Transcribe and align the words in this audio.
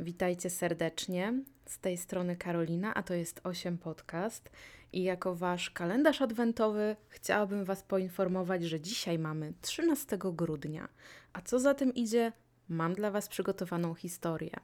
Witajcie 0.00 0.50
serdecznie. 0.50 1.34
Z 1.66 1.78
tej 1.78 1.96
strony 1.96 2.36
Karolina, 2.36 2.94
a 2.94 3.02
to 3.02 3.14
jest 3.14 3.40
8 3.44 3.78
Podcast. 3.78 4.50
I 4.92 5.02
jako 5.02 5.34
wasz 5.34 5.70
kalendarz 5.70 6.22
adwentowy 6.22 6.96
chciałabym 7.08 7.64
was 7.64 7.82
poinformować, 7.82 8.64
że 8.64 8.80
dzisiaj 8.80 9.18
mamy 9.18 9.52
13 9.60 10.18
grudnia. 10.18 10.88
A 11.32 11.40
co 11.40 11.58
za 11.58 11.74
tym 11.74 11.94
idzie, 11.94 12.32
mam 12.68 12.94
dla 12.94 13.10
was 13.10 13.28
przygotowaną 13.28 13.94
historię. 13.94 14.56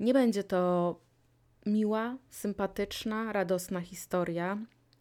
Nie 0.00 0.14
będzie 0.14 0.44
to 0.44 1.00
miła, 1.66 2.16
sympatyczna, 2.30 3.32
radosna 3.32 3.80
historia. 3.80 4.58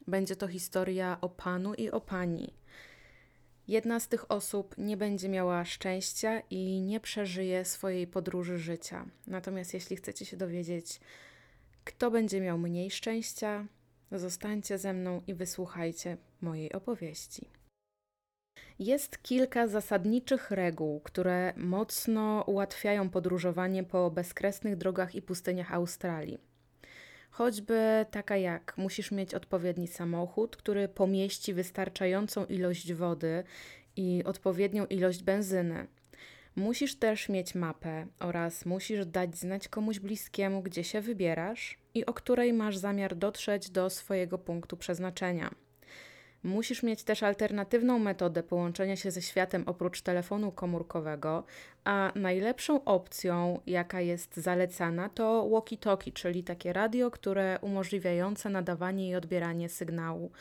Będzie 0.08 0.36
to 0.36 0.48
historia 0.48 1.18
o 1.22 1.30
panu 1.30 1.74
i 1.74 1.90
o 1.90 2.02
pani 2.02 2.54
Jedna 3.68 4.00
z 4.00 4.08
tych 4.08 4.32
osób 4.32 4.76
nie 4.78 4.98
będzie 4.98 5.30
miała 5.30 5.66
szczęścia 5.66 6.40
i 6.50 6.82
nie 6.82 7.00
przeżyje 7.00 7.66
swojej 7.66 8.08
podróży 8.08 8.58
życia. 8.58 9.06
Natomiast 9.28 9.74
jeśli 9.74 9.96
chcecie 9.96 10.26
się 10.26 10.38
dowiedzieć, 10.38 11.00
kto 11.84 12.12
będzie 12.12 12.42
miał 12.42 12.58
mniej 12.58 12.92
szczęścia, 12.92 13.66
zostańcie 14.12 14.78
ze 14.78 14.94
mną 14.94 15.22
i 15.28 15.34
wysłuchajcie 15.34 16.18
mojej 16.42 16.74
opowieści. 16.74 17.50
Jest 18.80 19.24
kilka 19.24 19.68
zasadniczych 19.68 20.52
reguł, 20.52 21.00
które 21.00 21.54
mocno 21.58 22.44
ułatwiają 22.48 23.10
podróżowanie 23.10 23.84
po 23.84 24.12
bezkresnych 24.12 24.76
drogach 24.76 25.16
i 25.16 25.22
pustyniach 25.22 25.74
Australii. 25.74 26.55
Choćby 27.38 28.06
taka 28.12 28.38
jak 28.38 28.78
musisz 28.78 29.12
mieć 29.12 29.34
odpowiedni 29.34 29.88
samochód, 29.88 30.56
który 30.58 30.88
pomieści 30.88 31.54
wystarczającą 31.54 32.46
ilość 32.46 32.94
wody 32.94 33.44
i 33.96 34.24
odpowiednią 34.26 34.86
ilość 34.86 35.24
benzyny. 35.24 35.88
Musisz 36.56 36.96
też 36.96 37.30
mieć 37.30 37.56
mapę 37.56 38.08
oraz 38.20 38.66
musisz 38.66 39.06
dać 39.06 39.38
znać 39.38 39.68
komuś 39.68 40.00
bliskiemu, 40.00 40.62
gdzie 40.62 40.84
się 40.84 41.02
wybierasz 41.02 41.78
i 41.94 42.06
o 42.06 42.14
której 42.14 42.54
masz 42.54 42.78
zamiar 42.78 43.16
dotrzeć 43.16 43.70
do 43.70 43.90
swojego 43.90 44.38
punktu 44.38 44.78
przeznaczenia. 44.78 45.65
Musisz 46.46 46.84
mieć 46.84 47.04
też 47.04 47.24
alternatywną 47.24 48.00
metodę 48.00 48.44
połączenia 48.44 48.96
się 48.96 49.12
ze 49.12 49.22
światem 49.22 49.64
oprócz 49.66 50.02
telefonu 50.02 50.52
komórkowego, 50.52 51.44
a 51.84 52.12
najlepszą 52.16 52.84
opcją, 52.84 53.60
jaka 53.68 54.02
jest 54.02 54.38
zalecana, 54.38 55.10
to 55.10 55.50
walkie-talkie, 55.50 56.14
czyli 56.14 56.44
takie 56.44 56.74
radio, 56.74 57.12
które 57.12 57.60
umożliwiające 57.62 58.50
nadawanie 58.50 59.10
i 59.10 59.16
odbieranie 59.16 59.70
sygnału. 59.70 60.32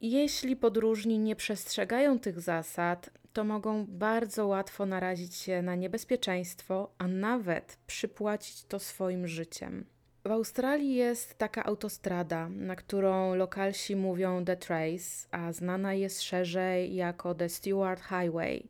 Jeśli 0.00 0.56
podróżni 0.56 1.18
nie 1.18 1.36
przestrzegają 1.36 2.18
tych 2.18 2.40
zasad, 2.40 3.10
to 3.32 3.44
mogą 3.44 3.86
bardzo 3.88 4.46
łatwo 4.46 4.86
narazić 4.86 5.34
się 5.34 5.62
na 5.62 5.74
niebezpieczeństwo, 5.74 6.90
a 6.98 7.08
nawet 7.08 7.78
przypłacić 7.86 8.64
to 8.64 8.78
swoim 8.78 9.26
życiem. 9.26 9.97
W 10.28 10.30
Australii 10.30 10.94
jest 10.94 11.38
taka 11.38 11.64
autostrada, 11.64 12.48
na 12.48 12.76
którą 12.76 13.34
lokalsi 13.34 13.96
mówią 13.96 14.44
The 14.44 14.56
Trace, 14.56 15.28
a 15.30 15.52
znana 15.52 15.94
jest 15.94 16.22
szerzej 16.22 16.94
jako 16.94 17.34
The 17.34 17.48
Stewart 17.48 18.00
Highway. 18.00 18.68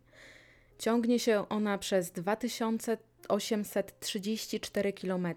Ciągnie 0.79 1.19
się 1.19 1.49
ona 1.49 1.79
przez 1.79 2.11
2834 2.11 4.93
km 4.93 5.29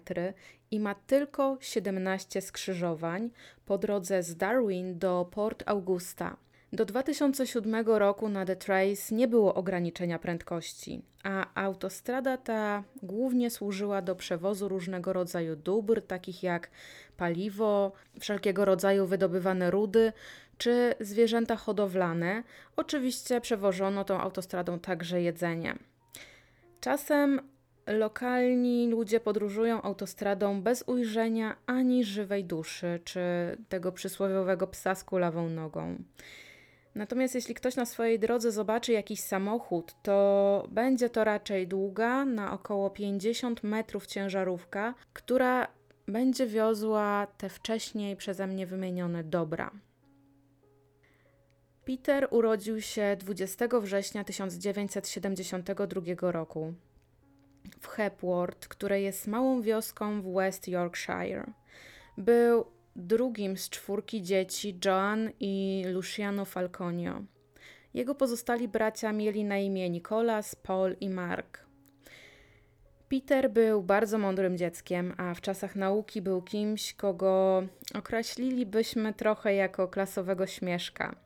i 0.70 0.80
ma 0.80 0.94
tylko 0.94 1.58
17 1.60 2.40
skrzyżowań 2.40 3.30
po 3.66 3.78
drodze 3.78 4.22
z 4.22 4.36
Darwin 4.36 4.98
do 4.98 5.28
Port 5.30 5.62
Augusta. 5.66 6.36
Do 6.74 6.84
2007 6.84 7.86
roku 7.86 8.28
na 8.28 8.44
The 8.44 8.56
Trace 8.56 9.14
nie 9.14 9.28
było 9.28 9.54
ograniczenia 9.54 10.18
prędkości, 10.18 11.02
a 11.22 11.46
autostrada 11.54 12.36
ta 12.36 12.84
głównie 13.02 13.50
służyła 13.50 14.02
do 14.02 14.16
przewozu 14.16 14.68
różnego 14.68 15.12
rodzaju 15.12 15.56
dóbr, 15.56 16.02
takich 16.02 16.42
jak 16.42 16.70
paliwo, 17.16 17.92
wszelkiego 18.20 18.64
rodzaju 18.64 19.06
wydobywane 19.06 19.70
rudy 19.70 20.12
czy 20.58 20.94
zwierzęta 21.00 21.56
hodowlane. 21.56 22.42
Oczywiście 22.76 23.40
przewożono 23.40 24.04
tą 24.04 24.20
autostradą 24.20 24.78
także 24.78 25.22
jedzenie. 25.22 25.74
Czasem 26.80 27.40
lokalni 27.86 28.88
ludzie 28.90 29.20
podróżują 29.20 29.82
autostradą 29.82 30.62
bez 30.62 30.84
ujrzenia 30.86 31.56
ani 31.66 32.04
żywej 32.04 32.44
duszy, 32.44 33.00
czy 33.04 33.20
tego 33.68 33.92
przysłowiowego 33.92 34.66
psa 34.66 34.94
z 34.94 35.04
kulawą 35.04 35.48
nogą. 35.48 35.96
Natomiast 36.94 37.34
jeśli 37.34 37.54
ktoś 37.54 37.76
na 37.76 37.86
swojej 37.86 38.18
drodze 38.18 38.52
zobaczy 38.52 38.92
jakiś 38.92 39.20
samochód, 39.20 39.94
to 40.02 40.68
będzie 40.70 41.10
to 41.10 41.24
raczej 41.24 41.68
długa, 41.68 42.24
na 42.24 42.52
około 42.52 42.90
50 42.90 43.62
metrów 43.62 44.06
ciężarówka, 44.06 44.94
która 45.12 45.68
będzie 46.08 46.46
wiozła 46.46 47.26
te 47.38 47.48
wcześniej 47.48 48.16
przeze 48.16 48.46
mnie 48.46 48.66
wymienione 48.66 49.24
dobra. 49.24 49.70
Peter 51.84 52.28
urodził 52.30 52.80
się 52.80 53.16
20 53.18 53.68
września 53.80 54.24
1972 54.24 56.32
roku 56.32 56.74
w 57.80 57.86
Hepworth, 57.86 58.68
które 58.68 59.00
jest 59.00 59.26
małą 59.26 59.62
wioską 59.62 60.22
w 60.22 60.34
West 60.34 60.68
Yorkshire. 60.68 61.52
Był 62.18 62.64
drugim 62.96 63.56
z 63.56 63.70
czwórki 63.70 64.22
dzieci 64.22 64.78
Joan 64.84 65.30
i 65.40 65.84
Luciano 65.92 66.44
Falconio. 66.44 67.22
Jego 67.94 68.14
pozostali 68.14 68.68
bracia 68.68 69.12
mieli 69.12 69.44
na 69.44 69.58
imię 69.58 69.90
Nicholas, 69.90 70.54
Paul 70.54 70.96
i 71.00 71.08
Mark. 71.08 71.66
Peter 73.08 73.50
był 73.50 73.82
bardzo 73.82 74.18
mądrym 74.18 74.58
dzieckiem, 74.58 75.14
a 75.16 75.34
w 75.34 75.40
czasach 75.40 75.76
nauki 75.76 76.22
był 76.22 76.42
kimś, 76.42 76.94
kogo 76.94 77.62
określilibyśmy 77.94 79.14
trochę 79.14 79.54
jako 79.54 79.88
klasowego 79.88 80.46
śmieszka. 80.46 81.16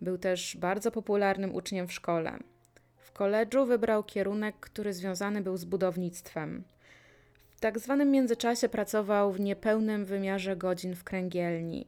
Był 0.00 0.18
też 0.18 0.56
bardzo 0.56 0.90
popularnym 0.90 1.54
uczniem 1.54 1.88
w 1.88 1.92
szkole. 1.92 2.38
W 2.96 3.12
koledżu 3.12 3.66
wybrał 3.66 4.04
kierunek, 4.04 4.56
który 4.60 4.92
związany 4.92 5.40
był 5.40 5.56
z 5.56 5.64
budownictwem. 5.64 6.64
W 7.56 7.60
tak 7.60 7.78
zwanym 7.78 8.10
międzyczasie 8.10 8.68
pracował 8.68 9.32
w 9.32 9.40
niepełnym 9.40 10.04
wymiarze 10.04 10.56
godzin 10.56 10.94
w 10.94 11.04
kręgielni. 11.04 11.86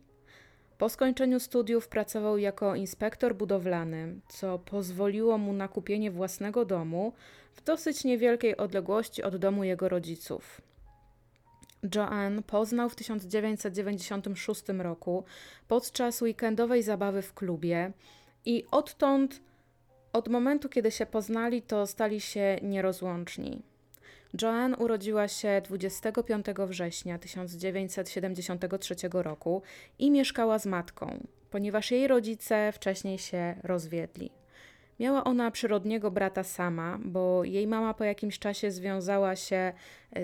Po 0.78 0.88
skończeniu 0.88 1.40
studiów 1.40 1.88
pracował 1.88 2.38
jako 2.38 2.74
inspektor 2.74 3.34
budowlany, 3.34 4.20
co 4.28 4.58
pozwoliło 4.58 5.38
mu 5.38 5.52
na 5.52 5.68
kupienie 5.68 6.10
własnego 6.10 6.64
domu 6.64 7.12
w 7.54 7.64
dosyć 7.64 8.04
niewielkiej 8.04 8.56
odległości 8.56 9.22
od 9.22 9.36
domu 9.36 9.64
jego 9.64 9.88
rodziców. 9.88 10.60
Joanne 11.94 12.42
poznał 12.42 12.88
w 12.88 12.96
1996 12.96 14.62
roku 14.78 15.24
podczas 15.68 16.22
weekendowej 16.22 16.82
zabawy 16.82 17.22
w 17.22 17.34
klubie 17.34 17.92
i 18.44 18.64
odtąd, 18.70 19.40
od 20.12 20.28
momentu 20.28 20.68
kiedy 20.68 20.90
się 20.90 21.06
poznali, 21.06 21.62
to 21.62 21.86
stali 21.86 22.20
się 22.20 22.58
nierozłączni. 22.62 23.62
Joanne 24.42 24.76
urodziła 24.76 25.28
się 25.28 25.62
25 25.64 26.46
września 26.66 27.18
1973 27.18 28.94
roku 29.12 29.62
i 29.98 30.10
mieszkała 30.10 30.58
z 30.58 30.66
matką, 30.66 31.26
ponieważ 31.50 31.90
jej 31.90 32.08
rodzice 32.08 32.72
wcześniej 32.72 33.18
się 33.18 33.54
rozwiedli. 33.62 34.30
Miała 35.00 35.24
ona 35.24 35.50
przyrodniego 35.50 36.10
brata 36.10 36.44
sama, 36.44 36.98
bo 37.04 37.44
jej 37.44 37.66
mama 37.66 37.94
po 37.94 38.04
jakimś 38.04 38.38
czasie 38.38 38.70
związała 38.70 39.36
się 39.36 39.72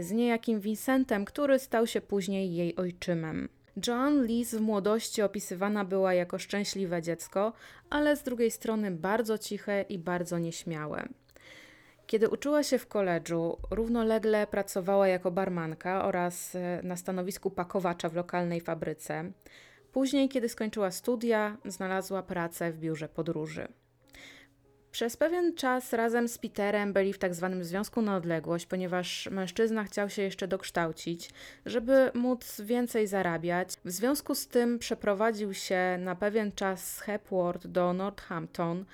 z 0.00 0.10
niejakim 0.12 0.60
Vincentem, 0.60 1.25
który 1.25 1.59
stał 1.59 1.86
się 1.86 2.00
później 2.00 2.54
jej 2.54 2.76
ojczymem. 2.76 3.48
Joan 3.86 4.26
Lis 4.26 4.54
w 4.54 4.60
młodości 4.60 5.22
opisywana 5.22 5.84
była 5.84 6.15
jako 6.15 6.38
szczęśliwe 6.38 7.03
dziecko, 7.03 7.53
ale 7.91 8.16
z 8.16 8.22
drugiej 8.22 8.50
strony 8.50 8.91
bardzo 8.91 9.38
ciche 9.38 9.84
i 9.88 9.98
bardzo 9.98 10.38
nieśmiałe. 10.38 11.09
Kiedy 12.06 12.28
uczyła 12.28 12.62
się 12.62 12.78
w 12.78 12.87
koledżu, 12.87 13.59
równolegle 13.70 14.47
pracowała 14.47 15.09
jako 15.09 15.30
barmanka 15.30 16.04
oraz 16.04 16.54
e, 16.54 16.80
na 16.83 16.97
stanowisku 16.97 17.51
pakowacza 17.51 18.09
w 18.09 18.15
lokalnej 18.15 18.60
fabryce. 18.60 19.33
Później, 19.92 20.28
kiedy 20.28 20.48
skończyła 20.48 20.91
studia, 20.91 21.56
znalazła 21.65 22.22
pracę 22.22 22.72
w 22.72 22.78
biurze 22.78 23.09
podróży. 23.09 23.68
Przez 24.95 25.16
pewien 25.16 25.54
czas 25.54 25.92
razem 25.92 26.28
z 26.28 26.39
Peterem 26.39 26.92
byli 26.92 27.12
w 27.12 27.18
tak 27.18 27.34
zwanym 27.34 27.65
związku 27.65 28.03
na 28.03 28.16
odległość, 28.16 28.66
ponieważ 28.66 29.28
mężczyzna 29.30 29.84
chciał 29.84 30.10
się 30.10 30.22
jeszcze 30.22 30.48
dokształcić, 30.48 31.30
żeby 31.66 32.10
móc 32.15 32.60
więcej 32.60 33.06
zarabiać. 33.06 33.68
W 33.84 33.91
związku 33.91 34.34
z 34.34 34.48
tym 34.48 34.78
przeprowadził 34.78 35.54
się 35.54 35.97
na 36.01 36.15
pewien 36.15 36.53
czas 36.53 36.95
z 36.95 37.01
Hepworth 37.01 37.66
do 37.66 37.92
Northampton, 37.92 38.84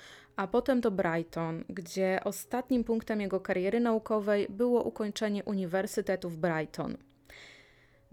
a 0.41 0.47
potem 0.47 0.81
do 0.81 0.91
Brighton, 0.91 1.63
gdzie 1.69 2.19
ostatnim 2.23 2.83
punktem 2.83 3.21
jego 3.21 3.39
kariery 3.39 3.79
naukowej 3.79 4.47
było 4.49 4.83
ukończenie 4.83 5.43
Uniwersytetu 5.43 6.29
w 6.29 6.37
Brighton. 6.37 6.97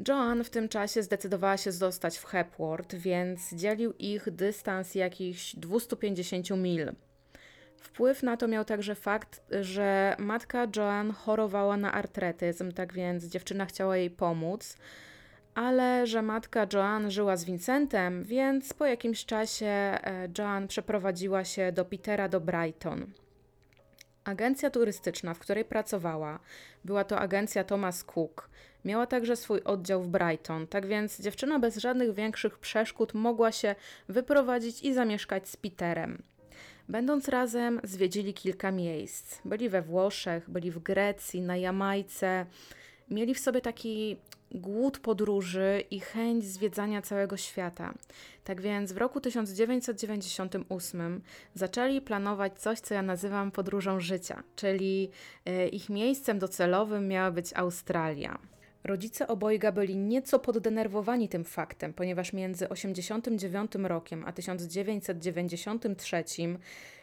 Joan 0.09 0.45
w 0.45 0.51
tym 0.51 0.69
czasie 0.69 1.03
zdecydowała 1.03 1.57
się 1.57 1.73
zostać 1.73 2.19
w 2.19 2.25
Hepworth, 2.25 2.95
więc 2.95 3.55
dzielił 3.55 3.93
ich 3.99 4.31
dystans 4.31 4.95
jakichś 4.95 5.57
250 5.57 6.51
mil. 6.51 6.93
Wpływ 7.77 8.23
na 8.23 8.37
to 8.37 8.49
miał 8.49 8.65
także 8.65 8.95
fakt, 8.95 9.41
że 9.61 10.17
matka 10.19 10.67
Joan 10.77 11.13
chorowała 11.13 11.77
na 11.77 11.93
artretyzm, 11.93 12.73
tak 12.73 12.93
więc 12.93 13.25
dziewczyna 13.25 13.67
chciała 13.67 13.97
jej 13.97 14.11
pomóc, 14.11 14.77
ale 15.59 16.07
że 16.07 16.23
matka 16.23 16.67
Joan 16.73 17.11
żyła 17.11 17.37
z 17.37 17.45
Vincentem, 17.45 18.25
więc 18.25 18.73
po 18.75 18.87
jakimś 18.87 19.25
czasie 19.25 19.67
e, 19.67 20.29
Joan 20.39 20.69
przeprowadziła 20.69 21.45
się 21.45 21.73
do 21.73 21.85
Petera 21.85 22.29
do 22.29 22.41
Brighton. 22.41 23.07
Agencja 24.25 24.71
turystyczna, 24.71 25.35
w 25.35 25.39
której 25.39 25.65
pracowała, 25.65 26.39
była 26.85 27.05
to 27.05 27.19
agencja 27.19 27.65
Thomas 27.65 28.05
Cook. 28.05 28.51
Miała 28.85 29.07
także 29.07 29.37
swój 29.37 29.63
oddział 29.63 30.03
w 30.03 30.09
Brighton, 30.09 30.67
tak 30.67 30.87
więc 30.87 31.21
dziewczyna 31.21 31.59
bez 31.59 31.77
żadnych 31.77 32.15
większych 32.15 32.59
przeszkód 32.59 33.15
mogła 33.15 33.53
się 33.53 33.75
wyprowadzić 34.09 34.83
i 34.83 34.95
zamieszkać 34.95 35.49
z 35.49 35.57
Peterem. 35.57 36.23
Będąc 36.89 37.29
razem, 37.29 37.81
zwiedzili 37.85 38.35
kilka 38.35 38.71
miejsc. 38.71 39.41
Byli 39.45 39.69
we 39.69 39.83
Włoszech, 39.83 40.51
byli 40.51 40.71
w 40.71 40.79
Grecji, 40.79 41.41
na 41.41 41.57
Jamajce. 41.57 42.47
Mieli 43.11 43.35
w 43.35 43.39
sobie 43.39 43.61
taki 43.61 44.17
głód 44.53 44.99
podróży 44.99 45.83
i 45.91 46.01
chęć 46.01 46.45
zwiedzania 46.45 47.03
całego 47.03 47.37
świata. 47.37 47.95
Tak 48.45 48.61
więc 48.61 48.93
w 48.93 48.97
roku 48.97 49.21
1998 49.21 51.21
zaczęli 51.55 52.01
planować 52.01 52.61
coś, 52.61 52.81
co 52.81 52.95
ja 52.95 53.03
nazywam 53.03 53.51
podróżą 53.51 54.01
życia, 54.01 54.43
czyli 54.57 55.11
e, 55.45 55.69
ich 55.69 55.91
miejscem 55.91 56.39
docelowym 56.39 57.09
miała 57.09 57.31
być 57.31 57.53
Australia. 57.55 58.39
Rodzice 58.85 59.29
obojga 59.29 59.73
byli 59.73 59.97
nieco 59.97 60.39
poddenerwowani 60.39 61.29
tym 61.29 61.45
faktem, 61.45 61.95
ponieważ 61.95 62.33
między 62.33 62.69
1989 62.69 63.89
rokiem 63.89 64.25
a 64.27 64.33
1993 64.33 66.25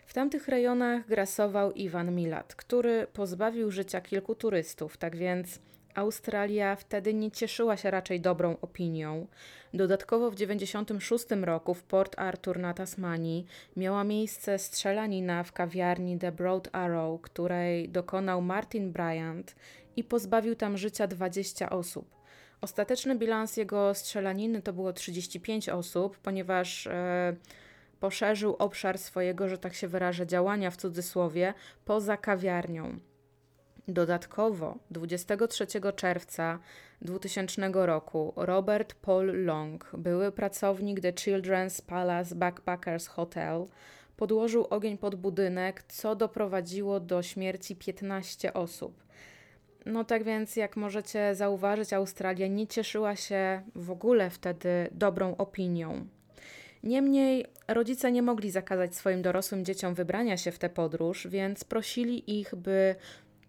w 0.06 0.13
tamtych 0.13 0.47
rejonach 0.47 1.07
grasował 1.07 1.71
Iwan 1.71 2.15
Milat, 2.15 2.56
który 2.56 3.07
pozbawił 3.13 3.71
życia 3.71 4.01
kilku 4.01 4.36
turystów, 4.36 4.97
tak 4.97 5.15
więc 5.15 5.59
Australia 5.95 6.75
wtedy 6.75 7.13
nie 7.13 7.31
cieszyła 7.31 7.77
się 7.77 7.92
raczej 7.92 8.21
dobrą 8.21 8.57
opinią. 8.62 9.27
Dodatkowo 9.74 10.31
w 10.31 10.36
1996 10.36 11.45
roku 11.45 11.74
w 11.74 11.83
Port 11.83 12.19
Arthur 12.19 12.59
na 12.59 12.74
Tasmanii 12.74 13.45
miała 13.77 14.03
miejsce 14.03 14.59
strzelanina 14.59 15.44
w 15.44 15.51
kawiarni 15.51 16.19
The 16.19 16.31
Broad 16.31 16.69
Arrow, 16.71 17.21
której 17.21 17.89
dokonał 17.89 18.42
Martin 18.42 18.92
Bryant 18.92 19.56
i 19.95 20.03
pozbawił 20.03 20.56
tam 20.56 20.77
życia 20.77 21.07
20 21.07 21.69
osób. 21.69 22.15
Ostateczny 22.62 23.15
bilans 23.15 23.57
jego 23.57 23.94
strzelaniny 23.94 24.62
to 24.62 24.74
było 24.74 24.94
35 24.94 25.69
osób, 25.69 26.18
ponieważ 26.18 26.88
e, 26.88 27.36
poszerzył 28.00 28.56
obszar 28.59 28.97
swojego, 28.97 29.50
że 29.50 29.57
tak 29.57 29.74
się 29.74 29.88
wyrażę, 29.88 30.27
działania 30.27 30.71
w 30.71 30.77
cudzysłowie 30.77 31.53
poza 31.86 32.18
kawiarnią. 32.18 33.00
Dodatkowo 33.87 34.77
23 34.91 35.67
czerwca 35.95 36.59
2000 37.01 37.71
roku 37.73 38.33
Robert 38.35 38.93
Paul 38.93 39.45
Long, 39.45 39.91
były 39.97 40.31
pracownik 40.31 41.01
The 41.01 41.11
Children's 41.11 41.81
Palace 41.81 42.35
Backpackers 42.35 43.07
Hotel, 43.07 43.65
podłożył 44.17 44.67
ogień 44.69 44.97
pod 44.97 45.15
budynek, 45.15 45.83
co 45.83 46.15
doprowadziło 46.15 46.99
do 46.99 47.23
śmierci 47.23 47.75
15 47.75 48.53
osób. 48.53 49.03
No 49.85 50.03
tak 50.03 50.23
więc, 50.23 50.55
jak 50.55 50.77
możecie 50.77 51.35
zauważyć, 51.35 51.93
Australia 51.93 52.47
nie 52.47 52.67
cieszyła 52.67 53.15
się 53.15 53.61
w 53.75 53.91
ogóle 53.91 54.29
wtedy 54.29 54.87
dobrą 54.91 55.37
opinią. 55.37 56.07
Niemniej 56.83 57.45
rodzice 57.67 58.11
nie 58.11 58.21
mogli 58.21 58.51
zakazać 58.51 58.95
swoim 58.95 59.21
dorosłym 59.21 59.65
dzieciom 59.65 59.93
wybrania 59.93 60.37
się 60.37 60.51
w 60.51 60.59
tę 60.59 60.69
podróż, 60.69 61.27
więc 61.27 61.63
prosili 61.63 62.39
ich, 62.39 62.55
by 62.55 62.95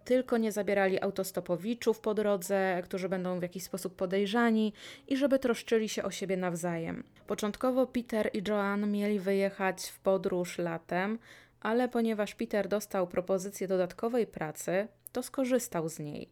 tylko 0.07 0.39
nie 0.39 0.53
zabierali 0.53 1.03
autostopowiczów 1.03 2.01
po 2.01 2.15
drodze, 2.15 2.83
którzy 2.85 3.09
będą 3.09 3.39
w 3.39 3.43
jakiś 3.43 3.63
sposób 3.63 3.97
podejrzani 3.97 4.73
i 5.09 5.17
żeby 5.17 5.39
troszczyli 5.39 5.89
się 5.89 6.03
o 6.03 6.11
siebie 6.11 6.37
nawzajem. 6.37 7.05
Początkowo 7.27 7.87
Peter 7.87 8.31
i 8.33 8.43
Joan 8.49 8.91
mieli 8.91 9.19
wyjechać 9.19 9.83
w 9.83 10.01
podróż 10.01 10.59
latem, 10.59 11.19
ale 11.61 11.89
ponieważ 11.89 12.35
Peter 12.35 12.69
dostał 12.69 13.07
propozycję 13.07 13.69
dodatkowej 13.69 14.27
pracy, 14.27 14.89
to 15.13 15.23
skorzystał 15.23 15.89
z 15.89 15.99
niej. 15.99 16.31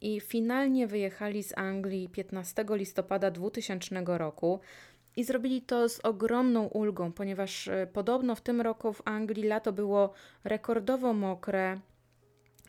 I 0.00 0.20
finalnie 0.20 0.86
wyjechali 0.86 1.42
z 1.42 1.58
Anglii 1.58 2.08
15 2.08 2.64
listopada 2.70 3.30
2000 3.30 4.02
roku. 4.06 4.60
I 5.16 5.24
zrobili 5.24 5.62
to 5.62 5.88
z 5.88 6.00
ogromną 6.00 6.66
ulgą, 6.66 7.12
ponieważ 7.12 7.68
e, 7.68 7.86
podobno 7.92 8.34
w 8.34 8.40
tym 8.40 8.60
roku 8.60 8.92
w 8.92 9.02
Anglii 9.04 9.44
lato 9.44 9.72
było 9.72 10.12
rekordowo 10.44 11.12
mokre, 11.12 11.80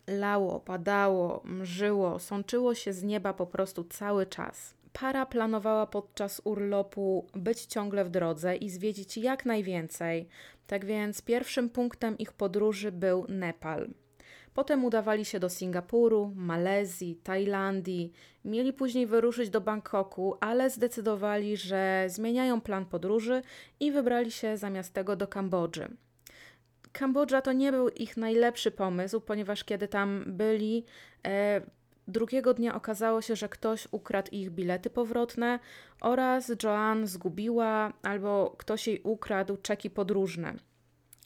lało, 0.08 0.60
padało, 0.60 1.42
mrzyło, 1.46 2.20
sączyło 2.20 2.76
się 2.76 2.94
z 2.94 3.04
nieba 3.04 3.34
po 3.34 3.48
prostu 3.48 3.84
cały 3.84 4.26
czas. 4.26 4.76
Para 4.94 5.26
planowała 5.26 5.88
podczas 5.88 6.42
urlopu 6.44 7.28
być 7.34 7.66
ciągle 7.66 8.06
w 8.06 8.10
drodze 8.10 8.56
i 8.56 8.70
zwiedzić 8.70 9.18
jak 9.18 9.46
najwięcej, 9.46 10.28
tak 10.68 10.86
więc 10.86 11.22
pierwszym 11.22 11.70
punktem 11.70 12.18
ich 12.18 12.34
podróży 12.34 12.92
był 12.92 13.26
Nepal. 13.30 13.90
Potem 14.54 14.86
udawali 14.86 15.26
się 15.26 15.40
do 15.40 15.50
Singapuru, 15.50 16.32
Malezji, 16.36 17.16
Tajlandii. 17.16 18.14
Mieli 18.46 18.74
później 18.74 19.08
wyruszyć 19.08 19.50
do 19.50 19.62
Bangkoku, 19.62 20.38
ale 20.40 20.70
zdecydowali, 20.70 21.58
że 21.58 22.06
zmieniają 22.08 22.62
plan 22.62 22.86
podróży 22.86 23.42
i 23.80 23.92
wybrali 23.92 24.32
się 24.32 24.58
zamiast 24.58 24.94
tego 24.94 25.16
do 25.16 25.28
Kambodży. 25.28 25.98
Kambodża 26.94 27.42
to 27.42 27.54
nie 27.54 27.72
był 27.72 27.90
ich 27.90 28.18
najlepszy 28.18 28.72
pomysł, 28.72 29.22
ponieważ 29.22 29.63
kiedy 29.63 29.88
tam 29.88 30.24
byli, 30.28 30.86
e, 31.28 31.62
drugiego 32.07 32.54
dnia 32.54 32.75
okazało 32.75 33.22
się, 33.22 33.36
że 33.36 33.50
ktoś 33.50 33.88
ukradł 33.92 34.30
ich 34.31 34.50
bilety 34.50 34.90
powrotne 34.90 35.60
oraz 36.01 36.51
Joan 36.63 37.07
zgubiła 37.07 37.94
albo 38.01 38.56
ktoś 38.57 38.88
jej 38.88 39.01
ukradł 39.04 39.57
czeki 39.57 39.90
podróżne. 39.90 40.54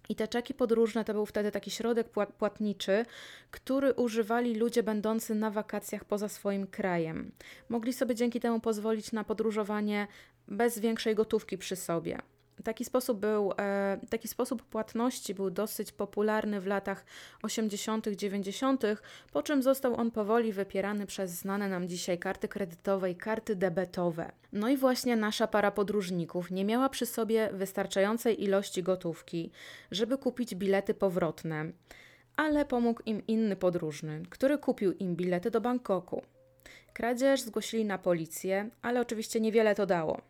I 0.10 0.16
te 0.16 0.28
czeki 0.28 0.54
podróżne 0.54 1.06
to 1.06 1.14
był 1.14 1.25
wtedy 1.25 1.52
taki 1.52 1.72
środek 1.72 2.10
płatniczy, 2.38 3.06
który 3.52 3.94
używali 3.94 4.56
ludzie 4.56 4.84
będący 4.84 5.36
na 5.36 5.52
wakacjach 5.52 6.06
poza 6.06 6.30
swoim 6.30 6.68
krajem. 6.68 7.31
Mogli 7.69 7.94
sobie 7.94 8.16
dzięki 8.16 8.40
temu 8.40 8.60
pozwolić 8.60 9.12
na 9.12 9.24
podróżowanie 9.24 10.08
bez 10.48 10.80
większej 10.80 11.16
gotówki 11.16 11.58
przy 11.58 11.75
sobie. 11.75 12.18
Taki 12.63 12.86
sposób, 12.86 13.19
był, 13.19 13.54
e, 13.59 14.00
taki 14.09 14.27
sposób 14.27 14.63
płatności 14.63 15.33
był 15.33 15.50
dosyć 15.50 15.92
popularny 15.92 16.62
w 16.62 16.68
latach 16.68 17.06
80., 17.44 18.07
90., 18.07 18.83
po 19.31 19.44
czym 19.44 19.63
został 19.63 19.95
on 19.95 20.12
powoli 20.12 20.54
wypierany 20.54 21.06
przez 21.06 21.31
znane 21.31 21.69
nam 21.69 21.88
dzisiaj 21.88 22.19
karty 22.19 22.48
kredytowe 22.48 23.11
i 23.11 23.16
karty 23.16 23.56
debetowe. 23.56 24.31
No 24.54 24.69
i 24.69 24.78
właśnie 24.78 25.16
nasza 25.16 25.47
para 25.47 25.71
podróżników 25.71 26.52
nie 26.52 26.66
miała 26.66 26.90
przy 26.90 27.06
sobie 27.06 27.49
wystarczającej 27.54 28.44
ilości 28.44 28.83
gotówki, 28.83 29.52
żeby 29.92 30.18
kupić 30.18 30.56
bilety 30.56 30.94
powrotne, 30.94 31.71
ale 32.35 32.66
pomógł 32.66 33.02
im 33.06 33.28
inny 33.28 33.56
podróżny, 33.56 34.23
który 34.30 34.57
kupił 34.57 34.92
im 34.94 35.16
bilety 35.16 35.52
do 35.52 35.61
Bangkoku. 35.61 36.21
Kradzież 36.94 37.42
zgłosili 37.42 37.85
na 37.85 37.97
policję, 37.97 38.69
ale 38.81 39.02
oczywiście 39.02 39.40
niewiele 39.40 39.76
to 39.76 39.85
dało. 39.85 40.21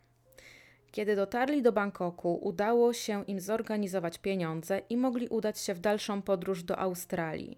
Kiedy 0.98 1.16
dotarli 1.16 1.62
do 1.62 1.72
Bangkoku, 1.72 2.40
udało 2.42 2.94
się 2.94 3.24
im 3.26 3.40
zorganizować 3.40 4.18
pieniądze 4.18 4.82
i 4.90 4.98
mogli 4.98 5.28
udać 5.28 5.60
się 5.60 5.74
w 5.74 5.80
dalszą 5.80 6.22
podróż 6.22 6.64
do 6.64 6.78
Australii. 6.80 7.58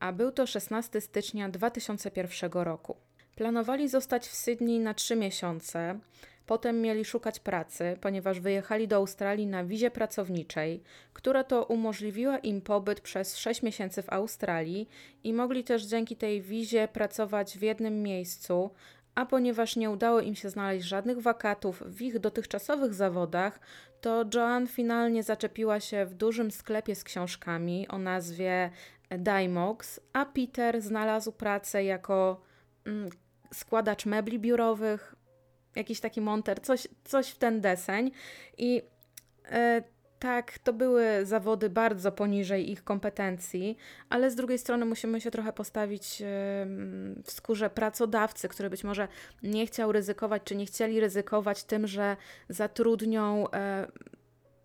A 0.00 0.12
był 0.12 0.32
to 0.32 0.46
16 0.46 1.00
stycznia 1.00 1.48
2001 1.48 2.50
roku. 2.52 2.96
Planowali 3.36 3.88
zostać 3.88 4.26
w 4.26 4.34
Sydney 4.34 4.80
na 4.80 4.94
3 4.94 5.16
miesiące, 5.16 5.98
potem 6.46 6.80
mieli 6.80 7.04
szukać 7.04 7.40
pracy, 7.40 7.96
ponieważ 8.00 8.40
wyjechali 8.40 8.88
do 8.88 8.96
Australii 8.96 9.46
na 9.46 9.64
wizie 9.64 9.90
pracowniczej, 9.90 10.82
która 11.12 11.44
to 11.44 11.64
umożliwiła 11.64 12.38
im 12.38 12.60
pobyt 12.60 13.00
przez 13.00 13.36
6 13.36 13.62
miesięcy 13.62 14.02
w 14.02 14.12
Australii 14.12 14.88
i 15.24 15.32
mogli 15.32 15.64
też 15.64 15.84
dzięki 15.84 16.16
tej 16.16 16.42
wizie 16.42 16.88
pracować 16.88 17.58
w 17.58 17.62
jednym 17.62 18.02
miejscu, 18.02 18.70
a 19.18 19.26
ponieważ 19.26 19.76
nie 19.76 19.90
udało 19.90 20.20
im 20.20 20.34
się 20.34 20.50
znaleźć 20.50 20.86
żadnych 20.86 21.20
wakatów 21.20 21.82
w 21.86 22.02
ich 22.02 22.18
dotychczasowych 22.18 22.94
zawodach, 22.94 23.60
to 24.00 24.24
Joan 24.34 24.66
finalnie 24.66 25.22
zaczepiła 25.22 25.80
się 25.80 26.06
w 26.06 26.14
dużym 26.14 26.50
sklepie 26.50 26.94
z 26.94 27.04
książkami 27.04 27.88
o 27.88 27.98
nazwie 27.98 28.70
Dymox, 29.10 30.00
a 30.12 30.26
Peter 30.26 30.80
znalazł 30.80 31.32
pracę 31.32 31.84
jako 31.84 32.40
mm, 32.84 33.10
składacz 33.54 34.06
mebli 34.06 34.38
biurowych, 34.38 35.14
jakiś 35.76 36.00
taki 36.00 36.20
monter, 36.20 36.62
coś, 36.62 36.88
coś 37.04 37.28
w 37.28 37.38
ten 37.38 37.60
deseń. 37.60 38.10
I 38.58 38.82
e, 39.50 39.82
tak, 40.18 40.58
to 40.58 40.72
były 40.72 41.26
zawody 41.26 41.70
bardzo 41.70 42.12
poniżej 42.12 42.70
ich 42.70 42.84
kompetencji, 42.84 43.76
ale 44.08 44.30
z 44.30 44.34
drugiej 44.34 44.58
strony 44.58 44.84
musimy 44.84 45.20
się 45.20 45.30
trochę 45.30 45.52
postawić 45.52 46.22
w 47.24 47.30
skórze 47.30 47.70
pracodawcy, 47.70 48.48
który 48.48 48.70
być 48.70 48.84
może 48.84 49.08
nie 49.42 49.66
chciał 49.66 49.92
ryzykować, 49.92 50.42
czy 50.44 50.56
nie 50.56 50.66
chcieli 50.66 51.00
ryzykować 51.00 51.64
tym, 51.64 51.86
że 51.86 52.16
zatrudnią 52.48 53.44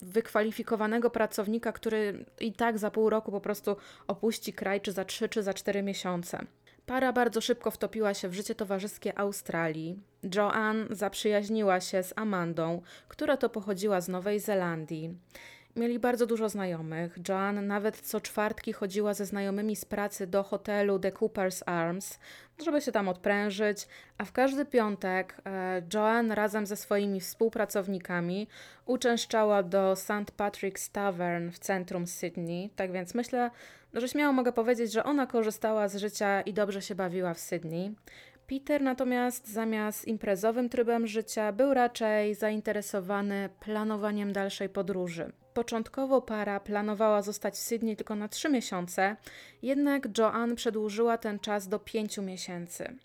wykwalifikowanego 0.01 1.09
pracownika, 1.09 1.71
który 1.71 2.25
i 2.39 2.53
tak 2.53 2.77
za 2.77 2.91
pół 2.91 3.09
roku 3.09 3.31
po 3.31 3.41
prostu 3.41 3.75
opuści 4.07 4.53
kraj, 4.53 4.81
czy 4.81 4.91
za 4.91 5.05
trzy, 5.05 5.29
czy 5.29 5.43
za 5.43 5.53
cztery 5.53 5.83
miesiące. 5.83 6.45
Para 6.85 7.13
bardzo 7.13 7.41
szybko 7.41 7.71
wtopiła 7.71 8.13
się 8.13 8.29
w 8.29 8.33
życie 8.33 8.55
towarzyskie 8.55 9.17
Australii. 9.19 9.99
Joanne 10.35 10.85
zaprzyjaźniła 10.89 11.81
się 11.81 12.03
z 12.03 12.13
Amandą, 12.15 12.81
która 13.07 13.37
to 13.37 13.49
pochodziła 13.49 14.01
z 14.01 14.09
Nowej 14.09 14.39
Zelandii. 14.39 15.17
Mieli 15.75 15.99
bardzo 15.99 16.25
dużo 16.25 16.49
znajomych. 16.49 17.17
Joanne 17.29 17.61
nawet 17.61 17.97
co 17.97 18.21
czwartki 18.21 18.73
chodziła 18.73 19.13
ze 19.13 19.25
znajomymi 19.25 19.75
z 19.75 19.85
pracy 19.85 20.27
do 20.27 20.43
hotelu 20.43 20.99
The 20.99 21.11
Cooper's 21.11 21.63
Arms, 21.65 22.19
żeby 22.63 22.81
się 22.81 22.91
tam 22.91 23.09
odprężyć, 23.09 23.87
a 24.17 24.25
w 24.25 24.31
każdy 24.31 24.65
piątek 24.65 25.37
e, 25.45 25.81
Joanne 25.93 26.35
razem 26.35 26.65
ze 26.65 26.75
swoimi 26.75 27.19
współpracownikami 27.19 28.47
uczęszczała 28.85 29.63
do 29.63 29.95
St. 29.95 30.31
Patrick's 30.37 30.91
Tavern 30.91 31.51
w 31.51 31.59
centrum 31.59 32.07
Sydney. 32.07 32.69
Tak 32.75 32.91
więc 32.91 33.15
myślę, 33.15 33.51
że 33.93 34.07
śmiało 34.07 34.33
mogę 34.33 34.51
powiedzieć, 34.51 34.91
że 34.91 35.03
ona 35.03 35.27
korzystała 35.27 35.87
z 35.87 35.95
życia 35.95 36.41
i 36.41 36.53
dobrze 36.53 36.81
się 36.81 36.95
bawiła 36.95 37.33
w 37.33 37.39
Sydney. 37.39 37.95
Peter 38.47 38.81
natomiast 38.81 39.47
zamiast 39.47 40.07
imprezowym 40.07 40.69
trybem 40.69 41.07
życia 41.07 41.51
był 41.51 41.73
raczej 41.73 42.35
zainteresowany 42.35 43.49
planowaniem 43.59 44.33
dalszej 44.33 44.69
podróży. 44.69 45.31
Początkowo 45.53 46.21
para 46.21 46.59
planowała 46.59 47.21
zostać 47.21 47.53
w 47.53 47.57
Sydney 47.57 47.95
tylko 47.95 48.15
na 48.15 48.27
trzy 48.27 48.49
miesiące, 48.49 49.15
jednak 49.61 50.17
Joanne 50.17 50.55
przedłużyła 50.55 51.17
ten 51.17 51.39
czas 51.39 51.67
do 51.67 51.79
pięciu 51.79 52.21
miesięcy. 52.21 52.95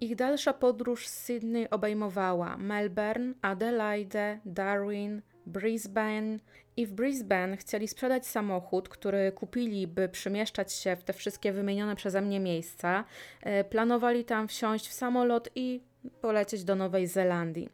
Ich 0.00 0.16
dalsza 0.16 0.52
podróż 0.52 1.06
z 1.06 1.18
Sydney 1.18 1.70
obejmowała 1.70 2.56
Melbourne, 2.56 3.34
Adelaide, 3.42 4.40
Darwin, 4.44 5.22
Brisbane 5.46 6.38
i 6.76 6.86
w 6.86 6.92
Brisbane 6.92 7.56
chcieli 7.56 7.88
sprzedać 7.88 8.26
samochód, 8.26 8.88
który 8.88 9.32
kupili, 9.32 9.86
by 9.86 10.08
przemieszczać 10.08 10.72
się 10.72 10.96
w 10.96 11.04
te 11.04 11.12
wszystkie 11.12 11.52
wymienione 11.52 11.96
przeze 11.96 12.20
mnie 12.20 12.40
miejsca. 12.40 13.04
E, 13.42 13.64
planowali 13.64 14.24
tam 14.24 14.48
wsiąść 14.48 14.88
w 14.88 14.92
samolot 14.92 15.48
i 15.54 15.80
polecieć 16.20 16.64
do 16.64 16.74
Nowej 16.74 17.06
Zelandii. 17.06 17.68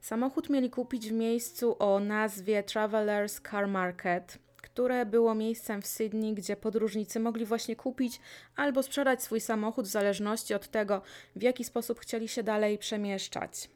Samochód 0.00 0.50
mieli 0.50 0.70
kupić 0.70 1.08
w 1.08 1.12
miejscu 1.12 1.76
o 1.78 2.00
nazwie 2.00 2.62
Travelers 2.62 3.40
Car 3.50 3.68
Market, 3.68 4.38
które 4.62 5.06
było 5.06 5.34
miejscem 5.34 5.82
w 5.82 5.86
Sydney, 5.86 6.34
gdzie 6.34 6.56
podróżnicy 6.56 7.20
mogli 7.20 7.44
właśnie 7.44 7.76
kupić 7.76 8.20
albo 8.56 8.82
sprzedać 8.82 9.22
swój 9.22 9.40
samochód 9.40 9.86
w 9.86 9.90
zależności 9.90 10.54
od 10.54 10.68
tego, 10.68 11.02
w 11.36 11.42
jaki 11.42 11.64
sposób 11.64 12.00
chcieli 12.00 12.28
się 12.28 12.42
dalej 12.42 12.78
przemieszczać. 12.78 13.68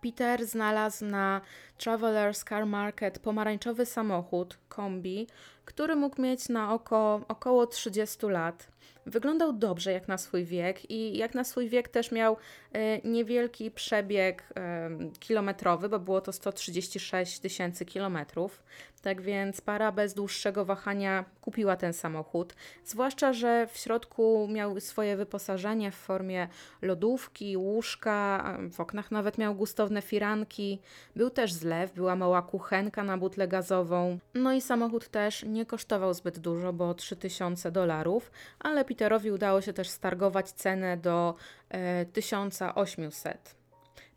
Peter 0.00 0.46
znalazł 0.46 1.04
na 1.04 1.40
Travelers 1.78 2.44
Car 2.44 2.66
Market 2.66 3.18
pomarańczowy 3.18 3.86
samochód, 3.86 4.58
kombi, 4.68 5.26
który 5.64 5.96
mógł 5.96 6.22
mieć 6.22 6.48
na 6.48 6.74
oko 6.74 7.20
około 7.28 7.66
30 7.66 8.26
lat. 8.26 8.68
Wyglądał 9.06 9.52
dobrze 9.52 9.92
jak 9.92 10.08
na 10.08 10.18
swój 10.18 10.44
wiek 10.44 10.90
i 10.90 11.18
jak 11.18 11.34
na 11.34 11.44
swój 11.44 11.68
wiek 11.68 11.88
też 11.88 12.12
miał 12.12 12.36
e, 12.72 13.08
niewielki 13.08 13.70
przebieg 13.70 14.52
e, 14.56 14.90
kilometrowy, 15.20 15.88
bo 15.88 15.98
było 15.98 16.20
to 16.20 16.32
136 16.32 17.38
tysięcy 17.38 17.84
kilometrów. 17.84 18.62
Tak 19.02 19.20
więc 19.20 19.60
para 19.60 19.92
bez 19.92 20.14
dłuższego 20.14 20.64
wahania 20.64 21.24
kupiła 21.40 21.76
ten 21.76 21.92
samochód. 21.92 22.54
Zwłaszcza, 22.84 23.32
że 23.32 23.66
w 23.66 23.76
środku 23.76 24.48
miał 24.50 24.80
swoje 24.80 25.16
wyposażenie 25.16 25.90
w 25.90 25.94
formie 25.94 26.48
lodówki, 26.82 27.56
łóżka, 27.56 28.44
w 28.72 28.80
oknach 28.80 29.10
nawet 29.10 29.38
miał 29.38 29.54
gustowne 29.54 30.02
firanki. 30.02 30.80
Był 31.16 31.30
też 31.30 31.52
zlew, 31.52 31.92
była 31.92 32.16
mała 32.16 32.42
kuchenka 32.42 33.04
na 33.04 33.18
butlę 33.18 33.48
gazową. 33.48 34.18
No 34.34 34.52
i 34.52 34.60
samochód 34.60 35.08
też 35.08 35.42
nie 35.42 35.66
kosztował 35.66 36.14
zbyt 36.14 36.38
dużo, 36.38 36.72
bo 36.72 36.94
3000 36.94 37.70
dolarów, 37.70 38.30
ale 38.60 38.84
Peterowi 38.84 39.30
udało 39.30 39.60
się 39.60 39.72
też 39.72 39.88
stargować 39.88 40.50
cenę 40.50 40.96
do 40.96 41.34
e, 41.70 42.06
1800. 42.06 43.57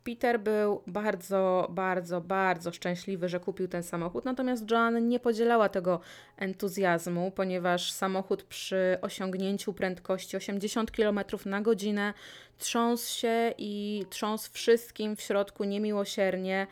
Peter 0.04 0.40
był 0.40 0.82
bardzo, 0.86 1.68
bardzo, 1.70 2.20
bardzo 2.20 2.72
szczęśliwy, 2.72 3.28
że 3.28 3.40
kupił 3.40 3.68
ten 3.68 3.82
samochód, 3.82 4.24
natomiast 4.24 4.70
Joan 4.70 5.08
nie 5.08 5.20
podzielała 5.20 5.68
tego 5.68 6.00
entuzjazmu, 6.36 7.30
ponieważ 7.30 7.92
samochód 7.92 8.42
przy 8.42 8.98
osiągnięciu 9.02 9.72
prędkości 9.72 10.36
80 10.36 10.90
km 10.90 11.20
na 11.46 11.60
godzinę 11.60 12.14
trząsł 12.58 13.18
się 13.18 13.54
i 13.58 14.04
trząsł 14.10 14.52
wszystkim 14.52 15.16
w 15.16 15.20
środku 15.20 15.64
niemiłosiernie 15.64 16.66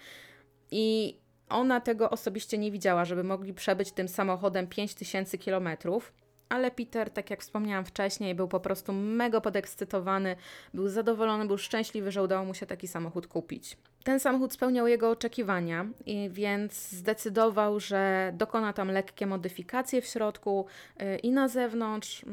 i 0.71 1.17
ona 1.49 1.81
tego 1.81 2.11
osobiście 2.11 2.59
nie 2.59 2.71
widziała, 2.71 3.05
żeby 3.05 3.25
mogli 3.25 3.55
przebyć 3.55 3.93
tym 3.93 4.09
samochodem 4.09 4.67
5000 4.67 5.39
kilometrów 5.39 6.13
ale 6.51 6.71
Peter, 6.71 7.11
tak 7.11 7.31
jak 7.31 7.41
wspomniałam 7.41 7.85
wcześniej, 7.85 8.35
był 8.35 8.49
po 8.49 8.61
prostu 8.61 8.93
mega 8.93 9.41
podekscytowany, 9.41 10.37
był 10.75 10.89
zadowolony, 10.89 11.47
był 11.47 11.59
szczęśliwy, 11.59 12.13
że 12.13 12.23
udało 12.23 12.45
mu 12.45 12.55
się 12.55 12.67
taki 12.67 12.89
samochód 12.89 13.27
kupić. 13.27 13.77
Ten 14.05 14.21
samochód 14.21 14.53
spełniał 14.53 14.87
jego 14.87 15.11
oczekiwania, 15.11 15.87
więc 16.29 16.91
zdecydował, 16.91 17.81
że 17.81 18.33
dokona 18.37 18.73
tam 18.73 18.91
lekkie 18.91 19.27
modyfikacje 19.27 20.03
w 20.03 20.07
środku 20.07 20.67
yy, 20.99 21.19
i 21.19 21.31
na 21.31 21.49
zewnątrz. 21.49 22.23
Yy, 22.23 22.31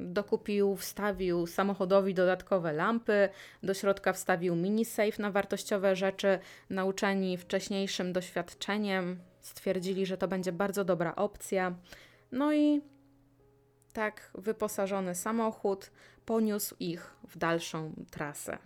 dokupił, 0.00 0.76
wstawił 0.76 1.46
samochodowi 1.46 2.14
dodatkowe 2.14 2.72
lampy, 2.72 3.28
do 3.62 3.74
środka 3.74 4.12
wstawił 4.12 4.56
mini 4.56 4.84
safe 4.84 5.22
na 5.22 5.30
wartościowe 5.30 5.96
rzeczy. 5.96 6.38
Nauczeni 6.70 7.36
wcześniejszym 7.36 8.12
doświadczeniem 8.12 9.18
stwierdzili, 9.40 10.06
że 10.06 10.16
to 10.16 10.28
będzie 10.28 10.52
bardzo 10.52 10.84
dobra 10.84 11.14
opcja. 11.14 11.74
No 12.32 12.52
i 12.52 12.80
tak 13.92 14.30
wyposażony 14.34 15.14
samochód 15.14 15.90
poniósł 16.26 16.76
ich 16.80 17.14
w 17.28 17.38
dalszą 17.38 17.92
trasę. 18.10 18.58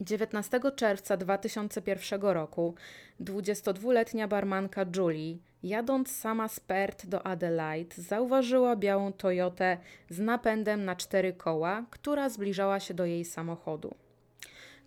19 0.00 0.60
czerwca 0.76 1.16
2001 1.16 2.20
roku 2.22 2.74
22-letnia 3.20 4.28
barmanka 4.28 4.84
Julie, 4.96 5.38
jadąc 5.62 6.16
sama 6.16 6.48
z 6.48 6.60
Perth 6.60 7.06
do 7.06 7.26
Adelaide, 7.26 8.02
zauważyła 8.02 8.76
białą 8.76 9.12
Toyotę 9.12 9.78
z 10.10 10.18
napędem 10.18 10.84
na 10.84 10.96
cztery 10.96 11.32
koła, 11.32 11.84
która 11.90 12.28
zbliżała 12.28 12.80
się 12.80 12.94
do 12.94 13.04
jej 13.04 13.24
samochodu. 13.24 13.94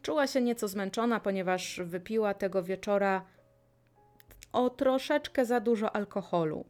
Czuła 0.02 0.28
się 0.28 0.42
nieco 0.42 0.68
zmęczona, 0.68 1.20
ponieważ 1.20 1.82
wypiła 1.84 2.34
tego 2.34 2.64
wieczora 2.64 3.26
o 4.54 4.70
troszeczkę 4.70 5.46
za 5.46 5.60
dużo 5.60 5.96
alkoholu. 5.96 6.66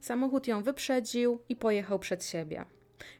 Samochód 0.00 0.46
ją 0.46 0.62
wyprzedził 0.62 1.40
i 1.48 1.56
pojechał 1.56 1.98
przed 1.98 2.24
siebie. 2.24 2.64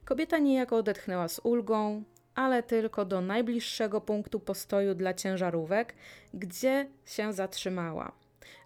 Kobieta 0.04 0.38
niejako 0.38 0.76
odetchnęła 0.76 1.28
z 1.28 1.40
ulgą, 1.44 2.04
ale 2.34 2.62
tylko 2.62 3.04
do 3.04 3.20
najbliższego 3.20 4.00
punktu 4.00 4.40
postoju 4.40 4.94
dla 4.94 5.14
ciężarówek, 5.14 5.94
gdzie 6.34 6.88
się 7.04 7.32
zatrzymała. 7.32 8.12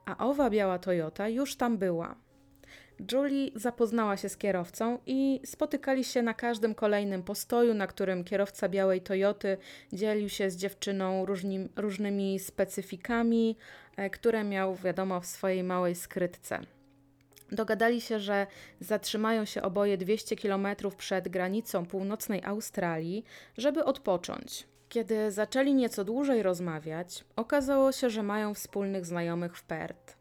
A 0.04 0.26
owa 0.26 0.50
biała 0.50 0.78
Toyota 0.78 1.28
już 1.28 1.56
tam 1.56 1.78
była. 1.78 2.16
Julie 3.12 3.50
zapoznała 3.54 4.16
się 4.16 4.28
z 4.28 4.36
kierowcą 4.36 4.98
i 5.06 5.40
spotykali 5.44 6.04
się 6.04 6.22
na 6.22 6.34
każdym 6.34 6.74
kolejnym 6.74 7.22
postoju, 7.22 7.74
na 7.74 7.86
którym 7.86 8.24
kierowca 8.24 8.68
białej 8.68 9.00
Toyoty 9.00 9.56
dzielił 9.92 10.28
się 10.28 10.50
z 10.50 10.56
dziewczyną 10.56 11.26
różni, 11.26 11.68
różnymi 11.76 12.38
specyfikami, 12.38 13.56
e, 13.96 14.10
które 14.10 14.44
miał, 14.44 14.74
wiadomo, 14.74 15.20
w 15.20 15.26
swojej 15.26 15.62
małej 15.62 15.94
skrytce. 15.94 16.60
Dogadali 17.52 18.00
się, 18.00 18.20
że 18.20 18.46
zatrzymają 18.80 19.44
się 19.44 19.62
oboje 19.62 19.98
200 19.98 20.36
km 20.36 20.66
przed 20.96 21.28
granicą 21.28 21.86
północnej 21.86 22.44
Australii, 22.44 23.24
żeby 23.58 23.84
odpocząć. 23.84 24.66
Kiedy 24.88 25.30
zaczęli 25.30 25.74
nieco 25.74 26.04
dłużej 26.04 26.42
rozmawiać, 26.42 27.24
okazało 27.36 27.92
się, 27.92 28.10
że 28.10 28.22
mają 28.22 28.54
wspólnych 28.54 29.06
znajomych 29.06 29.56
w 29.56 29.62
Perth. 29.62 30.16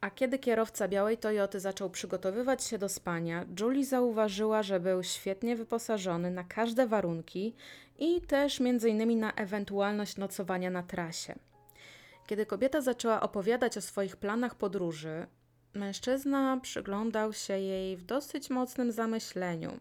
A 0.00 0.10
kiedy 0.10 0.38
kierowca 0.38 0.88
białej 0.88 1.18
Toyoty 1.18 1.60
zaczął 1.60 1.90
przygotowywać 1.90 2.64
się 2.64 2.78
do 2.78 2.88
spania, 2.88 3.46
Julie 3.60 3.84
zauważyła, 3.84 4.62
że 4.62 4.80
był 4.80 5.02
świetnie 5.02 5.56
wyposażony 5.56 6.30
na 6.30 6.44
każde 6.44 6.86
warunki 6.86 7.54
i 7.98 8.20
też 8.20 8.60
m.in. 8.60 9.20
na 9.20 9.32
ewentualność 9.32 10.16
nocowania 10.16 10.70
na 10.70 10.82
trasie. 10.82 11.34
Kiedy 12.26 12.46
kobieta 12.46 12.80
zaczęła 12.80 13.20
opowiadać 13.20 13.76
o 13.76 13.80
swoich 13.80 14.16
planach 14.16 14.54
podróży, 14.54 15.26
Mężczyzna 15.78 16.60
przyglądał 16.62 17.32
się 17.32 17.58
jej 17.58 17.96
w 17.96 18.02
dosyć 18.02 18.50
mocnym 18.50 18.92
zamyśleniu. 18.92 19.80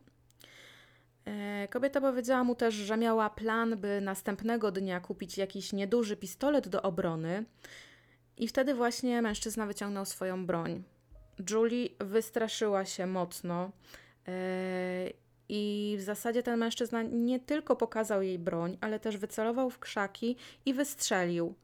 E, 1.25 1.67
kobieta 1.67 2.01
powiedziała 2.01 2.43
mu 2.43 2.55
też, 2.55 2.75
że 2.75 2.97
miała 2.97 3.29
plan, 3.29 3.77
by 3.77 4.01
następnego 4.01 4.71
dnia 4.71 4.99
kupić 4.99 5.37
jakiś 5.37 5.73
nieduży 5.73 6.17
pistolet 6.17 6.67
do 6.67 6.81
obrony, 6.81 7.45
i 8.37 8.47
wtedy 8.47 8.73
właśnie 8.73 9.21
mężczyzna 9.21 9.65
wyciągnął 9.65 10.05
swoją 10.05 10.45
broń. 10.45 10.83
Julie 11.49 11.89
wystraszyła 11.99 12.85
się 12.85 13.07
mocno. 13.07 13.71
E, 14.27 15.09
I 15.49 15.95
w 15.99 16.01
zasadzie 16.01 16.43
ten 16.43 16.59
mężczyzna 16.59 17.03
nie 17.03 17.39
tylko 17.39 17.75
pokazał 17.75 18.21
jej 18.21 18.39
broń, 18.39 18.77
ale 18.81 18.99
też 18.99 19.17
wycelował 19.17 19.69
w 19.69 19.79
krzaki 19.79 20.35
i 20.65 20.73
wystrzelił. 20.73 21.55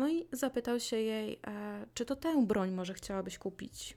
No 0.00 0.08
i 0.08 0.26
zapytał 0.32 0.80
się 0.80 0.96
jej, 0.96 1.40
e, 1.46 1.86
czy 1.94 2.04
to 2.04 2.16
tę 2.16 2.46
broń 2.46 2.70
może 2.70 2.94
chciałabyś 2.94 3.38
kupić. 3.38 3.96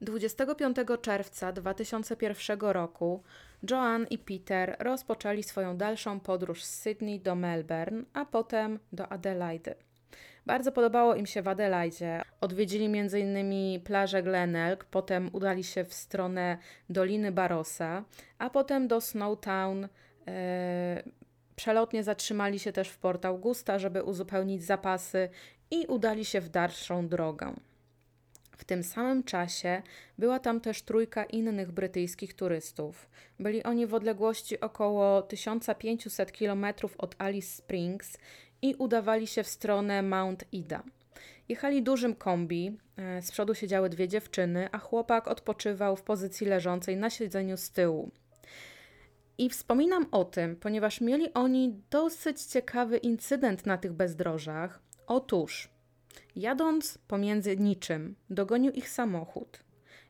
25 0.00 0.76
czerwca 1.02 1.52
2001 1.52 2.72
roku 2.72 3.22
Joan 3.70 4.06
i 4.10 4.18
Peter 4.18 4.76
rozpoczęli 4.78 5.42
swoją 5.42 5.76
dalszą 5.76 6.20
podróż 6.20 6.64
z 6.64 6.74
Sydney 6.74 7.20
do 7.20 7.34
Melbourne, 7.34 8.04
a 8.12 8.24
potem 8.24 8.78
do 8.92 9.08
Adelaide. 9.08 9.74
Bardzo 10.46 10.72
podobało 10.72 11.14
im 11.14 11.26
się 11.26 11.42
w 11.42 11.48
Adelaide. 11.48 12.22
Odwiedzili 12.40 12.84
m.in. 12.84 13.80
plażę 13.80 14.22
Glenelg, 14.22 14.84
potem 14.84 15.30
udali 15.32 15.64
się 15.64 15.84
w 15.84 15.94
stronę 15.94 16.58
Doliny 16.90 17.32
Barossa, 17.32 18.04
a 18.38 18.50
potem 18.50 18.88
do 18.88 19.00
Snowtown. 19.00 19.88
Przelotnie 21.56 22.04
zatrzymali 22.04 22.58
się 22.58 22.72
też 22.72 22.88
w 22.88 22.98
Port 22.98 23.24
Augusta, 23.24 23.78
żeby 23.78 24.02
uzupełnić 24.02 24.64
zapasy 24.64 25.28
i 25.70 25.86
udali 25.86 26.24
się 26.24 26.40
w 26.40 26.48
dalszą 26.48 27.08
drogę. 27.08 27.54
W 28.56 28.64
tym 28.64 28.82
samym 28.82 29.24
czasie 29.24 29.82
była 30.18 30.38
tam 30.38 30.60
też 30.60 30.82
trójka 30.82 31.24
innych 31.24 31.72
brytyjskich 31.72 32.34
turystów. 32.34 33.08
Byli 33.40 33.62
oni 33.62 33.86
w 33.86 33.94
odległości 33.94 34.60
około 34.60 35.22
1500 35.22 36.32
km 36.32 36.66
od 36.98 37.14
Alice 37.18 37.48
Springs 37.48 38.18
i 38.62 38.74
udawali 38.74 39.26
się 39.26 39.42
w 39.42 39.48
stronę 39.48 40.02
Mount 40.02 40.44
Ida. 40.52 40.82
Jechali 41.48 41.82
dużym 41.82 42.14
kombi, 42.14 42.78
e, 42.96 43.22
z 43.22 43.30
przodu 43.30 43.54
siedziały 43.54 43.88
dwie 43.88 44.08
dziewczyny, 44.08 44.68
a 44.72 44.78
chłopak 44.78 45.28
odpoczywał 45.28 45.96
w 45.96 46.02
pozycji 46.02 46.46
leżącej 46.46 46.96
na 46.96 47.10
siedzeniu 47.10 47.56
z 47.56 47.70
tyłu. 47.70 48.10
I 49.38 49.50
wspominam 49.50 50.06
o 50.12 50.24
tym, 50.24 50.56
ponieważ 50.56 51.00
mieli 51.00 51.34
oni 51.34 51.80
dosyć 51.90 52.42
ciekawy 52.42 52.96
incydent 52.96 53.66
na 53.66 53.78
tych 53.78 53.92
bezdrożach. 53.92 54.82
Otóż, 55.06 55.68
jadąc 56.36 56.98
pomiędzy 57.08 57.56
niczym, 57.56 58.14
dogonił 58.30 58.72
ich 58.72 58.88
samochód. 58.88 59.64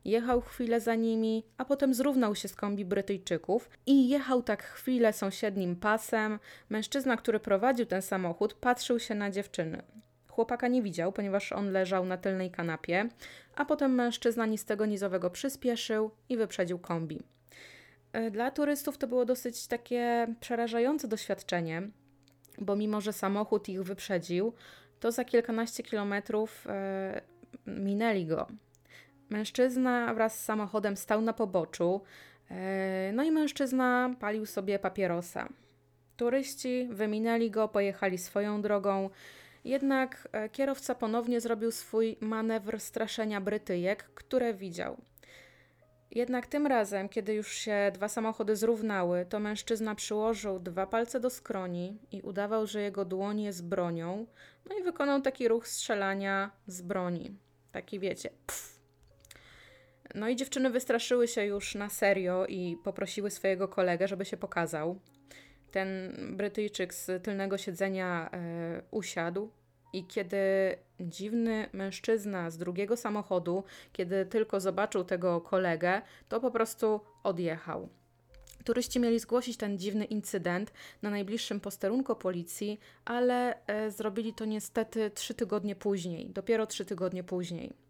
Jechał 0.04 0.40
chwilę 0.40 0.80
za 0.80 0.94
nimi, 0.94 1.44
a 1.58 1.64
potem 1.64 1.94
zrównał 1.94 2.34
się 2.34 2.48
z 2.48 2.56
kombi 2.56 2.84
Brytyjczyków 2.84 3.70
i 3.86 4.08
jechał 4.08 4.42
tak 4.42 4.62
chwilę 4.62 5.12
sąsiednim 5.12 5.76
pasem. 5.76 6.38
Mężczyzna, 6.68 7.16
który 7.16 7.40
prowadził 7.40 7.86
ten 7.86 8.02
samochód, 8.02 8.54
patrzył 8.54 8.98
się 8.98 9.14
na 9.14 9.30
dziewczyny. 9.30 9.82
Chłopaka 10.28 10.68
nie 10.68 10.82
widział, 10.82 11.12
ponieważ 11.12 11.52
on 11.52 11.72
leżał 11.72 12.04
na 12.04 12.16
tylnej 12.16 12.50
kanapie, 12.50 13.08
a 13.56 13.64
potem 13.64 13.94
mężczyzna 13.94 14.46
ni 14.46 14.58
z 14.58 14.64
tego 14.64 14.86
nizowego 14.86 15.30
przyspieszył 15.30 16.10
i 16.28 16.36
wyprzedził 16.36 16.78
kombi. 16.78 17.33
E, 18.14 18.30
dla 18.30 18.50
turystów 18.50 18.98
to 18.98 19.06
było 19.06 19.24
dosyć 19.24 19.66
takie 19.66 20.26
przerażające 20.40 21.08
doświadczenie, 21.08 21.82
bo 22.58 22.76
mimo, 22.76 23.00
że 23.00 23.12
samochód 23.12 23.68
ich 23.68 23.82
wyprzedził, 23.82 24.52
to 25.00 25.12
za 25.12 25.24
kilkanaście 25.24 25.82
kilometrów 25.82 26.66
e, 26.68 27.20
minęli 27.66 28.26
go. 28.26 28.46
Mężczyzna 29.30 30.14
wraz 30.14 30.38
z 30.38 30.44
samochodem 30.44 30.96
stał 30.96 31.20
na 31.20 31.32
poboczu, 31.32 32.00
e, 32.50 33.12
no 33.14 33.22
i 33.22 33.30
mężczyzna 33.30 34.14
palił 34.20 34.46
sobie 34.46 34.78
papierosa. 34.78 35.48
Turyści 36.16 36.88
wyminęli 36.90 37.50
go, 37.50 37.68
pojechali 37.68 38.18
swoją 38.18 38.62
drogą, 38.62 39.10
jednak 39.64 40.28
kierowca 40.52 40.94
ponownie 40.94 41.40
zrobił 41.40 41.70
swój 41.70 42.16
manewr 42.20 42.80
straszenia 42.80 43.40
Brytyjek, 43.40 44.04
które 44.14 44.54
widział. 44.54 44.96
Jednak 46.10 46.46
tym 46.46 46.66
razem, 46.66 47.08
kiedy 47.08 47.34
już 47.34 47.52
się 47.52 47.90
dwa 47.94 48.08
samochody 48.08 48.56
zrównały, 48.56 49.26
to 49.28 49.40
mężczyzna 49.40 49.94
przyłożył 49.94 50.58
dwa 50.58 50.86
palce 50.86 51.20
do 51.20 51.30
skroni 51.30 51.98
i 52.12 52.22
udawał, 52.22 52.66
że 52.66 52.82
jego 52.82 53.04
dłoń 53.04 53.40
jest 53.40 53.64
bronią, 53.64 54.26
no 54.68 54.78
i 54.78 54.82
wykonał 54.82 55.20
taki 55.20 55.48
ruch 55.48 55.68
strzelania 55.68 56.50
z 56.66 56.82
broni. 56.82 57.36
Taki 57.72 57.98
wiecie, 57.98 58.30
pff, 58.46 58.80
no 60.14 60.28
i 60.28 60.36
dziewczyny 60.36 60.70
wystraszyły 60.70 61.28
się 61.28 61.44
już 61.44 61.74
na 61.74 61.88
serio 61.88 62.46
i 62.46 62.76
poprosiły 62.84 63.30
swojego 63.30 63.68
kolegę, 63.68 64.08
żeby 64.08 64.24
się 64.24 64.36
pokazał. 64.36 65.00
Ten 65.70 66.16
Brytyjczyk 66.36 66.94
z 66.94 67.24
tylnego 67.24 67.58
siedzenia 67.58 68.30
e, 68.32 68.82
usiadł 68.90 69.50
i 69.94 70.04
kiedy 70.04 70.36
dziwny 71.00 71.68
mężczyzna 71.72 72.50
z 72.50 72.58
drugiego 72.58 72.96
samochodu, 72.96 73.64
kiedy 73.92 74.26
tylko 74.26 74.60
zobaczył 74.60 75.04
tego 75.04 75.40
kolegę, 75.40 76.02
to 76.28 76.40
po 76.40 76.50
prostu 76.50 77.00
odjechał. 77.22 77.88
Turyści 78.64 79.00
mieli 79.00 79.18
zgłosić 79.18 79.56
ten 79.56 79.78
dziwny 79.78 80.04
incydent 80.04 80.72
na 81.02 81.10
najbliższym 81.10 81.60
posterunku 81.60 82.16
policji, 82.16 82.80
ale 83.04 83.66
e, 83.66 83.90
zrobili 83.90 84.34
to 84.34 84.44
niestety 84.44 85.10
trzy 85.10 85.34
tygodnie 85.34 85.76
później, 85.76 86.30
dopiero 86.30 86.66
trzy 86.66 86.84
tygodnie 86.84 87.24
później. 87.24 87.83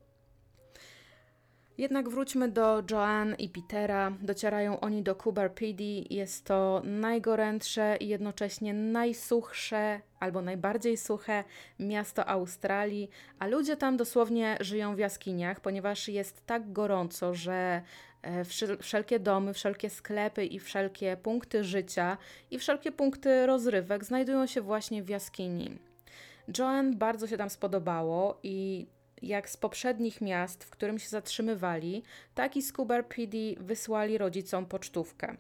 Jednak 1.79 2.09
wróćmy 2.09 2.49
do 2.49 2.83
Joanne 2.91 3.37
i 3.37 3.49
Petera. 3.49 4.13
Docierają 4.23 4.81
oni 4.81 5.03
do 5.03 5.17
Cooper 5.25 5.53
Pedy. 5.53 6.05
Jest 6.11 6.45
to 6.45 6.83
najgorętsze 6.85 7.97
i 8.01 8.09
jednocześnie 8.09 8.75
najsuchsze 8.75 10.01
albo 10.21 10.43
najbardziej 10.43 10.97
suche 10.97 11.45
miasto 11.79 12.29
Australii, 12.29 13.11
a 13.39 13.47
ludzie 13.47 13.77
tam 13.77 13.97
dosłownie 13.97 14.57
żyją 14.61 14.97
w 14.97 14.99
jaskiniach, 14.99 15.61
ponieważ 15.61 16.09
jest 16.09 16.47
tak 16.47 16.73
gorąco, 16.73 17.35
że 17.35 17.83
e, 18.23 18.45
wszelkie 18.81 19.21
domy, 19.21 19.55
wszelkie 19.55 19.91
sklepy 19.91 20.45
i 20.45 20.59
wszelkie 20.59 21.17
punkty 21.17 21.65
życia 21.65 22.17
i 22.51 22.59
wszelkie 22.59 22.93
punkty 22.93 23.47
rozrywek 23.47 24.05
znajdują 24.05 24.47
się 24.47 24.61
właśnie 24.61 25.03
w 25.03 25.09
jaskini. 25.09 25.79
Joanne 26.59 26.97
bardzo 26.97 27.27
się 27.27 27.37
tam 27.37 27.51
spodobało 27.51 28.39
i 28.43 28.87
jak 29.27 29.51
z 29.51 29.57
poprzednich 29.57 30.21
miast, 30.21 30.65
w 30.65 30.71
którym 30.71 30.99
się 30.99 31.09
zatrzymywali, 31.09 32.03
tak 32.35 32.57
i 32.57 32.63
z 32.63 32.73
PD 33.09 33.39
wysłali 33.57 34.19
rodzicom 34.19 34.67
pocztówkę. 34.67 35.37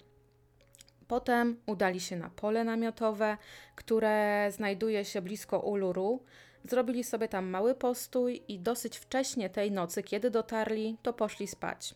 Potem 1.08 1.56
udali 1.66 2.00
się 2.00 2.16
na 2.16 2.30
pole 2.30 2.64
namiotowe, 2.64 3.36
które 3.74 4.48
znajduje 4.50 5.04
się 5.04 5.22
blisko 5.22 5.58
Uluru. 5.58 6.22
Zrobili 6.64 7.04
sobie 7.04 7.28
tam 7.28 7.46
mały 7.46 7.74
postój 7.74 8.42
i 8.48 8.58
dosyć 8.58 8.98
wcześnie 8.98 9.50
tej 9.50 9.72
nocy, 9.72 10.02
kiedy 10.02 10.30
dotarli, 10.30 10.96
to 11.02 11.12
poszli 11.12 11.46
spać. 11.46 11.94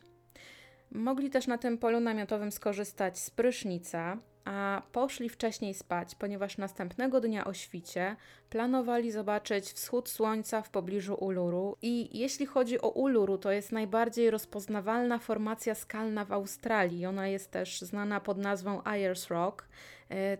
Mogli 0.92 1.30
też 1.30 1.46
na 1.46 1.58
tym 1.58 1.78
polu 1.78 2.00
namiotowym 2.00 2.52
skorzystać 2.52 3.18
z 3.18 3.30
prysznica, 3.30 4.18
a 4.44 4.82
poszli 4.92 5.28
wcześniej 5.28 5.74
spać, 5.74 6.14
ponieważ 6.14 6.58
następnego 6.58 7.20
dnia 7.20 7.44
o 7.44 7.52
świcie 7.52 8.16
planowali 8.50 9.12
zobaczyć 9.12 9.64
wschód 9.64 10.08
słońca 10.08 10.62
w 10.62 10.70
pobliżu 10.70 11.14
Uluru. 11.14 11.76
I 11.82 12.18
jeśli 12.18 12.46
chodzi 12.46 12.80
o 12.80 12.88
Uluru, 12.88 13.38
to 13.38 13.52
jest 13.52 13.72
najbardziej 13.72 14.30
rozpoznawalna 14.30 15.18
formacja 15.18 15.74
skalna 15.74 16.24
w 16.24 16.32
Australii. 16.32 17.06
Ona 17.06 17.28
jest 17.28 17.50
też 17.50 17.80
znana 17.80 18.20
pod 18.20 18.38
nazwą 18.38 18.84
Ayers 18.84 19.28
Rock. 19.28 19.68
E, 20.10 20.38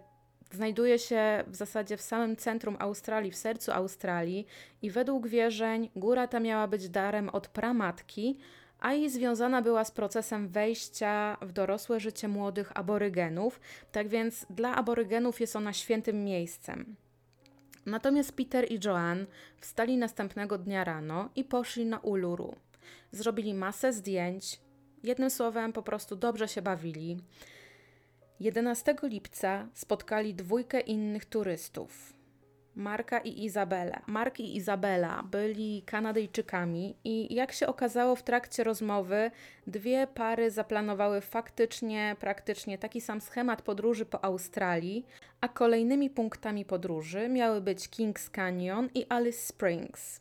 znajduje 0.53 0.99
się 0.99 1.45
w 1.47 1.57
zasadzie 1.57 1.97
w 1.97 2.03
samym 2.03 2.37
centrum 2.37 2.77
Australii, 2.79 3.31
w 3.31 3.37
sercu 3.37 3.73
Australii, 3.73 4.47
i 4.83 4.91
według 4.91 5.29
wierzeń 5.29 5.91
góra 5.97 6.27
ta 6.29 6.41
miała 6.41 6.67
być 6.69 6.89
darem 6.89 7.29
od 7.29 7.49
pramatki, 7.49 8.39
a 8.81 8.95
i 8.95 9.11
związana 9.11 9.63
była 9.63 9.85
z 9.85 9.91
procesem 9.91 10.49
wejścia 10.49 11.37
w 11.41 11.53
dorosłe 11.53 12.01
życie 12.01 12.29
młodych 12.29 12.73
aborygenów, 12.75 13.61
tak 13.93 14.09
więc 14.09 14.47
dla 14.51 14.75
aborygenów 14.75 15.41
jest 15.41 15.57
ona 15.57 15.73
świętym 15.73 16.25
miejscem. 16.25 16.97
Natomiast 17.87 18.33
Peter 18.33 18.73
i 18.73 18.81
Joanne 18.85 19.27
wstali 19.61 19.97
następnego 19.97 20.59
dnia 20.59 20.85
rano 20.85 21.29
i 21.37 21.45
poszli 21.45 21.87
na 21.87 21.99
Uluru. 21.99 22.57
Zrobili 23.13 23.55
masę 23.55 23.93
zdjęć, 23.93 24.61
jednym 25.03 25.31
słowem 25.31 25.73
po 25.73 25.83
prostu 25.83 26.17
dobrze 26.17 26.49
się 26.49 26.63
bawili. 26.63 27.19
11 28.41 28.97
lipca 29.03 29.69
spotkali 29.75 30.35
dwójkę 30.35 30.81
innych 30.81 31.25
turystów. 31.25 32.18
Marka 32.79 33.19
i 33.19 33.45
Izabela. 33.45 34.03
Mark 34.07 34.41
i 34.41 34.57
Izabela 34.57 35.23
byli 35.23 35.83
Kanadyjczykami 35.83 36.97
i 37.05 37.35
jak 37.35 37.53
się 37.53 37.67
okazało 37.67 38.17
w 38.17 38.23
trakcie 38.23 38.65
rozmowy, 38.65 39.31
dwie 39.67 40.07
pary 40.07 40.51
zaplanowały 40.51 41.21
faktycznie, 41.21 42.17
praktycznie 42.21 42.79
taki 42.79 43.01
sam 43.01 43.21
schemat 43.21 43.63
podróży 43.63 44.07
po 44.07 44.25
Australii, 44.25 45.07
a 45.41 45.49
kolejnymi 45.49 46.11
punktami 46.11 46.65
podróży 46.65 47.29
miały 47.29 47.61
być 47.61 47.89
Kings 47.89 48.31
Canyon 48.31 48.89
i 48.95 49.07
Alice 49.09 49.39
Springs. 49.39 50.21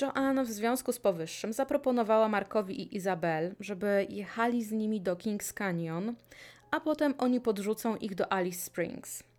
Joanne 0.00 0.44
w 0.44 0.50
związku 0.50 0.92
z 0.92 0.98
powyższym 0.98 1.52
zaproponowała 1.52 2.28
Markowi 2.28 2.82
i 2.82 2.96
Izabel, 2.96 3.54
żeby 3.60 4.06
jechali 4.08 4.64
z 4.64 4.72
nimi 4.72 5.00
do 5.00 5.16
Kings 5.16 5.52
Canyon, 5.52 6.14
a 6.70 6.80
potem 6.80 7.14
oni 7.18 7.40
podrzucą 7.40 7.96
ich 7.96 8.14
do 8.14 8.32
Alice 8.32 8.60
Springs. 8.60 9.29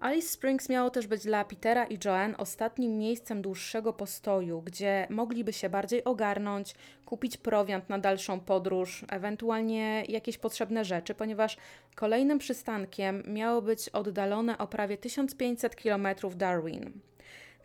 Alice 0.00 0.28
Springs 0.28 0.68
miało 0.68 0.90
też 0.90 1.06
być 1.06 1.22
dla 1.22 1.44
Petera 1.44 1.84
i 1.84 1.98
Joanne 2.04 2.36
ostatnim 2.36 2.98
miejscem 2.98 3.42
dłuższego 3.42 3.92
postoju, 3.92 4.62
gdzie 4.62 5.06
mogliby 5.10 5.52
się 5.52 5.68
bardziej 5.68 6.04
ogarnąć, 6.04 6.74
kupić 7.04 7.36
prowiant 7.36 7.88
na 7.88 7.98
dalszą 7.98 8.40
podróż, 8.40 9.04
ewentualnie 9.08 10.04
jakieś 10.08 10.38
potrzebne 10.38 10.84
rzeczy, 10.84 11.14
ponieważ 11.14 11.56
kolejnym 11.94 12.38
przystankiem 12.38 13.22
miało 13.26 13.62
być 13.62 13.88
oddalone 13.88 14.58
o 14.58 14.66
prawie 14.66 14.96
1500 14.96 15.76
km 15.76 16.08
Darwin. 16.36 16.92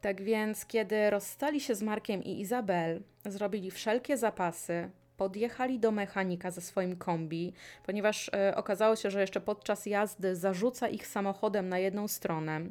Tak 0.02 0.22
więc, 0.22 0.66
kiedy 0.66 1.10
rozstali 1.10 1.60
się 1.60 1.76
z 1.76 1.82
Markiem 1.84 2.24
i 2.24 2.40
Izabel, 2.40 3.02
zrobili 3.26 3.72
wszelkie 3.72 4.18
zapasy, 4.18 4.90
podjechali 5.22 5.80
do 5.80 5.92
mechanika 5.92 6.52
ze 6.52 6.62
swoim 6.62 6.96
kombi, 6.96 7.54
ponieważ 7.86 8.30
e, 8.34 8.56
okazało 8.56 8.96
się, 8.96 9.12
że 9.12 9.22
jeszcze 9.22 9.42
podczas 9.42 9.86
jazdy 9.86 10.36
zarzuca 10.36 10.88
ich 10.88 11.08
samochodem 11.08 11.70
na 11.70 11.80
jedną 11.80 12.08
stronę. 12.08 12.62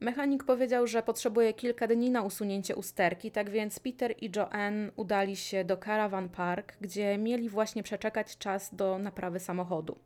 Mechanik 0.00 0.44
powiedział, 0.44 0.86
że 0.86 1.02
potrzebuje 1.02 1.54
kilka 1.54 1.86
dni 1.86 2.10
na 2.10 2.22
usunięcie 2.22 2.76
usterki, 2.76 3.30
tak 3.30 3.50
więc 3.50 3.78
Peter 3.78 4.14
i 4.20 4.30
Joanne 4.36 4.90
udali 4.96 5.36
się 5.36 5.64
do 5.64 5.76
Caravan 5.76 6.28
Park, 6.28 6.76
gdzie 6.80 7.18
mieli 7.18 7.48
właśnie 7.48 7.82
przeczekać 7.82 8.38
czas 8.38 8.74
do 8.74 8.98
naprawy 8.98 9.40
samochodu. 9.40 9.98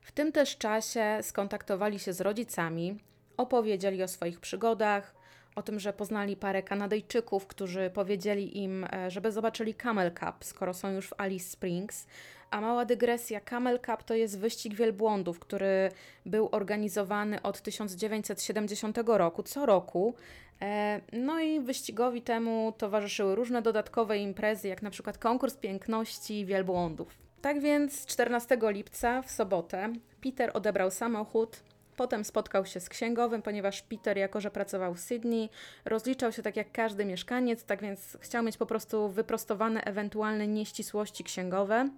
W 0.00 0.12
tym 0.12 0.32
też 0.32 0.58
czasie 0.58 1.18
skontaktowali 1.22 1.98
się 1.98 2.12
z 2.12 2.20
rodzicami, 2.20 2.98
opowiedzieli 3.36 4.02
o 4.02 4.08
swoich 4.08 4.40
przygodach, 4.40 5.13
o 5.54 5.62
tym, 5.62 5.80
że 5.80 5.92
poznali 5.92 6.36
parę 6.36 6.62
Kanadyjczyków, 6.62 7.46
którzy 7.46 7.90
powiedzieli 7.94 8.62
im, 8.62 8.86
e, 8.92 9.10
żeby 9.10 9.32
zobaczyli 9.32 9.74
Camel 9.74 10.12
Cup, 10.12 10.44
skoro 10.44 10.74
są 10.74 10.90
już 10.90 11.08
w 11.08 11.20
Alice 11.20 11.48
Springs. 11.48 12.06
A 12.50 12.60
mała 12.60 12.84
dygresja, 12.84 13.40
Camel 13.40 13.80
Cup 13.80 14.02
to 14.02 14.14
jest 14.14 14.38
wyścig 14.38 14.74
wielbłądów, 14.74 15.38
który 15.38 15.90
był 16.26 16.48
organizowany 16.52 17.42
od 17.42 17.62
1970 17.62 18.98
roku, 19.18 19.42
co 19.42 19.66
roku. 19.66 20.14
E, 20.62 21.00
no 21.12 21.40
i 21.40 21.60
wyścigowi 21.60 22.22
temu 22.22 22.74
towarzyszyły 22.78 23.34
różne 23.34 23.62
dodatkowe 23.62 24.18
imprezy, 24.18 24.68
jak 24.68 24.82
na 24.82 24.90
przykład 24.90 25.18
konkurs 25.18 25.56
piękności 25.56 26.46
wielbłądów. 26.46 27.18
Tak 27.40 27.60
więc 27.60 28.06
14 28.06 28.58
lipca 28.62 29.22
w 29.22 29.30
sobotę 29.30 29.92
Peter 30.22 30.50
odebrał 30.54 30.90
samochód, 30.90 31.62
Potem 31.96 32.24
spotkał 32.24 32.66
się 32.66 32.80
z 32.80 32.88
księgowym, 32.88 33.42
ponieważ 33.42 33.82
Peter, 33.82 34.18
jako 34.18 34.40
że 34.40 34.50
pracował 34.50 34.94
w 34.94 35.00
Sydney, 35.00 35.50
rozliczał 35.84 36.32
się 36.32 36.42
tak 36.42 36.56
jak 36.56 36.72
każdy 36.72 37.04
mieszkaniec, 37.04 37.64
tak 37.64 37.82
więc 37.82 38.18
chciał 38.20 38.42
mieć 38.42 38.56
po 38.56 38.66
prostu 38.66 39.08
wyprostowane 39.08 39.84
ewentualne 39.84 40.48
nieścisłości 40.48 41.24
księgowe. 41.24 41.88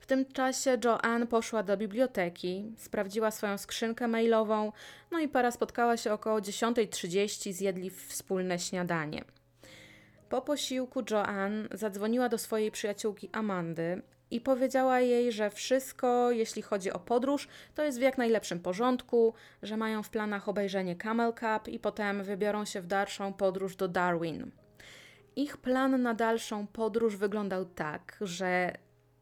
W 0.00 0.06
tym 0.06 0.32
czasie 0.32 0.78
Joanne 0.84 1.26
poszła 1.26 1.62
do 1.62 1.76
biblioteki, 1.76 2.72
sprawdziła 2.76 3.30
swoją 3.30 3.58
skrzynkę 3.58 4.08
mailową, 4.08 4.72
no 5.10 5.18
i 5.18 5.28
para 5.28 5.50
spotkała 5.50 5.96
się 5.96 6.12
około 6.12 6.38
10.30, 6.38 7.52
zjedli 7.52 7.90
wspólne 7.90 8.58
śniadanie. 8.58 9.24
Po 10.28 10.42
posiłku 10.42 11.02
Joanne 11.10 11.68
zadzwoniła 11.72 12.28
do 12.28 12.38
swojej 12.38 12.70
przyjaciółki 12.70 13.30
Amandy 13.32 14.02
i 14.30 14.40
powiedziała 14.40 15.00
jej, 15.00 15.32
że 15.32 15.50
wszystko, 15.50 16.30
jeśli 16.30 16.62
chodzi 16.62 16.92
o 16.92 16.98
podróż, 16.98 17.48
to 17.74 17.82
jest 17.82 17.98
w 17.98 18.02
jak 18.02 18.18
najlepszym 18.18 18.60
porządku, 18.60 19.34
że 19.62 19.76
mają 19.76 20.02
w 20.02 20.10
planach 20.10 20.48
obejrzenie 20.48 20.96
Camel 20.96 21.32
Cup 21.32 21.68
i 21.68 21.78
potem 21.78 22.22
wybiorą 22.22 22.64
się 22.64 22.80
w 22.80 22.86
dalszą 22.86 23.32
podróż 23.32 23.76
do 23.76 23.88
Darwin. 23.88 24.50
Ich 25.36 25.56
plan 25.56 26.02
na 26.02 26.14
dalszą 26.14 26.66
podróż 26.66 27.16
wyglądał 27.16 27.64
tak, 27.64 28.16
że 28.20 28.72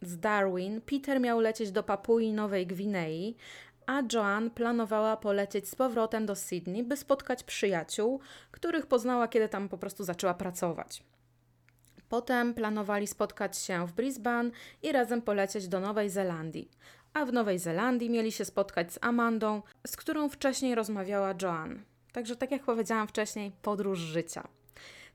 z 0.03 0.19
Darwin 0.19 0.81
Peter 0.81 1.21
miał 1.21 1.41
lecieć 1.41 1.71
do 1.71 1.83
Papui 1.83 2.33
Nowej 2.33 2.67
Gwinei, 2.67 3.37
a 3.87 4.03
Joan 4.13 4.51
planowała 4.51 5.17
polecieć 5.17 5.69
z 5.69 5.75
powrotem 5.75 6.27
do 6.27 6.35
Sydney, 6.35 6.85
by 6.85 6.97
spotkać 6.97 7.43
przyjaciół, 7.43 8.21
których 8.51 8.87
poznała, 8.87 9.29
kiedy 9.29 9.49
tam 9.49 9.69
po 9.69 9.79
prostu 9.79 10.05
zaczęła 10.05 10.35
pracować. 10.35 11.05
Potem 12.09 12.55
planowali 12.55 13.07
spotkać 13.07 13.59
się 13.59 13.87
w 13.87 13.93
Brisbane 13.93 14.51
i 14.83 14.93
razem 14.93 15.23
polecieć 15.23 15.69
do 15.69 15.81
Nowej 15.81 16.11
Zelandii. 16.11 16.71
A 17.15 17.25
w 17.25 17.33
Nowej 17.33 17.59
Zelandii 17.59 18.11
mieli 18.11 18.33
się 18.33 18.45
spotkać 18.45 18.93
z 18.93 18.99
Amandą, 19.01 19.63
z 19.87 19.97
którą 19.97 20.29
wcześniej 20.29 20.75
rozmawiała 20.75 21.35
Joanne. 21.43 21.81
Także, 22.13 22.37
tak 22.37 22.51
jak 22.51 22.63
powiedziałam 22.63 23.09
wcześniej, 23.09 23.53
podróż 23.63 23.99
życia. 23.99 24.49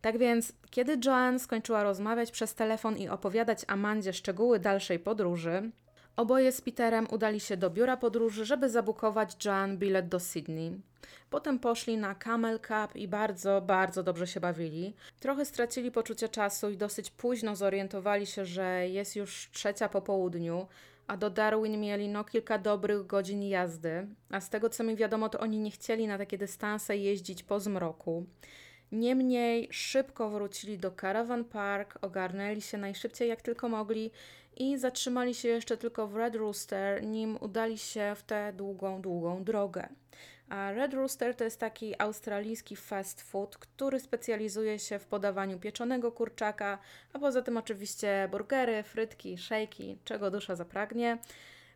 Tak 0.01 0.17
więc, 0.17 0.53
kiedy 0.69 0.97
Joanne 1.05 1.39
skończyła 1.39 1.83
rozmawiać 1.83 2.31
przez 2.31 2.55
telefon 2.55 2.97
i 2.97 3.09
opowiadać 3.09 3.59
Amandzie 3.67 4.13
szczegóły 4.13 4.59
dalszej 4.59 4.99
podróży, 4.99 5.71
Oboje 6.15 6.51
z 6.51 6.61
Peterem 6.61 7.07
udali 7.11 7.39
się 7.39 7.57
do 7.57 7.69
biura 7.69 7.97
podróży, 7.97 8.45
żeby 8.45 8.69
zabukować 8.69 9.45
Joan 9.45 9.77
bilet 9.77 10.07
do 10.09 10.19
Sydney. 10.19 10.81
Potem 11.29 11.59
poszli 11.59 11.97
na 11.97 12.15
Camel 12.15 12.59
Cup 12.59 12.95
i 12.95 13.07
bardzo, 13.07 13.61
bardzo 13.61 14.03
dobrze 14.03 14.27
się 14.27 14.39
bawili. 14.39 14.93
Trochę 15.19 15.45
stracili 15.45 15.91
poczucie 15.91 16.29
czasu 16.29 16.69
i 16.69 16.77
dosyć 16.77 17.11
późno 17.11 17.55
zorientowali 17.55 18.25
się, 18.25 18.45
że 18.45 18.89
jest 18.89 19.15
już 19.15 19.49
trzecia 19.51 19.89
po 19.89 20.01
południu, 20.01 20.67
a 21.07 21.17
do 21.17 21.29
Darwin 21.29 21.79
mieli 21.79 22.09
no 22.09 22.23
kilka 22.23 22.57
dobrych 22.57 23.05
godzin 23.05 23.43
jazdy, 23.43 24.07
a 24.29 24.41
z 24.41 24.49
tego 24.49 24.69
co 24.69 24.83
mi 24.83 24.95
wiadomo, 24.95 25.29
to 25.29 25.39
oni 25.39 25.59
nie 25.59 25.71
chcieli 25.71 26.07
na 26.07 26.17
takie 26.17 26.37
dystanse 26.37 26.97
jeździć 26.97 27.43
po 27.43 27.59
zmroku. 27.59 28.25
Niemniej 28.91 29.67
szybko 29.71 30.29
wrócili 30.29 30.77
do 30.77 30.91
Caravan 30.91 31.45
Park, 31.45 31.97
ogarnęli 32.01 32.61
się 32.61 32.77
najszybciej 32.77 33.29
jak 33.29 33.41
tylko 33.41 33.69
mogli 33.69 34.11
i 34.57 34.77
zatrzymali 34.77 35.35
się 35.35 35.47
jeszcze 35.47 35.77
tylko 35.77 36.07
w 36.07 36.15
Red 36.15 36.35
Rooster, 36.35 37.03
nim 37.03 37.37
udali 37.41 37.77
się 37.77 38.13
w 38.15 38.23
tę 38.23 38.53
długą, 38.53 39.01
długą 39.01 39.43
drogę. 39.43 39.89
A 40.53 40.71
Red 40.71 40.93
Rooster 40.93 41.35
to 41.35 41.43
jest 41.43 41.59
taki 41.59 42.01
australijski 42.01 42.75
fast 42.75 43.21
food, 43.21 43.57
który 43.57 43.99
specjalizuje 43.99 44.79
się 44.79 44.99
w 44.99 45.05
podawaniu 45.05 45.59
pieczonego 45.59 46.11
kurczaka, 46.11 46.77
a 47.13 47.19
poza 47.19 47.41
tym 47.41 47.57
oczywiście 47.57 48.27
burgery, 48.31 48.83
frytki, 48.83 49.37
szejki, 49.37 49.97
czego 50.03 50.31
dusza 50.31 50.55
zapragnie. 50.55 51.17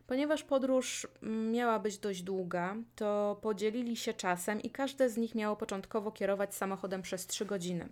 Ponieważ 0.06 0.42
podróż 0.42 1.06
mm, 1.22 1.52
miała 1.52 1.78
być 1.78 1.98
dość 1.98 2.22
długa, 2.22 2.76
to 2.96 3.38
podzielili 3.42 3.96
się 3.96 4.14
czasem 4.14 4.62
i 4.62 4.70
każde 4.70 5.10
z 5.10 5.16
nich 5.16 5.34
miało 5.34 5.56
początkowo 5.56 6.12
kierować 6.12 6.54
samochodem 6.54 7.02
przez 7.02 7.26
3 7.26 7.44
godziny. 7.44 7.88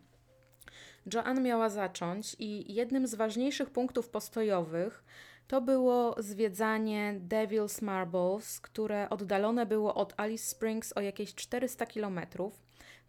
Joanne 1.14 1.40
miała 1.40 1.68
zacząć 1.68 2.36
i 2.38 2.74
jednym 2.74 3.06
z 3.06 3.14
ważniejszych 3.14 3.70
punktów 3.70 4.08
postojowych 4.08 5.04
to 5.48 5.60
było 5.60 6.14
zwiedzanie 6.18 7.20
Devil's 7.28 7.82
Marbles, 7.82 8.60
które 8.60 9.10
oddalone 9.10 9.66
było 9.66 9.94
od 9.94 10.14
Alice 10.16 10.44
Springs 10.44 10.92
o 10.92 11.00
jakieś 11.00 11.34
400 11.34 11.86
kilometrów, 11.86 12.62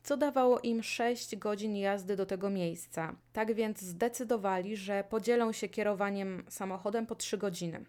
co 0.03 0.17
dawało 0.17 0.59
im 0.59 0.83
6 0.83 1.35
godzin 1.35 1.75
jazdy 1.75 2.15
do 2.15 2.25
tego 2.25 2.49
miejsca. 2.49 3.15
Tak 3.33 3.53
więc 3.53 3.81
zdecydowali, 3.81 4.77
że 4.77 5.03
podzielą 5.09 5.51
się 5.51 5.69
kierowaniem 5.69 6.45
samochodem 6.49 7.05
po 7.05 7.15
3 7.15 7.37
godziny. 7.37 7.85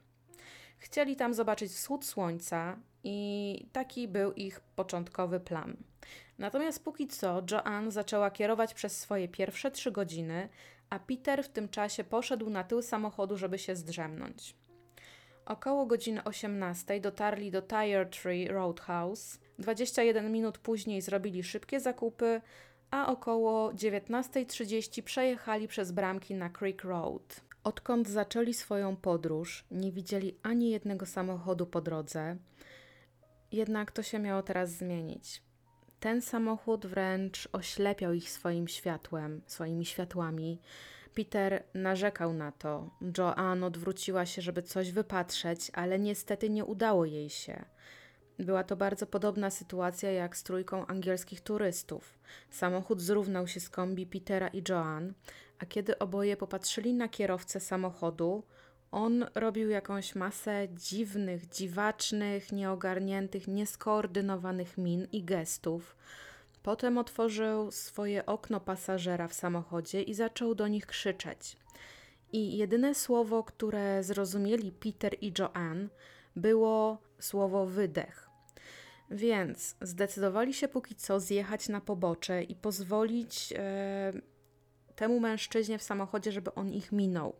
Chcieli 0.78 1.16
tam 1.16 1.34
zobaczyć 1.34 1.72
wschód 1.72 2.04
słońca 2.04 2.78
i 3.04 3.68
taki 3.72 4.08
był 4.08 4.32
ich 4.32 4.60
początkowy 4.60 5.40
plan. 5.40 5.76
Natomiast 6.38 6.84
póki 6.84 7.06
co 7.06 7.42
Joanne 7.50 7.90
zaczęła 7.90 8.30
kierować 8.30 8.74
przez 8.74 8.98
swoje 8.98 9.28
pierwsze 9.28 9.70
trzy 9.70 9.92
godziny, 9.92 10.48
a 10.90 10.98
Peter 10.98 11.44
w 11.44 11.48
tym 11.48 11.68
czasie 11.68 12.04
poszedł 12.04 12.50
na 12.50 12.64
tył 12.64 12.82
samochodu, 12.82 13.36
żeby 13.36 13.58
się 13.58 13.76
zdrzemnąć. 13.76 14.56
Około 15.46 15.86
godziny 15.86 16.24
18 16.24 17.00
dotarli 17.00 17.50
do 17.50 17.62
Tire 17.62 18.06
Tree 18.06 18.48
Roadhouse. 18.48 19.38
21 19.58 20.32
minut 20.32 20.58
później 20.58 21.02
zrobili 21.02 21.42
szybkie 21.42 21.80
zakupy, 21.80 22.40
a 22.90 23.12
około 23.12 23.72
19.30 23.72 25.02
przejechali 25.02 25.68
przez 25.68 25.92
bramki 25.92 26.34
na 26.34 26.50
Creek 26.50 26.84
Road. 26.84 27.40
Odkąd 27.64 28.08
zaczęli 28.08 28.54
swoją 28.54 28.96
podróż, 28.96 29.64
nie 29.70 29.92
widzieli 29.92 30.36
ani 30.42 30.70
jednego 30.70 31.06
samochodu 31.06 31.66
po 31.66 31.80
drodze, 31.80 32.36
jednak 33.52 33.92
to 33.92 34.02
się 34.02 34.18
miało 34.18 34.42
teraz 34.42 34.70
zmienić. 34.70 35.42
Ten 36.00 36.22
samochód 36.22 36.86
wręcz 36.86 37.48
oślepiał 37.52 38.12
ich 38.12 38.30
swoim 38.30 38.68
światłem, 38.68 39.42
swoimi 39.46 39.86
światłami. 39.86 40.60
Peter 41.14 41.64
narzekał 41.74 42.32
na 42.32 42.52
to. 42.52 42.90
Joanne 43.18 43.66
odwróciła 43.66 44.26
się, 44.26 44.42
żeby 44.42 44.62
coś 44.62 44.92
wypatrzeć, 44.92 45.70
ale 45.74 45.98
niestety 45.98 46.50
nie 46.50 46.64
udało 46.64 47.04
jej 47.04 47.30
się. 47.30 47.64
Była 48.38 48.64
to 48.64 48.76
bardzo 48.76 49.06
podobna 49.06 49.50
sytuacja 49.50 50.12
jak 50.12 50.36
z 50.36 50.42
trójką 50.42 50.86
angielskich 50.86 51.40
turystów. 51.40 52.18
Samochód 52.50 53.00
zrównał 53.00 53.46
się 53.46 53.60
z 53.60 53.70
kombi 53.70 54.06
Petera 54.06 54.48
i 54.48 54.62
Joanne, 54.68 55.12
a 55.58 55.66
kiedy 55.66 55.98
oboje 55.98 56.36
popatrzyli 56.36 56.94
na 56.94 57.08
kierowcę 57.08 57.60
samochodu, 57.60 58.42
on 58.90 59.26
robił 59.34 59.70
jakąś 59.70 60.14
masę 60.14 60.68
dziwnych, 60.74 61.48
dziwacznych, 61.48 62.52
nieogarniętych, 62.52 63.48
nieskoordynowanych 63.48 64.78
min 64.78 65.08
i 65.12 65.24
gestów. 65.24 65.96
Potem 66.62 66.98
otworzył 66.98 67.70
swoje 67.70 68.26
okno 68.26 68.60
pasażera 68.60 69.28
w 69.28 69.34
samochodzie 69.34 70.02
i 70.02 70.14
zaczął 70.14 70.54
do 70.54 70.68
nich 70.68 70.86
krzyczeć. 70.86 71.56
I 72.32 72.56
jedyne 72.56 72.94
słowo, 72.94 73.44
które 73.44 74.02
zrozumieli 74.02 74.72
Peter 74.72 75.16
i 75.20 75.32
Joanne, 75.38 75.88
było 76.36 76.98
słowo 77.18 77.66
wydech. 77.66 78.28
Więc 79.10 79.76
zdecydowali 79.80 80.54
się 80.54 80.68
póki 80.68 80.94
co 80.94 81.20
zjechać 81.20 81.68
na 81.68 81.80
pobocze 81.80 82.42
i 82.42 82.54
pozwolić 82.54 83.54
e, 83.56 84.12
temu 84.96 85.20
mężczyźnie 85.20 85.78
w 85.78 85.82
samochodzie, 85.82 86.32
żeby 86.32 86.54
on 86.54 86.72
ich 86.72 86.92
minął. 86.92 87.36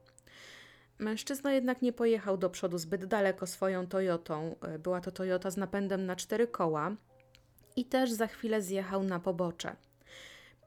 Mężczyzna 0.99 1.53
jednak 1.53 1.83
nie 1.83 1.93
pojechał 1.93 2.37
do 2.37 2.51
przodu 2.51 2.79
zbyt 2.79 3.05
daleko 3.05 3.47
swoją 3.47 3.87
Toyotą. 3.87 4.57
E, 4.63 4.79
była 4.79 5.01
to 5.01 5.11
Toyota 5.11 5.51
z 5.51 5.57
napędem 5.57 6.07
na 6.07 6.17
cztery 6.17 6.47
koła 6.47 6.97
i 7.77 7.85
też 7.85 8.13
za 8.13 8.27
chwilę 8.27 8.63
zjechał 8.63 9.05
na 9.05 9.21
pobocze. 9.21 9.77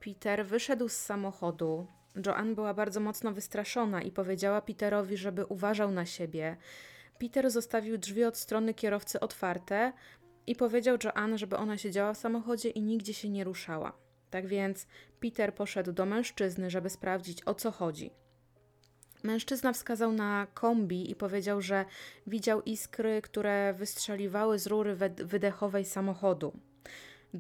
Peter 0.06 0.46
wyszedł 0.46 0.90
z 0.90 0.96
samochodu. 0.96 1.88
Joanne 2.26 2.56
była 2.56 2.74
bardzo 2.74 3.00
mocno 3.00 3.32
wystraszona 3.32 4.02
i 4.02 4.12
powiedziała 4.12 4.62
Peterowi, 4.62 5.18
żeby 5.18 5.46
uważał 5.46 5.92
na 5.92 6.06
siebie. 6.06 6.58
Peter 7.20 7.52
zostawił 7.52 7.98
drzwi 7.98 8.24
od 8.24 8.38
strony 8.38 8.74
kierowcy 8.74 9.20
otwarte 9.20 9.94
i 10.48 10.56
powiedział 10.56 10.98
Joanne, 11.04 11.38
żeby 11.38 11.58
ona 11.58 11.78
siedziała 11.78 12.14
w 12.14 12.18
samochodzie 12.18 12.70
i 12.70 12.82
nigdzie 12.82 13.14
się 13.14 13.30
nie 13.30 13.44
ruszała. 13.44 13.94
Tak 14.30 14.48
więc 14.48 14.88
Peter 15.20 15.56
poszedł 15.56 15.92
do 15.92 16.06
mężczyzny, 16.06 16.70
żeby 16.70 16.90
sprawdzić 16.90 17.48
o 17.48 17.54
co 17.54 17.72
chodzi. 17.72 18.21
Mężczyzna 19.24 19.74
wskazał 19.74 20.12
na 20.12 20.48
kombi 20.54 21.12
i 21.12 21.16
powiedział, 21.16 21.62
że 21.62 21.86
widział 22.28 22.62
iskry, 22.62 23.22
które 23.22 23.74
wystrzeliwały 23.74 24.60
z 24.60 24.68
rury 24.68 24.96
wydechowej 25.18 25.86
samochodu. 25.86 26.54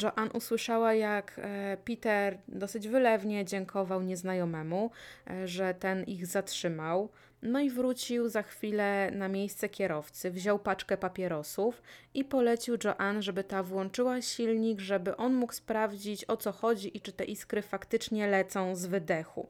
Joanne 0.01 0.31
usłyszała, 0.31 0.93
jak 0.93 1.39
e, 1.43 1.77
Peter 1.85 2.37
dosyć 2.47 2.87
wylewnie 2.87 3.45
dziękował 3.45 4.01
nieznajomemu, 4.01 4.91
e, 5.29 5.47
że 5.47 5.73
ten 5.73 6.03
ich 6.03 6.25
zatrzymał. 6.25 7.09
No 7.41 7.59
i 7.59 7.69
wrócił 7.69 8.29
za 8.29 8.43
chwilę 8.43 9.11
na 9.11 9.27
miejsce 9.27 9.69
kierowcy, 9.69 10.31
wziął 10.31 10.59
paczkę 10.59 10.97
papierosów 10.97 11.81
i 12.13 12.25
polecił 12.25 12.77
Joanne, 12.83 13.21
żeby 13.21 13.43
ta 13.43 13.63
włączyła 13.63 14.21
silnik, 14.21 14.79
żeby 14.79 15.17
on 15.17 15.33
mógł 15.33 15.53
sprawdzić 15.53 16.25
o 16.25 16.37
co 16.37 16.51
chodzi 16.51 16.97
i 16.97 17.01
czy 17.01 17.11
te 17.11 17.25
iskry 17.25 17.61
faktycznie 17.61 18.27
lecą 18.27 18.75
z 18.75 18.85
wydechu. 18.85 19.47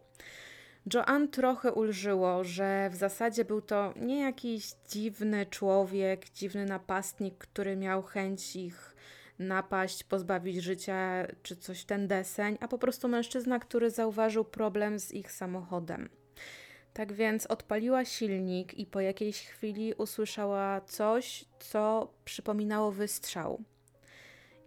Joanne 0.94 1.28
trochę 1.28 1.74
ulżyło, 1.74 2.44
że 2.44 2.90
w 2.90 2.96
zasadzie 2.96 3.46
był 3.46 3.62
to 3.62 3.94
nie 3.96 4.20
jakiś 4.20 4.74
dziwny 4.90 5.46
człowiek, 5.46 6.30
dziwny 6.30 6.66
napastnik, 6.66 7.38
który 7.38 7.76
miał 7.76 8.02
chęć 8.02 8.56
ich 8.56 8.96
napaść, 9.40 10.04
pozbawić 10.04 10.64
życia 10.64 11.28
czy 11.44 11.56
coś 11.56 11.86
ten 11.86 12.08
deseń, 12.08 12.58
a 12.60 12.68
po 12.68 12.78
prostu 12.78 13.08
mężczyzna, 13.08 13.60
który 13.60 13.90
zauważył 13.90 14.46
problem 14.46 15.00
z 15.00 15.12
ich 15.12 15.32
samochodem. 15.32 16.10
Tak 16.94 17.14
więc 17.14 17.46
odpaliła 17.46 18.06
silnik 18.06 18.74
i 18.74 18.86
po 18.86 19.02
jakiejś 19.02 19.42
chwili 19.42 19.94
usłyszała 19.94 20.82
coś, 20.82 21.46
co 21.60 22.14
przypominało 22.26 22.92
wystrzał. 22.92 23.64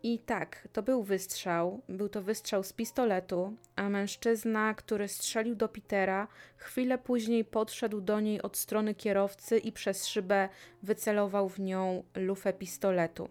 I 0.07 0.19
tak, 0.19 0.69
to 0.73 0.83
był 0.83 1.03
wystrzał. 1.03 1.81
Był 1.88 2.09
to 2.09 2.23
wystrzał 2.23 2.62
z 2.62 2.73
pistoletu, 2.73 3.57
a 3.77 3.88
mężczyzna, 3.88 4.75
który 4.75 5.09
strzelił 5.09 5.55
do 5.55 5.69
Petera, 5.69 6.29
chwilę 6.57 6.99
później 6.99 7.45
podszedł 7.45 8.01
do 8.01 8.21
niej 8.21 8.43
od 8.43 8.57
strony 8.57 8.95
kierowcy 8.95 9.59
i 9.59 9.73
przez 9.73 10.07
szybę 10.07 10.49
wycelował 10.83 11.49
w 11.49 11.61
nią 11.61 12.05
lufę 12.14 12.53
pistoletu. 12.53 13.29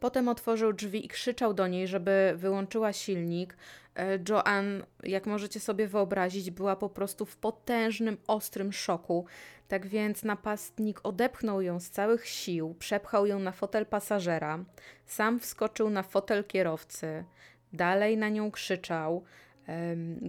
Potem 0.00 0.28
otworzył 0.28 0.72
drzwi 0.72 1.06
i 1.06 1.08
krzyczał 1.08 1.54
do 1.54 1.66
niej, 1.66 1.88
żeby 1.88 2.32
wyłączyła 2.36 2.92
silnik. 2.92 3.56
E, 3.96 4.18
Joanne, 4.28 4.86
jak 5.02 5.26
możecie 5.26 5.60
sobie 5.60 5.86
wyobrazić, 5.86 6.50
była 6.50 6.76
po 6.76 6.88
prostu 6.88 7.26
w 7.26 7.36
potężnym, 7.36 8.16
ostrym 8.26 8.72
szoku. 8.72 9.26
Tak 9.68 9.86
więc 9.86 10.22
napastnik 10.24 11.00
odepchnął 11.02 11.60
ją 11.60 11.80
z 11.80 11.90
całych 11.90 12.26
sił, 12.26 12.74
przepchał 12.78 13.26
ją 13.26 13.38
na 13.38 13.52
fotel 13.52 13.86
pasażera, 13.86 14.64
sam 15.06 15.40
wskoczył 15.40 15.90
na 15.90 16.02
fotel 16.02 16.44
kierowcy, 16.44 17.24
dalej 17.72 18.16
na 18.16 18.28
nią 18.28 18.50
krzyczał. 18.50 19.24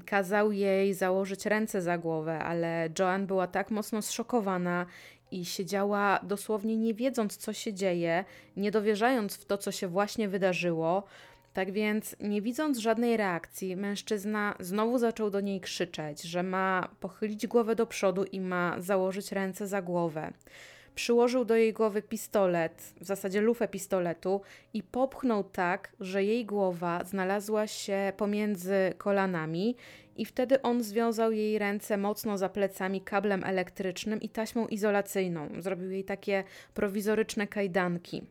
Kazał 0.06 0.52
jej 0.52 0.94
założyć 0.94 1.46
ręce 1.46 1.82
za 1.82 1.98
głowę, 1.98 2.40
ale 2.40 2.90
Joan 3.00 3.28
była 3.28 3.48
tak 3.48 3.72
mocno 3.72 4.02
zszokowana 4.02 4.86
i 5.32 5.46
siedziała 5.46 6.20
dosłownie 6.24 6.78
nie 6.78 6.94
wiedząc, 6.94 7.38
co 7.38 7.54
się 7.54 7.74
dzieje, 7.74 8.26
nie 8.58 8.72
dowierzając 8.72 9.36
w 9.36 9.46
to, 9.46 9.58
co 9.58 9.72
się 9.72 9.88
właśnie 9.88 10.30
wydarzyło. 10.30 11.04
Tak 11.56 11.72
więc, 11.72 12.16
nie 12.20 12.42
widząc 12.42 12.78
żadnej 12.78 13.18
reakcji, 13.18 13.76
mężczyzna 13.76 14.56
znowu 14.60 14.98
zaczął 14.98 15.30
do 15.30 15.42
niej 15.42 15.62
krzyczeć, 15.62 16.22
że 16.22 16.44
ma 16.44 16.90
pochylić 17.00 17.48
głowę 17.48 17.76
do 17.76 17.88
przodu 17.88 18.24
i 18.24 18.42
ma 18.42 18.76
założyć 18.80 19.32
ręce 19.32 19.68
za 19.68 19.82
głowę. 19.82 20.34
Przyłożył 20.96 21.46
do 21.46 21.56
jej 21.56 21.74
głowy 21.74 22.02
pistolet, 22.02 22.94
w 23.02 23.06
zasadzie 23.06 23.42
lufę 23.42 23.68
pistoletu, 23.68 24.42
i 24.74 24.84
popchnął 24.84 25.44
tak, 25.44 25.92
że 26.00 26.24
jej 26.24 26.46
głowa 26.46 27.04
znalazła 27.04 27.68
się 27.68 28.14
pomiędzy 28.18 28.94
kolanami, 28.98 29.76
i 30.18 30.26
wtedy 30.26 30.62
on 30.62 30.84
związał 30.84 31.32
jej 31.32 31.60
ręce 31.60 31.98
mocno 31.98 32.38
za 32.38 32.50
plecami 32.50 33.02
kablem 33.02 33.44
elektrycznym 33.44 34.22
i 34.22 34.30
taśmą 34.30 34.68
izolacyjną. 34.68 35.50
Zrobił 35.60 35.92
jej 35.92 36.04
takie 36.04 36.44
prowizoryczne 36.74 37.48
kajdanki. 37.48 38.24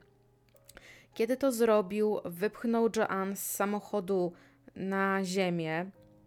Kiedy 1.15 1.37
to 1.37 1.53
zrobił, 1.53 2.21
wypchnął 2.25 2.89
Joanne 2.97 3.37
z 3.37 3.51
samochodu 3.51 4.33
na 4.77 5.25
ziemię 5.25 5.87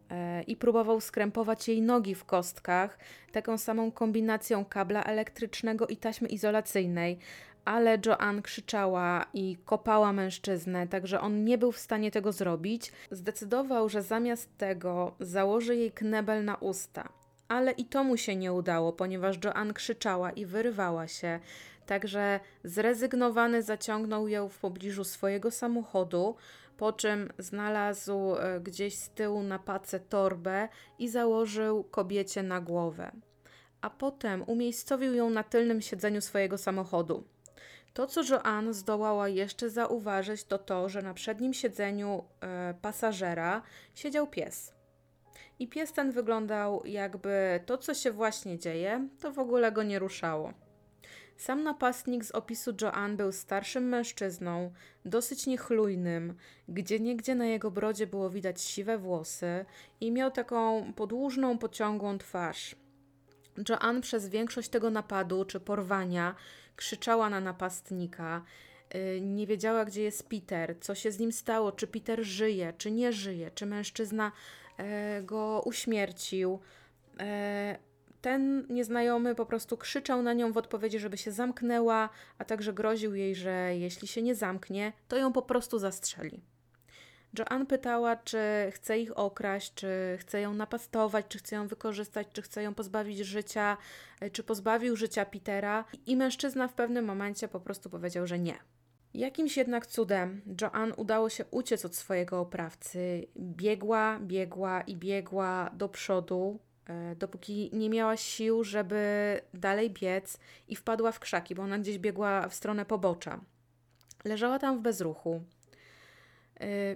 e, 0.10 0.44
i 0.44 0.56
próbował 0.56 1.02
skrępować 1.02 1.68
jej 1.68 1.82
nogi 1.82 2.16
w 2.16 2.26
kostkach 2.26 3.00
taką 3.32 3.58
samą 3.58 3.92
kombinacją 3.92 4.66
kabla 4.66 5.04
elektrycznego 5.04 5.88
i 5.88 5.98
taśmy 5.98 6.28
izolacyjnej, 6.28 7.20
ale 7.66 7.98
Joanne 8.06 8.42
krzyczała 8.42 9.26
i 9.34 9.58
kopała 9.66 10.14
mężczyznę, 10.14 10.88
także 10.88 11.22
on 11.22 11.44
nie 11.44 11.58
był 11.58 11.72
w 11.72 11.78
stanie 11.78 12.12
tego 12.12 12.32
zrobić. 12.32 12.92
Zdecydował, 13.12 13.90
że 13.90 14.02
zamiast 14.02 14.58
tego 14.58 15.16
założy 15.20 15.76
jej 15.76 15.92
knebel 15.92 16.46
na 16.46 16.56
usta. 16.56 17.10
Ale 17.48 17.72
i 17.72 17.86
to 17.86 18.04
mu 18.04 18.18
się 18.18 18.36
nie 18.36 18.54
udało, 18.54 18.94
ponieważ 18.94 19.38
Joanne 19.44 19.74
krzyczała 19.74 20.32
i 20.32 20.46
wyrywała 20.46 21.08
się. 21.08 21.40
Także 21.88 22.40
zrezygnowany 22.64 23.64
zaciągnął 23.64 24.28
ją 24.28 24.50
w 24.50 24.58
pobliżu 24.58 25.04
swojego 25.04 25.52
samochodu, 25.52 26.36
po 26.78 26.94
czym 26.94 27.30
znalazł 27.40 28.36
e, 28.36 28.60
gdzieś 28.60 28.96
z 28.96 29.10
tyłu 29.10 29.44
na 29.44 29.60
pace 29.60 30.00
torbę 30.00 30.70
i 31.00 31.10
założył 31.10 31.84
kobiecie 31.84 32.44
na 32.44 32.62
głowę. 32.62 33.12
A 33.82 33.90
potem 33.90 34.44
umiejscowił 34.44 35.14
ją 35.14 35.30
na 35.30 35.44
tylnym 35.44 35.82
siedzeniu 35.82 36.22
swojego 36.22 36.58
samochodu. 36.58 37.24
To, 37.94 38.08
co 38.08 38.22
Joanne 38.24 38.74
zdołała 38.74 39.28
jeszcze 39.28 39.70
zauważyć, 39.70 40.44
to 40.44 40.58
to, 40.58 40.90
że 40.90 41.02
na 41.02 41.14
przednim 41.14 41.54
siedzeniu 41.54 42.24
e, 42.42 42.74
pasażera 42.82 43.62
siedział 43.96 44.28
pies. 44.28 44.74
I 45.60 45.68
pies 45.68 45.94
ten 45.94 46.12
wyglądał 46.12 46.86
jakby 46.86 47.60
to, 47.66 47.78
co 47.78 47.94
się 47.94 48.12
właśnie 48.12 48.60
dzieje, 48.60 49.08
to 49.22 49.32
w 49.32 49.40
ogóle 49.40 49.72
go 49.72 49.84
nie 49.84 50.00
ruszało. 50.00 50.67
Sam 51.38 51.64
napastnik 51.64 52.26
z 52.26 52.32
opisu 52.32 52.74
Joanne 52.82 53.18
był 53.18 53.32
starszym 53.32 53.90
mężczyzną, 53.90 54.72
dosyć 55.06 55.48
niechlujnym, 55.48 56.38
gdzie 56.68 57.00
niegdzie 57.00 57.36
na 57.36 57.46
jego 57.46 57.72
brodzie 57.72 58.08
było 58.08 58.30
widać 58.30 58.62
siwe 58.62 58.98
włosy 58.98 59.66
i 60.02 60.12
miał 60.12 60.32
taką 60.32 60.94
podłużną, 60.94 61.58
pociągłą 61.58 62.18
twarz. 62.18 62.76
Joanne 63.70 64.02
przez 64.02 64.30
większość 64.30 64.70
tego 64.70 64.90
napadu 64.90 65.46
czy 65.46 65.60
porwania 65.60 66.36
krzyczała 66.76 67.30
na 67.30 67.42
napastnika. 67.42 68.44
Y, 68.96 69.22
nie 69.22 69.48
wiedziała, 69.48 69.86
gdzie 69.86 70.04
jest 70.04 70.30
Peter, 70.30 70.76
co 70.82 70.96
się 70.96 71.12
z 71.12 71.20
nim 71.20 71.32
stało, 71.32 71.72
czy 71.72 71.88
Peter 71.88 72.24
żyje, 72.24 72.74
czy 72.78 72.92
nie 72.92 73.14
żyje, 73.14 73.52
czy 73.52 73.66
mężczyzna 73.66 74.32
e, 74.78 75.22
go 75.24 75.62
uśmiercił. 75.66 76.60
Ten 78.28 78.68
nieznajomy 78.70 79.36
po 79.36 79.46
prostu 79.46 79.78
krzyczał 79.78 80.22
na 80.22 80.34
nią 80.34 80.52
w 80.52 80.58
odpowiedzi, 80.58 81.00
żeby 81.00 81.18
się 81.18 81.32
zamknęła, 81.32 82.10
a 82.38 82.46
także 82.46 82.74
groził 82.74 83.16
jej, 83.16 83.36
że 83.36 83.78
jeśli 83.78 84.08
się 84.08 84.22
nie 84.22 84.36
zamknie, 84.36 84.94
to 85.08 85.18
ją 85.18 85.34
po 85.34 85.42
prostu 85.42 85.80
zastrzeli. 85.80 86.42
Joanne 87.40 87.66
pytała, 87.66 88.16
czy 88.16 88.40
chce 88.72 89.00
ich 89.00 89.18
okraść, 89.18 89.74
czy 89.74 90.18
chce 90.20 90.42
ją 90.42 90.54
napastować, 90.54 91.26
czy 91.30 91.38
chce 91.38 91.56
ją 91.56 91.68
wykorzystać, 91.68 92.28
czy 92.34 92.42
chce 92.42 92.64
ją 92.64 92.74
pozbawić 92.74 93.18
życia, 93.18 93.78
e, 94.22 94.30
czy 94.30 94.44
pozbawił 94.44 94.96
życia 94.96 95.26
Petera. 95.26 95.86
I 96.06 96.16
mężczyzna 96.16 96.68
w 96.68 96.74
pewnym 96.74 97.06
momencie 97.06 97.48
po 97.48 97.60
prostu 97.60 97.90
powiedział, 97.90 98.28
że 98.28 98.40
nie. 98.40 98.56
Jakimś 99.14 99.58
jednak 99.58 99.86
cudem 99.86 100.42
Joanne 100.62 100.96
udało 100.96 101.30
się 101.30 101.46
uciec 101.52 101.86
od 101.86 101.96
swojego 101.96 102.40
oprawcy. 102.40 103.28
Biegła, 103.40 104.20
biegła 104.20 104.82
i 104.82 104.96
biegła 104.96 105.70
do 105.74 105.90
przodu, 105.90 106.60
dopóki 107.16 107.70
nie 107.74 107.90
miała 107.90 108.18
sił, 108.18 108.64
żeby 108.64 109.02
dalej 109.54 109.90
biec 109.90 110.38
i 110.68 110.76
wpadła 110.76 111.12
w 111.12 111.20
krzaki, 111.20 111.56
bo 111.56 111.64
ona 111.64 111.80
gdzieś 111.80 111.98
biegła 111.98 112.50
w 112.50 112.54
stronę 112.54 112.86
pobocza. 112.86 113.40
Leżała 114.26 114.60
tam 114.60 114.78
w 114.78 114.82
bezruchu. 114.82 115.42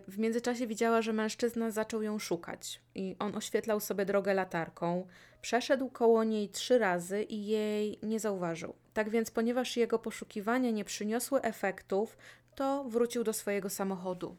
W 0.08 0.18
międzyczasie 0.18 0.68
widziała, 0.68 1.02
że 1.02 1.14
mężczyzna 1.14 1.72
zaczął 1.72 2.02
ją 2.02 2.20
szukać 2.20 2.82
i 2.96 3.16
on 3.20 3.36
oświetlał 3.36 3.80
sobie 3.80 4.06
drogę 4.06 4.34
latarką. 4.34 5.08
Przeszedł 5.42 5.90
koło 5.90 6.24
niej 6.24 6.50
trzy 6.50 6.80
razy 6.80 7.24
i 7.24 7.46
jej 7.46 8.00
nie 8.04 8.20
zauważył. 8.20 8.76
Tak 8.94 9.10
więc, 9.10 9.32
ponieważ 9.32 9.78
jego 9.78 10.00
poszukiwania 10.00 10.72
nie 10.72 10.86
przyniosły 10.86 11.42
efektów, 11.42 12.18
to 12.56 12.84
wrócił 12.84 13.24
do 13.24 13.34
swojego 13.34 13.70
samochodu. 13.70 14.36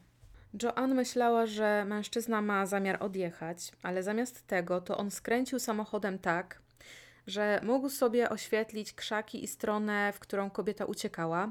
Joanne 0.61 0.95
myślała, 0.95 1.45
że 1.45 1.85
mężczyzna 1.85 2.41
ma 2.41 2.65
zamiar 2.65 3.03
odjechać, 3.03 3.71
ale 3.83 4.03
zamiast 4.03 4.47
tego 4.47 4.81
to 4.81 4.97
on 4.97 5.11
skręcił 5.11 5.59
samochodem 5.59 6.19
tak, 6.19 6.61
że 7.27 7.59
mógł 7.63 7.89
sobie 7.89 8.29
oświetlić 8.29 8.93
krzaki 8.93 9.43
i 9.43 9.47
stronę, 9.47 10.13
w 10.13 10.19
którą 10.19 10.49
kobieta 10.49 10.85
uciekała, 10.85 11.49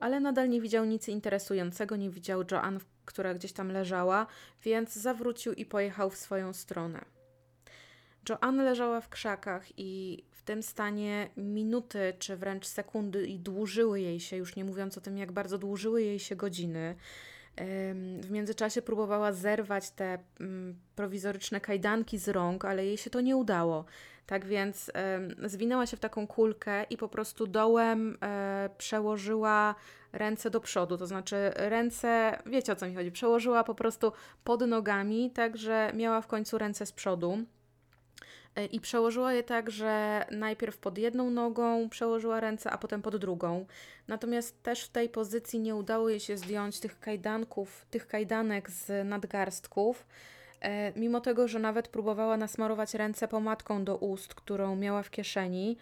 ale 0.00 0.20
nadal 0.20 0.48
nie 0.48 0.60
widział 0.60 0.84
nic 0.84 1.08
interesującego, 1.08 1.96
nie 1.96 2.10
widział 2.10 2.44
Joanne, 2.50 2.80
która 3.04 3.34
gdzieś 3.34 3.52
tam 3.52 3.72
leżała, 3.72 4.26
więc 4.62 4.92
zawrócił 4.92 5.52
i 5.52 5.66
pojechał 5.66 6.10
w 6.10 6.16
swoją 6.16 6.52
stronę. 6.52 7.04
Joanne 8.28 8.64
leżała 8.64 9.00
w 9.00 9.08
krzakach 9.08 9.78
i 9.78 10.24
w 10.30 10.42
tym 10.42 10.62
stanie 10.62 11.28
minuty 11.36 12.12
czy 12.18 12.36
wręcz 12.36 12.66
sekundy 12.66 13.26
i 13.26 13.38
dłużyły 13.38 14.00
jej 14.00 14.20
się, 14.20 14.36
już 14.36 14.56
nie 14.56 14.64
mówiąc 14.64 14.98
o 14.98 15.00
tym, 15.00 15.18
jak 15.18 15.32
bardzo 15.32 15.58
dłużyły 15.58 16.02
jej 16.02 16.18
się 16.18 16.36
godziny. 16.36 16.96
W 18.20 18.30
międzyczasie 18.30 18.82
próbowała 18.82 19.32
zerwać 19.32 19.90
te 19.90 20.18
mm, 20.40 20.78
prowizoryczne 20.96 21.60
kajdanki 21.60 22.18
z 22.18 22.28
rąk, 22.28 22.64
ale 22.64 22.86
jej 22.86 22.96
się 22.96 23.10
to 23.10 23.20
nie 23.20 23.36
udało. 23.36 23.84
Tak 24.26 24.46
więc 24.46 24.90
zwinęła 25.44 25.86
się 25.86 25.96
w 25.96 26.00
taką 26.00 26.26
kulkę 26.26 26.84
i 26.90 26.96
po 26.96 27.08
prostu 27.08 27.46
dołem 27.46 28.18
e, 28.22 28.70
przełożyła 28.78 29.74
ręce 30.12 30.50
do 30.50 30.60
przodu, 30.60 30.98
to 30.98 31.06
znaczy 31.06 31.50
ręce, 31.54 32.38
wiecie 32.46 32.72
o 32.72 32.76
co 32.76 32.86
mi 32.86 32.94
chodzi, 32.94 33.12
przełożyła 33.12 33.64
po 33.64 33.74
prostu 33.74 34.12
pod 34.44 34.60
nogami, 34.60 35.30
tak 35.30 35.56
że 35.56 35.92
miała 35.94 36.20
w 36.20 36.26
końcu 36.26 36.58
ręce 36.58 36.86
z 36.86 36.92
przodu. 36.92 37.38
E, 38.58 38.66
I 38.66 38.80
przełożyła 38.80 39.32
je 39.32 39.42
tak, 39.42 39.70
że 39.70 40.24
najpierw 40.30 40.78
pod 40.78 40.98
jedną 40.98 41.30
nogą 41.30 41.88
przełożyła 41.88 42.40
ręce, 42.40 42.70
a 42.70 42.78
potem 42.78 43.02
pod 43.02 43.16
drugą. 43.16 43.66
Natomiast 44.08 44.62
też 44.62 44.84
w 44.84 44.88
tej 44.88 45.08
pozycji 45.08 45.60
nie 45.60 45.74
udało 45.74 46.08
jej 46.08 46.20
się 46.20 46.36
zdjąć 46.36 46.80
tych 46.80 47.00
kajdanków, 47.00 47.86
tych 47.90 48.06
kajdanek 48.06 48.70
z 48.70 49.08
nadgarstków. 49.08 50.06
E, 50.60 50.92
mimo 51.00 51.20
tego, 51.20 51.48
że 51.48 51.58
nawet 51.58 51.88
próbowała 51.88 52.36
nasmarować 52.36 52.94
ręce 52.94 53.28
pomadką 53.28 53.84
do 53.84 53.96
ust, 53.96 54.34
którą 54.34 54.76
miała 54.76 55.02
w 55.02 55.10
kieszeni, 55.10 55.76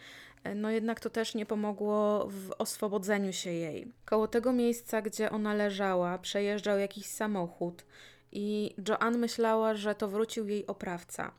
e, 0.45 0.55
no 0.55 0.71
jednak 0.71 1.01
to 1.01 1.11
też 1.11 1.35
nie 1.35 1.47
pomogło 1.47 2.27
w 2.29 2.51
oswobodzeniu 2.59 3.33
się 3.33 3.51
jej. 3.51 3.93
Koło 4.05 4.29
tego 4.29 4.53
miejsca, 4.53 5.03
gdzie 5.03 5.31
ona 5.31 5.55
leżała, 5.55 6.19
przejeżdżał 6.19 6.79
jakiś 6.79 7.07
samochód 7.07 7.85
i 8.33 8.75
Joanne 8.89 9.19
myślała, 9.19 9.75
że 9.75 9.95
to 9.95 10.09
wrócił 10.09 10.49
jej 10.49 10.67
oprawca. 10.67 11.33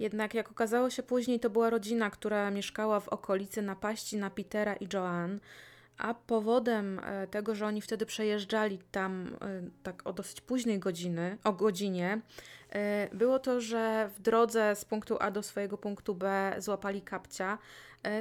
Jednak 0.00 0.34
jak 0.34 0.50
okazało 0.50 0.90
się 0.90 1.02
później, 1.02 1.40
to 1.40 1.50
była 1.50 1.70
rodzina, 1.70 2.10
która 2.10 2.50
mieszkała 2.50 3.00
w 3.00 3.08
okolicy 3.08 3.62
napaści 3.62 4.16
na 4.16 4.30
Petera 4.30 4.74
i 4.74 4.86
Joanne, 4.92 5.38
a 5.98 6.14
powodem 6.14 6.98
e, 6.98 7.26
tego, 7.26 7.54
że 7.54 7.66
oni 7.66 7.80
wtedy 7.80 8.06
przejeżdżali 8.06 8.78
tam 8.90 9.36
e, 9.40 9.62
tak 9.82 10.06
o 10.06 10.12
dosyć 10.12 10.40
późnej 10.40 10.78
godziny, 10.78 11.38
o 11.44 11.52
godzinie, 11.52 12.20
było 13.12 13.38
to, 13.38 13.60
że 13.60 14.10
w 14.14 14.20
drodze 14.20 14.76
z 14.76 14.84
punktu 14.84 15.16
A 15.20 15.30
do 15.30 15.42
swojego 15.42 15.78
punktu 15.78 16.14
B 16.14 16.54
złapali 16.58 17.02
kapcia, 17.02 17.58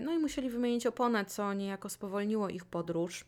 no 0.01 0.13
i 0.13 0.19
musieli 0.19 0.49
wymienić 0.49 0.87
oponę, 0.87 1.25
co 1.25 1.53
niejako 1.53 1.89
spowolniło 1.89 2.49
ich 2.49 2.65
podróż. 2.65 3.25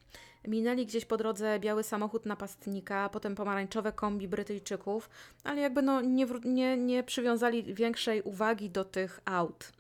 Minęli 0.48 0.86
gdzieś 0.86 1.06
po 1.06 1.18
drodze 1.18 1.60
biały 1.60 1.84
samochód 1.84 2.26
napastnika, 2.26 3.10
potem 3.10 3.36
pomarańczowe 3.36 3.92
kombi 3.92 4.28
Brytyjczyków, 4.28 5.10
ale 5.44 5.62
jakby 5.62 5.82
no 5.82 6.02
nie, 6.02 6.26
nie, 6.44 6.78
nie 6.78 7.04
przywiązali 7.04 7.74
większej 7.74 8.22
uwagi 8.22 8.70
do 8.70 8.86
tych 8.86 9.20
aut. 9.26 9.72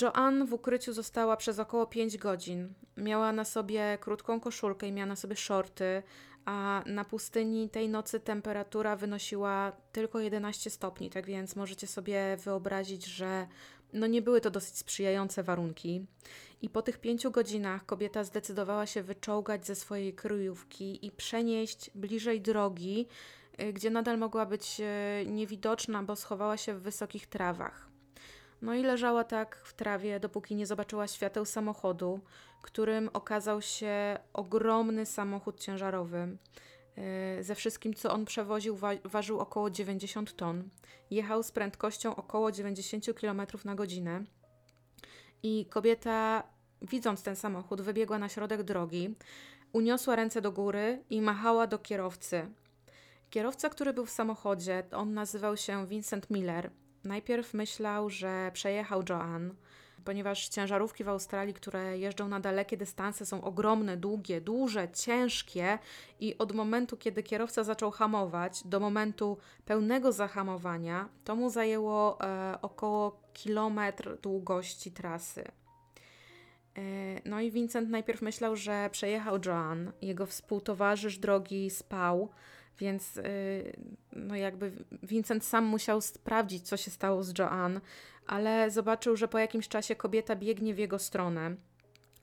Joanne 0.00 0.46
w 0.46 0.52
ukryciu 0.52 0.92
została 0.92 1.36
przez 1.36 1.58
około 1.58 1.86
5 1.86 2.18
godzin. 2.18 2.74
Miała 2.96 3.32
na 3.32 3.44
sobie 3.44 3.98
krótką 4.00 4.40
koszulkę 4.40 4.88
i 4.88 4.92
miała 4.92 5.06
na 5.06 5.16
sobie 5.16 5.36
shorty, 5.36 6.02
a 6.44 6.82
na 6.86 7.04
pustyni 7.04 7.68
tej 7.68 7.88
nocy 7.88 8.20
temperatura 8.20 8.96
wynosiła 8.96 9.72
tylko 9.92 10.20
11 10.20 10.70
stopni, 10.70 11.10
tak 11.10 11.26
więc 11.26 11.56
możecie 11.56 11.86
sobie 11.86 12.36
wyobrazić, 12.36 13.06
że 13.06 13.46
no 13.92 14.06
nie 14.06 14.22
były 14.22 14.40
to 14.40 14.50
dosyć 14.50 14.78
sprzyjające 14.78 15.42
warunki. 15.42 16.06
I 16.62 16.68
po 16.68 16.82
tych 16.82 16.98
pięciu 16.98 17.30
godzinach 17.30 17.86
kobieta 17.86 18.24
zdecydowała 18.24 18.86
się 18.86 19.02
wyczołgać 19.02 19.66
ze 19.66 19.74
swojej 19.74 20.14
kryjówki 20.14 21.06
i 21.06 21.10
przenieść 21.10 21.90
bliżej 21.94 22.40
drogi, 22.40 23.06
y, 23.62 23.72
gdzie 23.72 23.90
nadal 23.90 24.18
mogła 24.18 24.46
być 24.46 24.80
y, 24.80 25.26
niewidoczna, 25.26 26.02
bo 26.02 26.16
schowała 26.16 26.56
się 26.56 26.74
w 26.74 26.82
wysokich 26.82 27.26
trawach. 27.26 27.91
No 28.62 28.74
i 28.74 28.82
leżała 28.82 29.24
tak 29.24 29.56
w 29.64 29.74
trawie, 29.74 30.20
dopóki 30.20 30.54
nie 30.54 30.66
zobaczyła 30.66 31.06
świateł 31.06 31.44
samochodu, 31.44 32.20
którym 32.62 33.10
okazał 33.12 33.62
się 33.62 34.18
ogromny 34.32 35.06
samochód 35.06 35.60
ciężarowy. 35.60 36.36
Y, 37.38 37.44
ze 37.44 37.54
wszystkim, 37.54 37.94
co 37.94 38.12
on 38.12 38.24
przewoził, 38.24 38.76
wa 38.76 38.90
ważył 39.04 39.38
około 39.40 39.70
90 39.70 40.36
ton. 40.36 40.68
Jechał 41.10 41.42
z 41.42 41.52
prędkością 41.52 42.16
około 42.16 42.52
90 42.52 43.06
km 43.20 43.42
na 43.64 43.74
godzinę. 43.74 44.24
I 45.42 45.66
kobieta, 45.66 46.42
widząc 46.82 47.22
ten 47.22 47.36
samochód, 47.36 47.80
wybiegła 47.80 48.18
na 48.18 48.28
środek 48.28 48.62
drogi, 48.62 49.14
uniosła 49.72 50.16
ręce 50.16 50.40
do 50.40 50.52
góry 50.52 51.04
i 51.10 51.20
machała 51.20 51.66
do 51.66 51.78
kierowcy. 51.78 52.46
Kierowca, 53.30 53.68
który 53.68 53.92
był 53.92 54.06
w 54.06 54.10
samochodzie, 54.10 54.84
on 54.92 55.14
nazywał 55.14 55.56
się 55.56 55.86
Vincent 55.86 56.30
Miller. 56.30 56.70
Najpierw 57.04 57.54
myślał, 57.54 58.10
że 58.10 58.50
przejechał 58.52 59.02
Joanne, 59.08 59.54
ponieważ 60.04 60.48
ciężarówki 60.48 61.04
w 61.04 61.08
Australii, 61.08 61.54
które 61.54 61.98
jeżdżą 61.98 62.28
na 62.28 62.40
dalekie 62.40 62.76
dystanse, 62.76 63.26
są 63.26 63.44
ogromne, 63.44 63.96
długie, 63.96 64.40
duże, 64.40 64.88
ciężkie 64.88 65.78
i 66.20 66.38
od 66.38 66.52
momentu, 66.52 66.96
kiedy 66.96 67.22
kierowca 67.22 67.64
zaczął 67.64 67.90
hamować, 67.90 68.62
do 68.64 68.80
momentu 68.80 69.38
pełnego 69.64 70.12
zahamowania, 70.12 71.08
to 71.24 71.36
mu 71.36 71.50
zajęło 71.50 72.20
e, 72.20 72.58
około 72.62 73.20
kilometr 73.32 74.18
długości 74.20 74.92
trasy. 74.92 75.44
E, 75.44 76.82
no 77.24 77.40
i 77.40 77.50
Vincent 77.50 77.90
najpierw 77.90 78.22
myślał, 78.22 78.56
że 78.56 78.88
przejechał 78.92 79.38
Joan, 79.46 79.92
jego 80.02 80.26
współtowarzysz 80.26 81.18
drogi 81.18 81.70
spał, 81.70 82.28
więc 82.78 83.18
e, 83.18 83.22
no 84.12 84.36
jakby 84.36 84.72
Vincent 85.02 85.44
sam 85.44 85.64
musiał 85.64 86.00
sprawdzić, 86.00 86.68
co 86.68 86.76
się 86.76 86.90
stało 86.90 87.22
z 87.22 87.38
Joan, 87.38 87.80
ale 88.26 88.70
zobaczył, 88.70 89.16
że 89.16 89.28
po 89.28 89.38
jakimś 89.38 89.68
czasie 89.68 89.96
kobieta 89.96 90.36
biegnie 90.36 90.74
w 90.74 90.78
jego 90.78 90.98
stronę. 90.98 91.56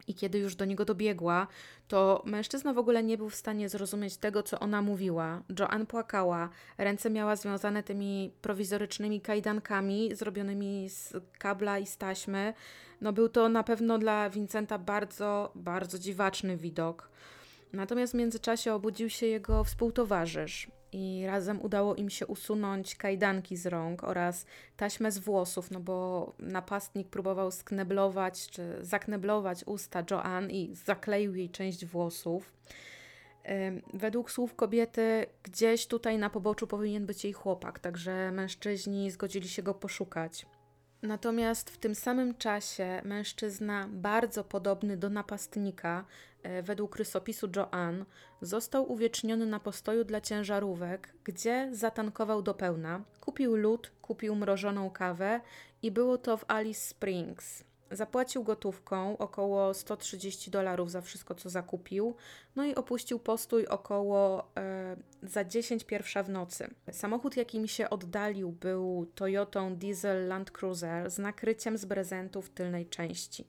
I 0.07 0.13
kiedy 0.13 0.39
już 0.39 0.55
do 0.55 0.65
niego 0.65 0.85
dobiegła, 0.85 1.47
to 1.87 2.23
mężczyzna 2.25 2.73
w 2.73 2.77
ogóle 2.77 3.03
nie 3.03 3.17
był 3.17 3.29
w 3.29 3.35
stanie 3.35 3.69
zrozumieć 3.69 4.17
tego, 4.17 4.43
co 4.43 4.59
ona 4.59 4.81
mówiła. 4.81 5.43
Joanne 5.59 5.85
płakała, 5.85 6.49
ręce 6.77 7.09
miała 7.09 7.35
związane 7.35 7.83
tymi 7.83 8.33
prowizorycznymi 8.41 9.21
kajdankami 9.21 10.15
zrobionymi 10.15 10.89
z 10.89 11.13
kabla 11.37 11.79
i 11.79 11.85
z 11.85 11.97
taśmy. 11.97 12.53
No 13.01 13.13
był 13.13 13.29
to 13.29 13.49
na 13.49 13.63
pewno 13.63 13.97
dla 13.97 14.29
Vincenta 14.29 14.77
bardzo, 14.77 15.51
bardzo 15.55 15.99
dziwaczny 15.99 16.57
widok. 16.57 17.09
Natomiast 17.73 18.13
w 18.13 18.15
międzyczasie 18.15 18.73
obudził 18.73 19.09
się 19.09 19.25
jego 19.25 19.63
współtowarzysz 19.63 20.71
i 20.91 21.23
razem 21.27 21.61
udało 21.61 21.95
im 21.95 22.09
się 22.09 22.27
usunąć 22.27 22.95
kajdanki 22.95 23.57
z 23.57 23.65
rąk 23.65 24.03
oraz 24.03 24.45
taśmę 24.77 25.11
z 25.11 25.19
włosów, 25.19 25.71
no 25.71 25.79
bo 25.79 26.33
napastnik 26.39 27.09
próbował 27.09 27.51
skneblować 27.51 28.47
czy 28.47 28.77
zakneblować 28.81 29.63
usta 29.65 30.03
Joanne 30.11 30.51
i 30.51 30.75
zakleił 30.75 31.35
jej 31.35 31.49
część 31.49 31.85
włosów. 31.85 32.53
Według 33.93 34.31
słów 34.31 34.55
kobiety, 34.55 35.25
gdzieś 35.43 35.87
tutaj 35.87 36.17
na 36.17 36.29
poboczu 36.29 36.67
powinien 36.67 37.05
być 37.05 37.23
jej 37.23 37.33
chłopak, 37.33 37.79
także 37.79 38.31
mężczyźni 38.31 39.11
zgodzili 39.11 39.49
się 39.49 39.63
go 39.63 39.73
poszukać. 39.73 40.45
Natomiast 41.01 41.69
w 41.69 41.77
tym 41.77 41.95
samym 41.95 42.35
czasie 42.35 43.01
mężczyzna, 43.05 43.87
bardzo 43.91 44.43
podobny 44.43 44.97
do 44.97 45.09
napastnika, 45.09 46.05
e, 46.43 46.63
według 46.63 46.95
rysopisu 46.95 47.49
Joanne, 47.55 48.05
został 48.41 48.91
uwieczniony 48.91 49.45
na 49.45 49.59
postoju 49.59 50.03
dla 50.03 50.21
ciężarówek, 50.21 51.13
gdzie 51.23 51.69
zatankował 51.71 52.41
do 52.41 52.53
pełna. 52.53 53.01
Kupił 53.19 53.55
lód, 53.55 53.91
kupił 54.01 54.35
mrożoną 54.35 54.89
kawę 54.89 55.41
i 55.81 55.91
było 55.91 56.17
to 56.17 56.37
w 56.37 56.45
Alice 56.47 56.81
Springs. 56.81 57.68
Zapłacił 57.91 58.43
gotówką 58.43 59.17
około 59.17 59.73
130 59.73 60.51
dolarów 60.51 60.91
za 60.91 61.01
wszystko, 61.01 61.35
co 61.35 61.49
zakupił, 61.49 62.15
no 62.55 62.65
i 62.65 62.75
opuścił 62.75 63.19
postój 63.19 63.67
około 63.67 64.51
e, 64.57 64.95
za 65.23 65.43
10 65.43 65.83
pierwsza 65.83 66.23
w 66.23 66.29
nocy. 66.29 66.67
Samochód, 66.91 67.37
jakim 67.37 67.67
się 67.67 67.89
oddalił, 67.89 68.51
był 68.51 69.11
Toyotą 69.15 69.75
Diesel 69.75 70.27
Land 70.27 70.51
Cruiser 70.51 71.11
z 71.11 71.17
nakryciem 71.17 71.77
z 71.77 71.85
prezentu 71.85 72.41
w 72.41 72.49
tylnej 72.49 72.85
części. 72.85 73.45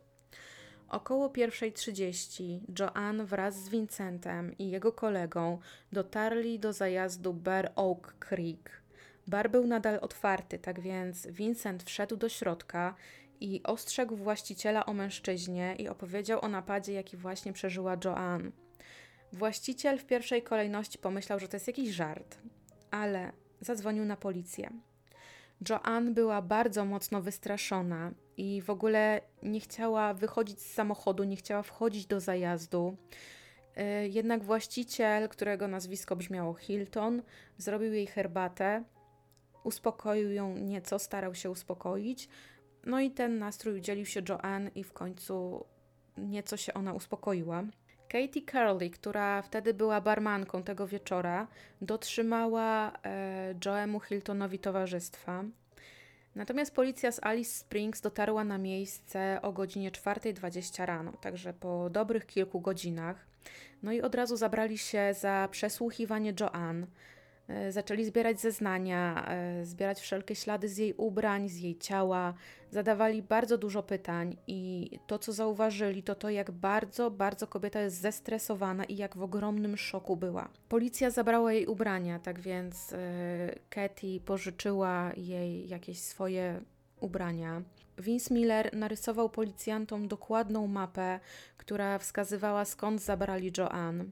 Około 0.88 1.28
1.30 1.28 2.60
Joanne 2.78 3.24
wraz 3.24 3.64
z 3.64 3.68
Vincentem 3.68 4.58
i 4.58 4.70
jego 4.70 4.92
kolegą 4.92 5.58
dotarli 5.92 6.58
do 6.58 6.72
zajazdu 6.72 7.34
Bear 7.34 7.72
Oak 7.76 8.14
Creek. 8.18 8.80
Bar 9.26 9.50
był 9.50 9.66
nadal 9.66 9.98
otwarty, 10.02 10.58
tak 10.58 10.80
więc 10.80 11.26
Vincent 11.26 11.82
wszedł 11.82 12.16
do 12.16 12.28
środka 12.28 12.94
i 13.40 13.62
ostrzegł 13.62 14.16
właściciela 14.16 14.86
o 14.86 14.92
mężczyźnie 14.92 15.74
i 15.78 15.88
opowiedział 15.88 16.44
o 16.44 16.48
napadzie, 16.48 16.92
jaki 16.92 17.16
właśnie 17.16 17.52
przeżyła 17.52 17.96
Joanne. 18.04 18.50
Właściciel 19.32 19.98
w 19.98 20.04
pierwszej 20.04 20.42
kolejności 20.42 20.98
pomyślał, 20.98 21.38
że 21.38 21.48
to 21.48 21.56
jest 21.56 21.66
jakiś 21.66 21.90
żart, 21.90 22.38
ale 22.90 23.32
zadzwonił 23.60 24.04
na 24.04 24.16
policję. 24.16 24.70
Joanne 25.68 26.10
była 26.10 26.42
bardzo 26.42 26.84
mocno 26.84 27.22
wystraszona 27.22 28.12
i 28.36 28.62
w 28.62 28.70
ogóle 28.70 29.20
nie 29.42 29.60
chciała 29.60 30.14
wychodzić 30.14 30.60
z 30.60 30.72
samochodu, 30.72 31.24
nie 31.24 31.36
chciała 31.36 31.62
wchodzić 31.62 32.06
do 32.06 32.20
zajazdu. 32.20 32.96
E, 33.76 34.08
jednak 34.08 34.44
właściciel, 34.44 35.28
którego 35.28 35.68
nazwisko 35.68 36.16
brzmiało 36.16 36.54
Hilton, 36.54 37.22
zrobił 37.58 37.92
jej 37.92 38.06
herbatę, 38.06 38.84
uspokoił 39.64 40.30
ją 40.30 40.56
nieco, 40.56 40.98
starał 40.98 41.34
się 41.34 41.50
uspokoić. 41.50 42.28
No 42.84 43.00
i 43.00 43.10
ten 43.10 43.38
nastrój 43.38 43.76
udzielił 43.76 44.06
się 44.06 44.22
Joanne 44.28 44.70
i 44.74 44.84
w 44.84 44.92
końcu 44.92 45.64
nieco 46.18 46.56
się 46.56 46.74
ona 46.74 46.92
uspokoiła. 46.92 47.62
Katie 48.08 48.42
Curley, 48.42 48.90
która 48.90 49.42
wtedy 49.42 49.74
była 49.74 50.00
barmanką 50.00 50.62
tego 50.62 50.86
wieczora, 50.86 51.46
dotrzymała 51.80 52.92
e, 53.04 53.54
Joemu 53.64 54.00
Hiltonowi 54.00 54.58
towarzystwa. 54.58 55.44
Natomiast 56.34 56.74
policja 56.74 57.12
z 57.12 57.24
Alice 57.24 57.50
Springs 57.50 58.00
dotarła 58.00 58.44
na 58.44 58.58
miejsce 58.58 59.38
o 59.42 59.52
godzinie 59.52 59.90
4.20 59.90 60.86
rano, 60.86 61.12
także 61.12 61.52
po 61.52 61.90
dobrych 61.90 62.26
kilku 62.26 62.60
godzinach. 62.60 63.26
No 63.82 63.92
i 63.92 64.02
od 64.02 64.14
razu 64.14 64.36
zabrali 64.36 64.78
się 64.78 65.14
za 65.14 65.48
przesłuchiwanie 65.50 66.34
Joanne. 66.40 66.86
E, 67.50 67.72
zaczęli 67.72 68.04
zbierać 68.04 68.40
zeznania, 68.40 69.26
e, 69.28 69.64
zbierać 69.64 70.00
wszelkie 70.00 70.34
ślady 70.34 70.68
z 70.68 70.76
jej 70.76 70.94
ubrań, 70.94 71.48
z 71.48 71.58
jej 71.58 71.78
ciała. 71.78 72.34
Zadawali 72.70 73.22
bardzo 73.22 73.58
dużo 73.58 73.82
pytań 73.82 74.36
i 74.46 74.90
to, 75.06 75.18
co 75.18 75.32
zauważyli, 75.32 76.02
to 76.02 76.14
to, 76.14 76.30
jak 76.30 76.50
bardzo, 76.50 77.10
bardzo 77.10 77.46
kobieta 77.46 77.80
jest 77.80 78.00
zestresowana 78.00 78.84
i 78.84 78.96
jak 78.96 79.16
w 79.16 79.22
ogromnym 79.22 79.76
szoku 79.76 80.16
była. 80.16 80.48
Policja 80.68 81.10
zabrała 81.10 81.52
jej 81.52 81.66
ubrania, 81.66 82.18
tak 82.18 82.40
więc 82.40 82.90
yy, 82.90 82.98
Katie 83.70 84.20
pożyczyła 84.20 85.12
jej 85.16 85.68
jakieś 85.68 86.00
swoje 86.00 86.60
ubrania. 87.00 87.62
Vince 87.98 88.34
Miller 88.34 88.76
narysował 88.76 89.30
policjantom 89.30 90.08
dokładną 90.08 90.66
mapę, 90.66 91.20
która 91.56 91.98
wskazywała 91.98 92.64
skąd 92.64 93.02
zabrali 93.02 93.52
Joanne. 93.58 94.04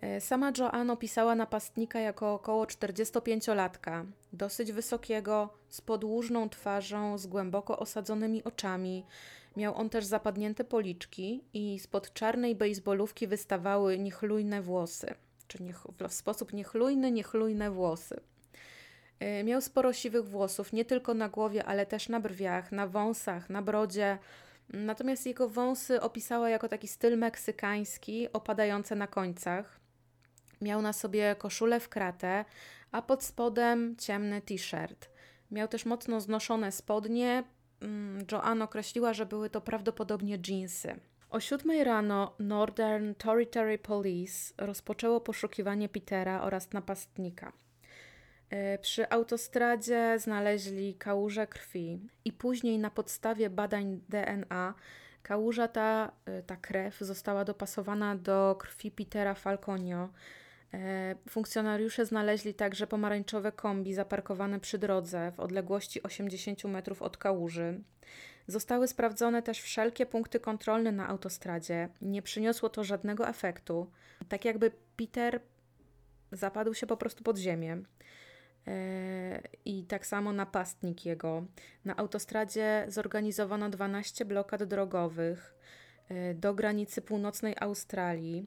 E, 0.00 0.20
sama 0.20 0.52
Joanne 0.58 0.92
opisała 0.92 1.34
napastnika 1.34 2.00
jako 2.00 2.34
około 2.34 2.64
45-latka, 2.64 4.04
dosyć 4.32 4.72
wysokiego, 4.72 5.48
z 5.68 5.80
podłużną 5.80 6.48
twarzą, 6.48 7.18
z 7.18 7.26
głęboko 7.26 7.78
osadzonymi 7.78 8.44
oczami. 8.44 9.06
Miał 9.56 9.74
on 9.74 9.90
też 9.90 10.04
zapadnięte 10.04 10.64
policzki 10.64 11.44
i 11.54 11.78
spod 11.78 12.12
czarnej 12.12 12.54
bejsbolówki 12.54 13.26
wystawały 13.26 13.98
niechlujne 13.98 14.62
włosy, 14.62 15.14
czy 15.48 15.62
niech, 15.62 15.86
w 16.08 16.12
sposób 16.12 16.52
niechlujny, 16.52 17.10
niechlujne 17.10 17.70
włosy. 17.70 18.20
E, 19.18 19.44
miał 19.44 19.60
sporo 19.60 19.92
siwych 19.92 20.24
włosów, 20.24 20.72
nie 20.72 20.84
tylko 20.84 21.14
na 21.14 21.28
głowie, 21.28 21.64
ale 21.64 21.86
też 21.86 22.08
na 22.08 22.20
brwiach, 22.20 22.72
na 22.72 22.86
wąsach, 22.86 23.50
na 23.50 23.62
brodzie. 23.62 24.18
Natomiast 24.68 25.26
jego 25.26 25.48
wąsy 25.48 26.00
opisała 26.00 26.50
jako 26.50 26.68
taki 26.68 26.88
styl 26.88 27.18
meksykański, 27.18 28.32
opadające 28.32 28.96
na 28.96 29.06
końcach. 29.06 29.79
Miał 30.60 30.82
na 30.82 30.92
sobie 30.92 31.36
koszulę 31.38 31.80
w 31.80 31.88
kratę, 31.88 32.44
a 32.92 33.02
pod 33.02 33.24
spodem 33.24 33.96
ciemny 33.96 34.40
t-shirt. 34.40 35.10
Miał 35.50 35.68
też 35.68 35.84
mocno 35.84 36.20
znoszone 36.20 36.72
spodnie. 36.72 37.44
Mm, 37.80 38.26
Joanne 38.32 38.64
określiła, 38.64 39.12
że 39.12 39.26
były 39.26 39.50
to 39.50 39.60
prawdopodobnie 39.60 40.38
jeansy. 40.48 41.00
O 41.30 41.40
siódmej 41.40 41.84
rano 41.84 42.34
Northern 42.38 43.14
Territory 43.14 43.78
Police 43.78 44.54
rozpoczęło 44.58 45.20
poszukiwanie 45.20 45.88
Petera 45.88 46.42
oraz 46.42 46.72
napastnika. 46.72 47.52
E, 48.50 48.78
przy 48.78 49.10
autostradzie 49.10 50.18
znaleźli 50.18 50.94
kałużę 50.94 51.46
krwi 51.46 52.00
i 52.24 52.32
później 52.32 52.78
na 52.78 52.90
podstawie 52.90 53.50
badań 53.50 54.00
DNA 54.08 54.74
kałuża 55.22 55.68
ta, 55.68 56.12
e, 56.24 56.42
ta 56.42 56.56
krew 56.56 56.98
została 56.98 57.44
dopasowana 57.44 58.16
do 58.16 58.56
krwi 58.58 58.90
Petera 58.90 59.34
Falconio, 59.34 60.08
funkcjonariusze 61.28 62.06
znaleźli 62.06 62.54
także 62.54 62.86
pomarańczowe 62.86 63.52
kombi 63.52 63.94
zaparkowane 63.94 64.60
przy 64.60 64.78
drodze 64.78 65.32
w 65.32 65.40
odległości 65.40 66.02
80 66.02 66.64
metrów 66.64 67.02
od 67.02 67.16
kałuży. 67.16 67.80
Zostały 68.46 68.88
sprawdzone 68.88 69.42
też 69.42 69.60
wszelkie 69.60 70.06
punkty 70.06 70.40
kontrolne 70.40 70.92
na 70.92 71.08
autostradzie. 71.08 71.88
Nie 72.00 72.22
przyniosło 72.22 72.68
to 72.68 72.84
żadnego 72.84 73.28
efektu. 73.28 73.90
Tak 74.28 74.44
jakby 74.44 74.70
Peter 74.96 75.40
zapadł 76.32 76.74
się 76.74 76.86
po 76.86 76.96
prostu 76.96 77.24
pod 77.24 77.38
ziemię. 77.38 77.82
E, 78.66 79.42
I 79.64 79.84
tak 79.84 80.06
samo 80.06 80.32
napastnik 80.32 81.06
jego. 81.06 81.46
Na 81.84 81.96
autostradzie 81.96 82.84
zorganizowano 82.88 83.70
12 83.70 84.24
blokad 84.24 84.64
drogowych 84.64 85.54
e, 86.08 86.34
do 86.34 86.54
granicy 86.54 87.02
północnej 87.02 87.54
Australii 87.60 88.46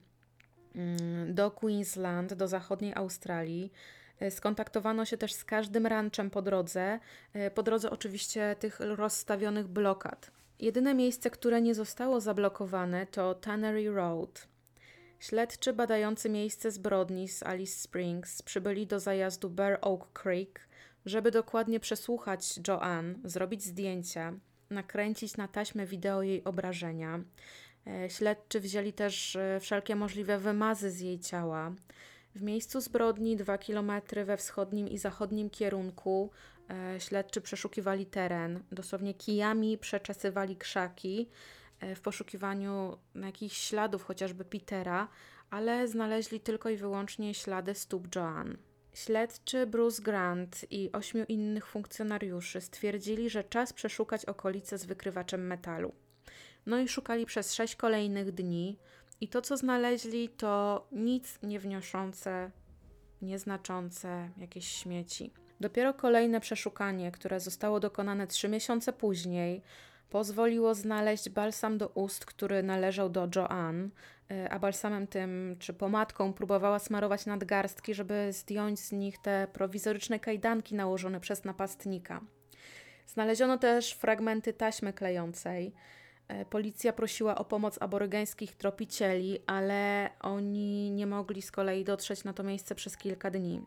do 1.28 1.52
Queensland, 1.52 2.34
do 2.34 2.48
zachodniej 2.48 2.94
Australii. 2.96 3.72
E, 4.20 4.32
skontaktowano 4.32 5.06
się 5.06 5.18
też 5.18 5.34
z 5.34 5.46
każdym 5.46 5.88
ranchem 5.88 6.30
po 6.30 6.42
drodze, 6.42 7.00
e, 7.34 7.52
po 7.52 7.64
drodze 7.64 7.90
oczywiście 7.92 8.56
tych 8.60 8.80
rozstawionych 8.80 9.68
blokad. 9.68 10.32
Jedyne 10.60 10.94
miejsce, 10.94 11.30
które 11.30 11.62
nie 11.62 11.76
zostało 11.76 12.22
zablokowane 12.22 13.08
to 13.08 13.36
Tannery 13.36 13.92
Road. 13.92 14.48
Śledczy 15.20 15.74
badający 15.74 16.30
miejsce 16.30 16.72
zbrodni 16.72 17.28
z 17.28 17.44
Alice 17.44 17.80
Springs 17.80 18.42
przybyli 18.42 18.88
do 18.88 19.00
zajazdu 19.00 19.50
Bear 19.50 19.80
Oak 19.82 20.14
Creek, 20.14 20.68
żeby 21.06 21.32
dokładnie 21.32 21.80
przesłuchać 21.80 22.60
Joanne, 22.68 23.16
zrobić 23.24 23.64
zdjęcia, 23.64 24.34
nakręcić 24.70 25.38
na 25.38 25.48
taśmę 25.48 25.86
wideo 25.86 26.22
jej 26.22 26.44
obrażenia. 26.44 27.20
E, 27.88 28.10
śledczy 28.10 28.60
wzięli 28.60 28.94
też 28.94 29.36
e, 29.36 29.60
wszelkie 29.60 29.96
możliwe 29.96 30.38
wymazy 30.38 30.92
z 30.92 31.00
jej 31.00 31.20
ciała. 31.20 31.72
W 32.36 32.42
miejscu 32.42 32.82
zbrodni, 32.82 33.36
dwa 33.38 33.58
kilometry 33.58 34.26
we 34.26 34.38
wschodnim 34.38 34.88
i 34.88 34.98
zachodnim 34.98 35.50
kierunku, 35.50 36.32
e, 36.70 37.00
śledczy 37.00 37.42
przeszukiwali 37.42 38.06
teren. 38.06 38.64
Dosłownie 38.72 39.14
kijami 39.14 39.78
przeczesywali 39.78 40.56
krzaki 40.56 41.30
w 41.96 42.02
poszukiwaniu 42.02 42.98
jakichś 43.16 43.58
śladów, 43.58 44.04
chociażby 44.04 44.46
Petera, 44.46 45.08
ale 45.50 45.88
znaleźli 45.88 46.40
tylko 46.40 46.70
i 46.70 46.78
wyłącznie 46.78 47.34
ślady 47.34 47.76
stóp 47.76 48.16
Joan. 48.16 48.58
Śledczy 48.94 49.68
Bruce 49.68 50.02
Grant 50.02 50.66
i 50.72 50.90
ośmiu 50.92 51.26
innych 51.28 51.68
funkcjonariuszy 51.68 52.62
stwierdzili, 52.62 53.30
że 53.30 53.44
czas 53.44 53.74
przeszukać 53.74 54.26
okolice 54.26 54.78
z 54.78 54.86
wykrywaczem 54.86 55.48
metalu. 55.48 55.94
No 56.66 56.80
i 56.80 56.88
szukali 56.88 57.26
przez 57.26 57.54
sześć 57.54 57.76
kolejnych 57.76 58.32
dni, 58.32 58.78
i 59.22 59.28
to, 59.28 59.42
co 59.42 59.58
znaleźli, 59.58 60.30
to 60.30 60.88
nic 60.92 61.40
nie 61.44 61.60
wniosące, 61.60 62.52
nieznaczące 63.22 64.30
jakieś 64.38 64.68
śmieci. 64.68 65.34
Dopiero 65.60 65.94
kolejne 65.94 66.40
przeszukanie, 66.40 67.12
które 67.12 67.40
zostało 67.40 67.80
dokonane 67.80 68.28
trzy 68.28 68.50
miesiące 68.50 68.94
później, 68.94 69.62
pozwoliło 70.10 70.76
znaleźć 70.76 71.30
balsam 71.30 71.78
do 71.78 71.88
ust, 71.88 72.26
który 72.26 72.64
należał 72.64 73.10
do 73.10 73.28
Joanne, 73.36 73.90
a 74.50 74.60
balsamem 74.60 75.08
tym 75.08 75.56
czy 75.60 75.74
pomadką 75.74 76.34
próbowała 76.34 76.80
smarować 76.80 77.26
nadgarstki, 77.26 77.94
żeby 77.94 78.28
zdjąć 78.34 78.80
z 78.80 78.92
nich 78.92 79.18
te 79.18 79.48
prowizoryczne 79.54 80.20
kajdanki 80.20 80.76
nałożone 80.76 81.20
przez 81.20 81.44
napastnika. 81.44 82.22
Znaleziono 83.08 83.58
też 83.58 83.94
fragmenty 83.94 84.54
taśmy 84.54 84.94
klejącej, 84.94 85.74
policja 86.50 86.94
prosiła 86.94 87.36
o 87.36 87.46
pomoc 87.46 87.82
aborygeńskich 87.82 88.56
tropicieli, 88.56 89.40
ale 89.48 90.10
oni 90.20 90.92
nie 90.92 91.08
mogli 91.08 91.42
z 91.42 91.52
kolei 91.52 91.84
dotrzeć 91.84 92.24
na 92.24 92.34
to 92.34 92.44
miejsce 92.44 92.76
przez 92.76 92.98
kilka 92.98 93.32
dni. 93.32 93.62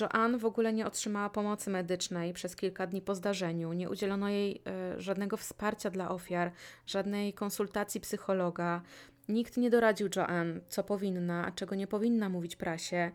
Joanne 0.00 0.38
w 0.38 0.44
ogóle 0.44 0.72
nie 0.72 0.86
otrzymała 0.86 1.30
pomocy 1.30 1.70
medycznej 1.70 2.32
przez 2.32 2.56
kilka 2.56 2.86
dni 2.86 3.02
po 3.02 3.14
zdarzeniu. 3.14 3.72
Nie 3.72 3.90
udzielono 3.90 4.28
jej 4.28 4.62
y, 4.96 5.00
żadnego 5.00 5.36
wsparcia 5.36 5.90
dla 5.90 6.10
ofiar, 6.10 6.52
żadnej 6.86 7.32
konsultacji 7.32 8.00
psychologa. 8.00 8.82
Nikt 9.28 9.56
nie 9.56 9.70
doradził 9.70 10.08
Joanne, 10.16 10.60
co 10.68 10.84
powinna, 10.84 11.46
a 11.46 11.50
czego 11.50 11.74
nie 11.74 11.86
powinna 11.86 12.28
mówić 12.28 12.56
prasie. 12.56 13.10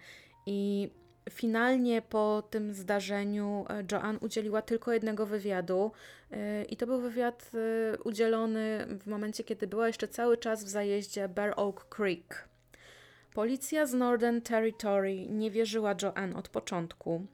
I 0.46 0.90
Finalnie 1.30 2.02
po 2.02 2.44
tym 2.50 2.74
zdarzeniu 2.74 3.66
e, 3.70 3.84
Joanne 3.92 4.20
udzieliła 4.20 4.62
tylko 4.62 4.94
jednego 4.94 5.26
wywiadu 5.26 5.92
e, 6.32 6.64
i 6.64 6.78
to 6.78 6.88
był 6.88 7.02
wywiad 7.02 7.52
e, 7.54 7.98
udzielony 7.98 8.88
w 9.00 9.08
momencie, 9.08 9.44
kiedy 9.44 9.68
była 9.68 9.88
jeszcze 9.88 10.08
cały 10.08 10.38
czas 10.38 10.64
w 10.64 10.68
zajeździe 10.68 11.30
Bear 11.30 11.54
Oak 11.56 11.90
Creek. 11.90 12.50
Policja 13.34 13.86
z 13.86 13.94
Northern 13.94 14.42
Territory 14.42 15.28
nie 15.28 15.52
wierzyła 15.52 15.96
Joanne 16.02 16.36
od 16.36 16.50
początku. 16.50 17.26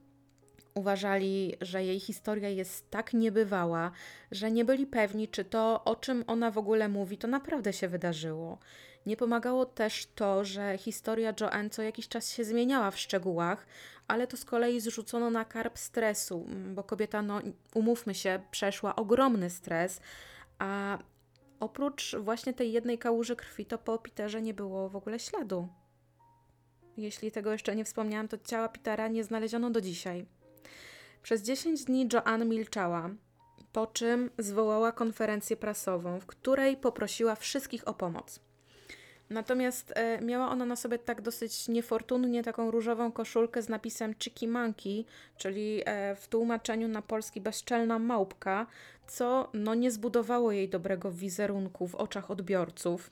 Uważali, 0.74 1.56
że 1.60 1.84
jej 1.84 2.00
historia 2.00 2.48
jest 2.48 2.90
tak 2.90 3.12
niebywała, 3.12 3.90
że 4.30 4.50
nie 4.50 4.64
byli 4.64 4.86
pewni, 4.86 5.28
czy 5.28 5.44
to, 5.44 5.84
o 5.84 5.96
czym 5.96 6.24
ona 6.26 6.50
w 6.50 6.58
ogóle 6.58 6.88
mówi, 6.88 7.18
to 7.18 7.28
naprawdę 7.28 7.72
się 7.72 7.88
wydarzyło. 7.88 8.58
Nie 9.06 9.16
pomagało 9.16 9.66
też 9.66 10.06
to, 10.14 10.44
że 10.44 10.78
historia 10.78 11.34
Joanne 11.40 11.70
co 11.70 11.82
jakiś 11.82 12.08
czas 12.08 12.32
się 12.32 12.44
zmieniała 12.44 12.90
w 12.90 12.98
szczegółach, 12.98 13.66
ale 14.08 14.26
to 14.26 14.36
z 14.36 14.44
kolei 14.44 14.80
zrzucono 14.80 15.30
na 15.30 15.44
karb 15.44 15.78
stresu, 15.78 16.46
bo 16.74 16.84
kobieta, 16.84 17.22
no 17.22 17.40
umówmy 17.74 18.14
się, 18.14 18.40
przeszła 18.50 18.96
ogromny 18.96 19.50
stres, 19.50 20.00
a 20.58 20.98
Oprócz 21.60 22.16
właśnie 22.16 22.54
tej 22.54 22.72
jednej 22.72 22.98
kałuży 22.98 23.36
krwi, 23.36 23.66
to 23.66 23.78
po 23.78 23.98
Peterze 23.98 24.42
nie 24.42 24.54
było 24.54 24.88
w 24.88 24.96
ogóle 24.96 25.18
śladu. 25.18 25.68
Jeśli 26.96 27.32
tego 27.32 27.52
jeszcze 27.52 27.76
nie 27.76 27.84
wspomniałam, 27.84 28.28
to 28.28 28.38
ciała 28.38 28.68
Petera 28.68 29.08
nie 29.08 29.24
znaleziono 29.24 29.70
do 29.70 29.80
dzisiaj. 29.80 30.26
Przez 31.22 31.42
10 31.42 31.84
dni 31.84 32.08
Joanne 32.12 32.44
milczała, 32.44 33.10
po 33.72 33.86
czym 33.86 34.30
zwołała 34.38 34.92
konferencję 34.92 35.56
prasową, 35.56 36.20
w 36.20 36.26
której 36.26 36.76
poprosiła 36.76 37.34
wszystkich 37.34 37.88
o 37.88 37.94
pomoc. 37.94 38.40
Natomiast 39.30 39.92
e, 39.96 40.20
miała 40.20 40.48
ona 40.48 40.66
na 40.66 40.76
sobie 40.76 40.98
tak 40.98 41.22
dosyć 41.22 41.68
niefortunnie 41.68 42.42
taką 42.42 42.70
różową 42.70 43.12
koszulkę 43.12 43.62
z 43.62 43.68
napisem 43.68 44.14
Chicky 44.14 44.48
Monkey, 44.48 45.04
czyli 45.36 45.82
e, 45.84 46.16
w 46.16 46.28
tłumaczeniu 46.28 46.88
na 46.88 47.02
polski 47.02 47.40
bezczelna 47.40 47.98
małpka, 47.98 48.66
co 49.06 49.50
no, 49.54 49.74
nie 49.74 49.90
zbudowało 49.90 50.52
jej 50.52 50.68
dobrego 50.68 51.12
wizerunku 51.12 51.88
w 51.88 51.94
oczach 51.94 52.30
odbiorców. 52.30 53.10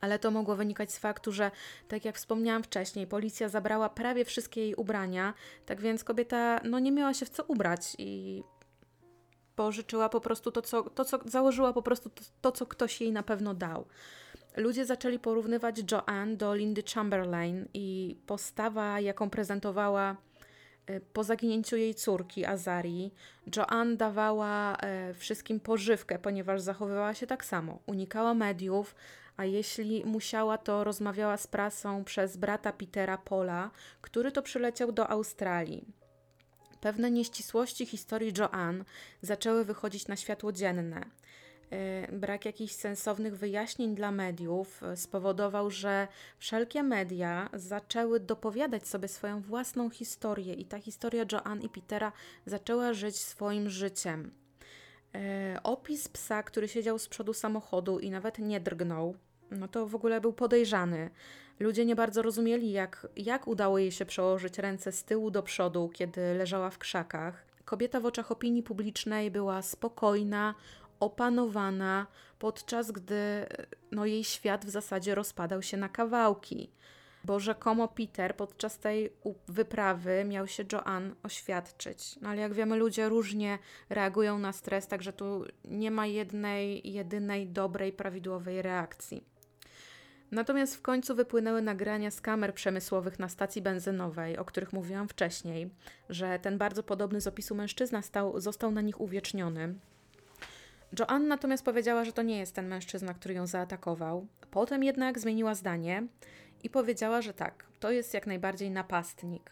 Ale 0.00 0.18
to 0.18 0.30
mogło 0.30 0.56
wynikać 0.56 0.92
z 0.92 0.98
faktu, 0.98 1.32
że, 1.32 1.50
tak 1.88 2.04
jak 2.04 2.16
wspomniałam 2.16 2.62
wcześniej, 2.62 3.06
policja 3.06 3.48
zabrała 3.48 3.88
prawie 3.88 4.24
wszystkie 4.24 4.60
jej 4.60 4.74
ubrania, 4.74 5.34
tak 5.66 5.80
więc 5.80 6.04
kobieta 6.04 6.60
no, 6.64 6.78
nie 6.78 6.92
miała 6.92 7.14
się 7.14 7.26
w 7.26 7.30
co 7.30 7.44
ubrać 7.44 7.96
i 7.98 8.42
pożyczyła 9.56 10.08
po 10.08 10.20
prostu 10.20 10.52
to, 10.52 10.62
co, 10.62 10.82
to, 10.82 11.04
co 11.04 11.18
założyła 11.24 11.72
po 11.72 11.82
prostu 11.82 12.10
to, 12.10 12.22
to, 12.40 12.52
co 12.52 12.66
ktoś 12.66 13.00
jej 13.00 13.12
na 13.12 13.22
pewno 13.22 13.54
dał. 13.54 13.86
Ludzie 14.56 14.86
zaczęli 14.86 15.18
porównywać 15.18 15.92
Joanne 15.92 16.36
do 16.36 16.54
Lindy 16.54 16.82
Chamberlain 16.94 17.68
i 17.74 18.16
postawa, 18.26 19.00
jaką 19.00 19.30
prezentowała 19.30 20.16
y, 20.90 21.00
po 21.12 21.24
zaginięciu 21.24 21.76
jej 21.76 21.94
córki 21.94 22.46
Azarii, 22.46 23.14
Joanne 23.56 23.96
dawała 23.96 24.76
e, 24.76 25.14
wszystkim 25.14 25.60
pożywkę, 25.60 26.18
ponieważ 26.18 26.60
zachowywała 26.60 27.14
się 27.14 27.26
tak 27.26 27.44
samo. 27.44 27.78
Unikała 27.86 28.34
mediów, 28.34 28.94
a 29.36 29.44
jeśli 29.44 30.04
musiała, 30.04 30.58
to 30.58 30.84
rozmawiała 30.84 31.36
z 31.36 31.46
prasą 31.46 32.04
przez 32.04 32.36
brata 32.36 32.72
Petera 32.72 33.18
Pola, 33.18 33.70
który 34.00 34.32
to 34.32 34.42
przyleciał 34.42 34.92
do 34.92 35.08
Australii. 35.08 35.84
Pewne 36.80 37.10
nieścisłości 37.10 37.86
historii 37.86 38.32
Joanne 38.38 38.84
zaczęły 39.22 39.64
wychodzić 39.64 40.08
na 40.08 40.16
światło 40.16 40.52
dzienne. 40.52 41.04
E, 41.70 42.12
brak 42.12 42.44
jakichś 42.44 42.74
sensownych 42.74 43.36
wyjaśnień 43.36 43.94
dla 43.94 44.10
mediów 44.10 44.82
e, 44.82 44.96
spowodował, 44.96 45.70
że 45.70 46.08
wszelkie 46.38 46.82
media 46.82 47.48
zaczęły 47.52 48.20
dopowiadać 48.20 48.88
sobie 48.88 49.08
swoją 49.08 49.40
własną 49.40 49.90
historię, 49.90 50.54
i 50.54 50.64
ta 50.64 50.78
historia 50.78 51.24
Joanne 51.32 51.62
i 51.62 51.68
Petera 51.68 52.12
zaczęła 52.46 52.92
żyć 52.92 53.16
swoim 53.16 53.70
życiem. 53.70 54.30
E, 55.14 55.60
opis 55.62 56.08
psa, 56.08 56.42
który 56.42 56.68
siedział 56.68 56.98
z 56.98 57.08
przodu 57.08 57.32
samochodu 57.32 57.98
i 57.98 58.10
nawet 58.10 58.38
nie 58.38 58.60
drgnął, 58.60 59.14
no 59.50 59.68
to 59.68 59.86
w 59.86 59.94
ogóle 59.94 60.20
był 60.20 60.32
podejrzany. 60.32 61.10
Ludzie 61.60 61.84
nie 61.84 61.96
bardzo 61.96 62.22
rozumieli, 62.22 62.72
jak, 62.72 63.06
jak 63.16 63.48
udało 63.48 63.78
jej 63.78 63.92
się 63.92 64.06
przełożyć 64.06 64.58
ręce 64.58 64.92
z 64.92 65.04
tyłu 65.04 65.30
do 65.30 65.42
przodu, 65.42 65.90
kiedy 65.94 66.34
leżała 66.34 66.70
w 66.70 66.78
krzakach. 66.78 67.46
Kobieta 67.64 68.00
w 68.00 68.06
oczach 68.06 68.32
opinii 68.32 68.62
publicznej 68.62 69.30
była 69.30 69.62
spokojna, 69.62 70.54
opanowana, 71.00 72.06
podczas 72.38 72.90
gdy 72.92 73.46
no, 73.92 74.06
jej 74.06 74.24
świat 74.24 74.64
w 74.64 74.70
zasadzie 74.70 75.14
rozpadał 75.14 75.62
się 75.62 75.76
na 75.76 75.88
kawałki. 75.88 76.70
Bo 77.24 77.40
rzekomo 77.40 77.88
Peter 77.88 78.36
podczas 78.36 78.78
tej 78.78 79.12
wyprawy 79.48 80.24
miał 80.24 80.46
się 80.46 80.64
Joanne 80.72 81.14
oświadczyć. 81.22 82.18
No 82.20 82.28
ale 82.28 82.40
jak 82.40 82.54
wiemy, 82.54 82.76
ludzie 82.76 83.08
różnie 83.08 83.58
reagują 83.88 84.38
na 84.38 84.52
stres, 84.52 84.86
także 84.86 85.12
tu 85.12 85.44
nie 85.64 85.90
ma 85.90 86.06
jednej, 86.06 86.92
jedynej 86.92 87.46
dobrej, 87.46 87.92
prawidłowej 87.92 88.62
reakcji. 88.62 89.24
Natomiast 90.30 90.76
w 90.76 90.82
końcu 90.82 91.14
wypłynęły 91.14 91.62
nagrania 91.62 92.10
z 92.10 92.20
kamer 92.20 92.54
przemysłowych 92.54 93.18
na 93.18 93.28
stacji 93.28 93.62
benzynowej, 93.62 94.38
o 94.38 94.44
których 94.44 94.72
mówiłam 94.72 95.08
wcześniej, 95.08 95.70
że 96.08 96.38
ten 96.38 96.58
bardzo 96.58 96.82
podobny 96.82 97.20
z 97.20 97.26
opisu 97.26 97.54
mężczyzna 97.54 98.02
stał, 98.02 98.40
został 98.40 98.70
na 98.70 98.80
nich 98.80 99.00
uwieczniony. 99.00 99.74
Joanne 100.98 101.28
natomiast 101.28 101.64
powiedziała, 101.64 102.04
że 102.04 102.12
to 102.12 102.22
nie 102.22 102.38
jest 102.38 102.54
ten 102.54 102.68
mężczyzna, 102.68 103.14
który 103.14 103.34
ją 103.34 103.46
zaatakował. 103.46 104.26
Potem 104.50 104.84
jednak 104.84 105.18
zmieniła 105.18 105.54
zdanie 105.54 106.06
i 106.62 106.70
powiedziała, 106.70 107.22
że 107.22 107.34
tak, 107.34 107.64
to 107.80 107.90
jest 107.90 108.14
jak 108.14 108.26
najbardziej 108.26 108.70
napastnik. 108.70 109.50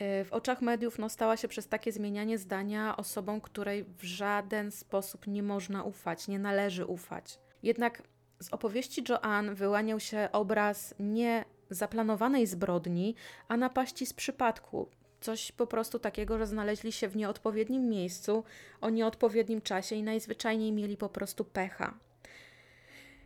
Y, 0.00 0.24
w 0.24 0.32
oczach 0.32 0.62
mediów 0.62 0.98
no, 0.98 1.08
stała 1.08 1.36
się 1.36 1.48
przez 1.48 1.68
takie 1.68 1.92
zmienianie 1.92 2.38
zdania 2.38 2.96
osobą, 2.96 3.40
której 3.40 3.84
w 3.84 4.04
żaden 4.04 4.70
sposób 4.70 5.26
nie 5.26 5.42
można 5.42 5.82
ufać, 5.82 6.28
nie 6.28 6.38
należy 6.38 6.86
ufać. 6.86 7.38
Jednak 7.62 8.02
z 8.40 8.52
opowieści 8.52 9.04
Joanne 9.08 9.54
wyłaniał 9.54 10.00
się 10.00 10.28
obraz 10.32 10.94
nie 10.98 11.44
zaplanowanej 11.70 12.46
zbrodni, 12.46 13.14
a 13.48 13.56
napaści 13.56 14.06
z 14.06 14.12
przypadku, 14.12 14.88
Coś 15.26 15.52
po 15.52 15.66
prostu 15.66 15.98
takiego, 15.98 16.38
że 16.38 16.46
znaleźli 16.46 16.92
się 16.92 17.08
w 17.08 17.16
nieodpowiednim 17.16 17.88
miejscu, 17.88 18.44
o 18.80 18.90
nieodpowiednim 18.90 19.62
czasie 19.62 19.96
i 19.96 20.02
najzwyczajniej 20.02 20.72
mieli 20.72 20.96
po 20.96 21.08
prostu 21.08 21.44
pecha. 21.44 21.98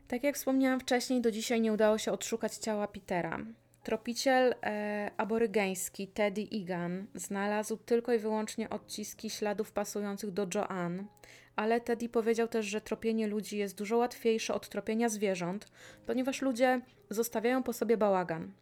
Tak 0.09 0.25
jak 0.25 0.35
wspomniałam 0.35 0.81
wcześniej, 0.81 1.21
do 1.21 1.31
dzisiaj 1.31 1.61
nie 1.61 1.73
udało 1.73 1.99
się 1.99 2.13
odszukać 2.13 2.55
ciała 2.55 2.89
Petera. 2.89 3.39
Tropiciel 3.83 4.55
e, 4.63 5.11
aborygeński 5.17 6.09
Teddy 6.09 6.47
Egan 6.53 7.07
znalazł 7.15 7.77
tylko 7.77 8.13
i 8.13 8.19
wyłącznie 8.19 8.71
odciski 8.71 9.31
śladów 9.31 9.73
pasujących 9.73 10.31
do 10.31 10.47
Joanne, 10.55 11.05
ale 11.57 11.81
Teddy 11.81 12.09
powiedział 12.09 12.49
też, 12.49 12.67
że 12.67 12.81
tropienie 12.81 13.27
ludzi 13.27 13.59
jest 13.59 13.79
dużo 13.79 13.97
łatwiejsze 13.97 14.55
od 14.55 14.69
tropienia 14.69 15.09
zwierząt, 15.09 15.69
ponieważ 16.07 16.43
ludzie 16.43 16.81
zostawiają 17.11 17.63
po 17.63 17.73
sobie 17.73 17.97
bałagan. 17.97 18.53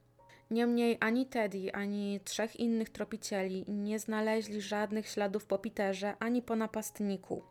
Niemniej 0.51 0.97
ani 1.01 1.27
Teddy, 1.27 1.75
ani 1.75 2.21
trzech 2.25 2.57
innych 2.57 2.91
tropicieli 2.91 3.65
nie 3.69 3.99
znaleźli 3.99 4.61
żadnych 4.61 5.09
śladów 5.09 5.47
po 5.47 5.59
Peterze 5.59 6.15
ani 6.19 6.43
po 6.43 6.57
napastniku. 6.57 7.43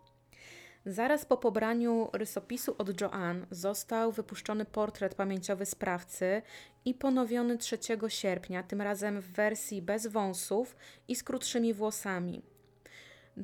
Zaraz 0.85 1.25
po 1.25 1.37
pobraniu 1.37 2.09
rysopisu 2.13 2.75
od 2.77 3.01
Joanne 3.01 3.45
został 3.51 4.11
wypuszczony 4.11 4.65
portret 4.65 5.15
pamięciowy 5.15 5.65
sprawcy 5.65 6.41
i 6.85 6.93
ponowiony 6.93 7.57
3 7.57 7.77
sierpnia, 8.07 8.63
tym 8.63 8.81
razem 8.81 9.21
w 9.21 9.31
wersji 9.31 9.81
bez 9.81 10.07
wąsów 10.07 10.75
i 11.07 11.15
z 11.15 11.23
krótszymi 11.23 11.73
włosami. 11.73 12.41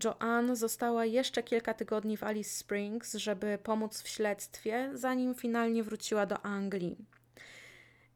Joanne 0.04 0.56
została 0.56 1.06
jeszcze 1.06 1.44
kilka 1.44 1.74
tygodni 1.74 2.18
w 2.18 2.24
Alice 2.24 2.50
Springs, 2.50 3.14
żeby 3.14 3.58
pomóc 3.64 4.02
w 4.02 4.08
śledztwie, 4.08 4.92
zanim 4.94 5.36
finalnie 5.36 5.84
wróciła 5.84 6.26
do 6.26 6.46
Anglii. 6.46 6.98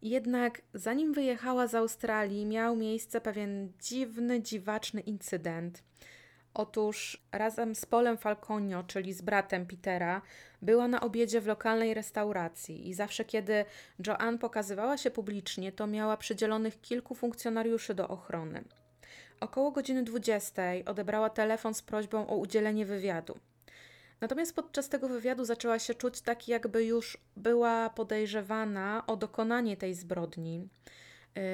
Jednak 0.02 0.62
zanim 0.74 1.14
wyjechała 1.14 1.68
z 1.68 1.76
Australii, 1.76 2.46
miał 2.46 2.76
miejsce 2.76 3.22
pewien 3.22 3.72
dziwny, 3.80 4.42
dziwaczny 4.42 5.02
incydent. 5.02 5.84
Otóż 6.54 7.24
razem 7.32 7.76
z 7.76 7.86
Polem 7.86 8.18
Falconio, 8.18 8.84
czyli 8.84 9.14
z 9.14 9.22
bratem 9.22 9.66
Petera, 9.66 10.22
była 10.62 10.88
na 10.88 11.02
obiedzie 11.02 11.42
w 11.42 11.48
lokalnej 11.48 11.94
restauracji 11.94 12.90
i 12.90 12.94
zawsze 12.94 13.26
kiedy 13.26 13.66
Joanne 14.08 14.38
pokazywała 14.38 14.98
się 14.98 15.12
publicznie, 15.12 15.72
to 15.72 15.88
miała 15.88 16.18
przydzielonych 16.18 16.82
kilku 16.82 17.16
funkcjonariuszy 17.16 17.94
do 17.94 18.08
ochrony. 18.08 18.64
Około 19.40 19.72
godziny 19.72 20.04
20 20.04 20.62
odebrała 20.86 21.30
telefon 21.30 21.74
z 21.74 21.82
prośbą 21.82 22.28
o 22.28 22.36
udzielenie 22.36 22.86
wywiadu. 22.86 23.38
Natomiast 24.22 24.56
podczas 24.56 24.90
tego 24.90 25.10
wywiadu 25.10 25.46
zaczęła 25.46 25.80
się 25.80 25.94
czuć 25.94 26.22
tak, 26.22 26.48
jakby 26.48 26.86
już 26.86 27.18
była 27.36 27.90
podejrzewana 27.90 29.04
o 29.08 29.16
dokonanie 29.16 29.78
tej 29.78 29.94
zbrodni. 29.94 30.68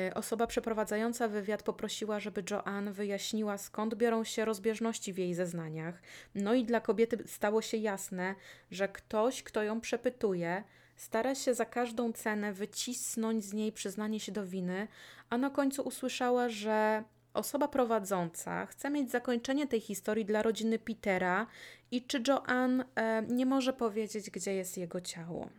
Y, 0.10 0.14
osoba 0.14 0.48
przeprowadzająca 0.48 1.28
wywiad 1.28 1.64
poprosiła, 1.64 2.20
żeby 2.20 2.44
Joanne 2.52 2.94
wyjaśniła, 2.94 3.58
skąd 3.58 3.96
biorą 3.96 4.24
się 4.24 4.46
rozbieżności 4.46 5.14
w 5.14 5.18
jej 5.18 5.34
zeznaniach. 5.34 6.02
No 6.36 6.54
i 6.54 6.66
dla 6.66 6.82
kobiety 6.82 7.24
stało 7.28 7.62
się 7.62 7.78
jasne, 7.78 8.36
że 8.72 8.88
ktoś, 8.88 9.44
kto 9.44 9.64
ją 9.64 9.82
przepytuje, 9.82 10.64
stara 10.96 11.36
się 11.36 11.54
za 11.54 11.66
każdą 11.66 12.14
cenę 12.14 12.54
wycisnąć 12.54 13.46
z 13.46 13.54
niej 13.54 13.72
przyznanie 13.72 14.20
się 14.20 14.32
do 14.32 14.46
winy, 14.46 14.88
a 15.30 15.38
na 15.38 15.50
końcu 15.50 15.82
usłyszała, 15.82 16.50
że 16.50 17.04
Osoba 17.34 17.68
prowadząca 17.68 18.66
chce 18.66 18.90
mieć 18.90 19.12
zakończenie 19.12 19.68
tej 19.68 19.80
historii 19.80 20.26
dla 20.26 20.42
rodziny 20.42 20.80
Petera 20.80 21.48
i 21.94 22.02
czy 22.02 22.24
Joanne 22.28 22.86
e, 22.96 23.24
nie 23.28 23.46
może 23.46 23.74
powiedzieć, 23.74 24.30
gdzie 24.30 24.54
jest 24.54 24.78
jego 24.78 25.02
ciało. 25.02 25.50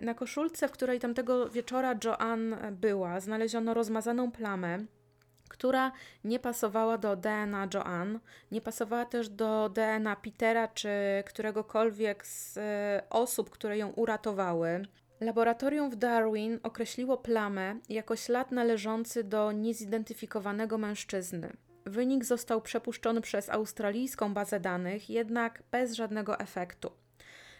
Na 0.00 0.14
koszulce, 0.14 0.68
w 0.68 0.72
której 0.72 1.00
tamtego 1.00 1.50
wieczora 1.50 1.94
Joanne 2.04 2.72
była, 2.72 3.20
znaleziono 3.20 3.74
rozmazaną 3.74 4.30
plamę, 4.30 4.78
która 5.48 5.92
nie 6.24 6.38
pasowała 6.38 6.98
do 6.98 7.16
DNA 7.16 7.68
Joanne, 7.74 8.20
nie 8.52 8.60
pasowała 8.60 9.04
też 9.04 9.28
do 9.28 9.68
DNA 9.68 10.16
Petera 10.16 10.68
czy 10.68 10.90
któregokolwiek 11.26 12.26
z 12.26 12.56
e, 12.56 13.02
osób, 13.10 13.50
które 13.50 13.78
ją 13.78 13.90
uratowały. 13.90 14.82
Laboratorium 15.20 15.90
w 15.90 15.96
Darwin 15.96 16.60
określiło 16.62 17.16
plamę 17.16 17.76
jako 17.88 18.16
ślad 18.16 18.52
należący 18.52 19.24
do 19.24 19.52
niezidentyfikowanego 19.52 20.78
mężczyzny. 20.78 21.56
Wynik 21.88 22.24
został 22.24 22.60
przepuszczony 22.60 23.20
przez 23.20 23.50
australijską 23.50 24.34
bazę 24.34 24.60
danych, 24.60 25.10
jednak 25.10 25.62
bez 25.70 25.92
żadnego 25.92 26.38
efektu. 26.38 26.90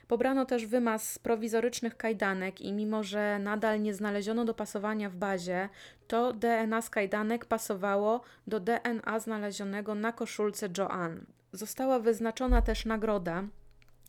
Pobrano 0.09 0.45
też 0.45 0.67
wymaz 0.67 1.13
z 1.13 1.19
prowizorycznych 1.19 1.97
kajdanek 1.97 2.61
i 2.61 2.73
mimo, 2.73 3.03
że 3.03 3.39
nadal 3.39 3.83
nie 3.83 3.95
znaleziono 3.95 4.45
dopasowania 4.45 5.11
w 5.11 5.17
bazie, 5.17 5.69
to 6.07 6.33
DNA 6.33 6.83
z 6.83 6.91
kajdanek 6.91 7.45
pasowało 7.45 8.21
do 8.47 8.61
DNA 8.61 9.21
znalezionego 9.21 9.95
na 9.95 10.13
koszulce 10.13 10.69
Joanne. 10.79 11.21
Została 11.53 11.99
wyznaczona 11.99 12.63
też 12.63 12.85
nagroda 12.85 13.45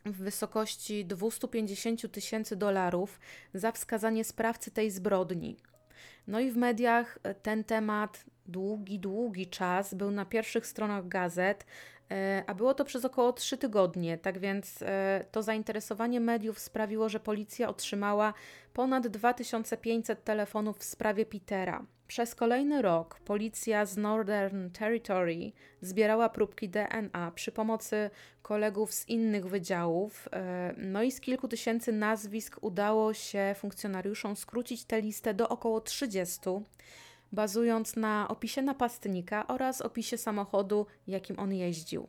w 0.05 0.17
wysokości 0.17 1.05
250 1.05 2.11
tysięcy 2.11 2.55
dolarów 2.55 3.19
za 3.53 3.71
wskazanie 3.71 4.23
sprawcy 4.23 4.71
tej 4.71 4.91
zbrodni. 4.91 5.57
No 6.27 6.39
i 6.39 6.51
w 6.51 6.57
mediach 6.57 7.19
ten 7.41 7.63
temat 7.63 8.25
długi, 8.49 8.99
długi 8.99 9.47
czas 9.47 9.93
był 9.93 10.11
na 10.11 10.25
pierwszych 10.25 10.67
stronach 10.67 11.07
gazet, 11.07 11.65
e, 12.11 12.43
a 12.47 12.53
było 12.53 12.73
to 12.73 12.85
przez 12.85 13.05
około 13.05 13.33
3 13.33 13.57
tygodnie. 13.57 14.17
Tak 14.17 14.39
więc 14.39 14.81
e, 14.81 15.25
to 15.31 15.43
zainteresowanie 15.43 16.19
mediów 16.19 16.59
sprawiło, 16.59 17.09
że 17.09 17.19
policja 17.19 17.69
otrzymała 17.69 18.33
ponad 18.73 19.07
2500 19.07 20.23
telefonów 20.23 20.77
w 20.77 20.83
sprawie 20.83 21.25
Petera. 21.25 21.85
Przez 22.09 22.35
kolejny 22.35 22.81
rok 22.81 23.19
policja 23.19 23.85
z 23.85 23.97
Northern 23.97 24.69
Territory 24.69 25.51
zbierała 25.81 26.29
próbki 26.29 26.69
DNA 26.69 27.31
przy 27.35 27.51
pomocy 27.51 28.09
kolegów 28.41 28.93
z 28.93 29.09
innych 29.09 29.47
wydziałów. 29.47 30.27
E, 30.33 30.73
no 30.77 31.03
i 31.03 31.11
z 31.11 31.21
kilku 31.21 31.47
tysięcy 31.47 31.91
nazwisk 31.91 32.57
udało 32.61 33.13
się 33.13 33.55
funkcjonariuszom 33.57 34.35
skrócić 34.35 34.85
tę 34.85 35.01
listę 35.01 35.33
do 35.33 35.49
około 35.49 35.81
30 35.81 36.39
bazując 37.31 37.95
na 37.95 38.27
opisie 38.27 38.61
napastnika 38.61 39.47
oraz 39.47 39.81
opisie 39.81 40.17
samochodu, 40.17 40.85
jakim 41.07 41.39
on 41.39 41.53
jeździł. 41.53 42.07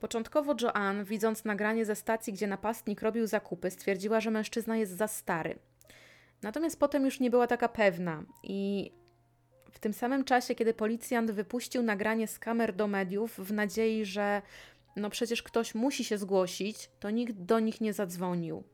Początkowo 0.00 0.54
Joanne, 0.60 1.04
widząc 1.04 1.44
nagranie 1.44 1.84
ze 1.84 1.94
stacji, 1.94 2.32
gdzie 2.32 2.46
napastnik 2.46 3.02
robił 3.02 3.26
zakupy, 3.26 3.70
stwierdziła, 3.70 4.20
że 4.20 4.30
mężczyzna 4.30 4.76
jest 4.76 4.96
za 4.96 5.08
stary. 5.08 5.58
Natomiast 6.42 6.78
potem 6.78 7.04
już 7.04 7.20
nie 7.20 7.30
była 7.30 7.46
taka 7.46 7.68
pewna 7.68 8.24
i 8.42 8.92
w 9.70 9.78
tym 9.78 9.92
samym 9.92 10.24
czasie, 10.24 10.54
kiedy 10.54 10.74
policjant 10.74 11.30
wypuścił 11.30 11.82
nagranie 11.82 12.26
z 12.26 12.38
kamer 12.38 12.74
do 12.74 12.86
mediów 12.86 13.38
w 13.38 13.52
nadziei, 13.52 14.04
że 14.04 14.42
no 14.96 15.10
przecież 15.10 15.42
ktoś 15.42 15.74
musi 15.74 16.04
się 16.04 16.18
zgłosić, 16.18 16.90
to 17.00 17.10
nikt 17.10 17.34
do 17.36 17.60
nich 17.60 17.80
nie 17.80 17.92
zadzwonił. 17.92 18.64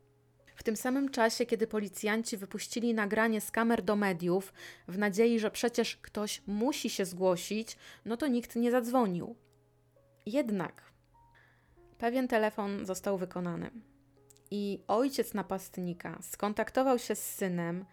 W 0.56 0.62
tym 0.62 0.76
samym 0.76 1.08
czasie, 1.08 1.46
kiedy 1.46 1.66
policjanci 1.66 2.36
wypuścili 2.36 2.94
nagranie 2.94 3.40
z 3.40 3.50
kamer 3.50 3.82
do 3.82 3.96
mediów, 3.96 4.52
w 4.88 4.98
nadziei, 4.98 5.38
że 5.38 5.50
przecież 5.50 5.96
ktoś 5.96 6.42
musi 6.46 6.90
się 6.90 7.04
zgłosić, 7.04 7.76
no 8.04 8.16
to 8.16 8.26
nikt 8.26 8.56
nie 8.56 8.70
zadzwonił. 8.70 9.36
Jednak 10.26 10.92
pewien 11.98 12.28
telefon 12.28 12.86
został 12.86 13.18
wykonany. 13.18 13.70
I 14.50 14.80
ojciec 14.88 15.34
napastnika 15.34 16.18
skontaktował 16.22 16.98
się 16.98 17.14
z 17.14 17.34
synem 17.34 17.84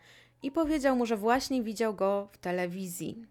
i 0.44 0.52
powiedział 0.52 0.96
mu, 0.96 1.06
że 1.06 1.18
właśnie 1.18 1.64
widział 1.64 1.94
go 1.94 2.30
w 2.32 2.38
telewizji. 2.38 3.26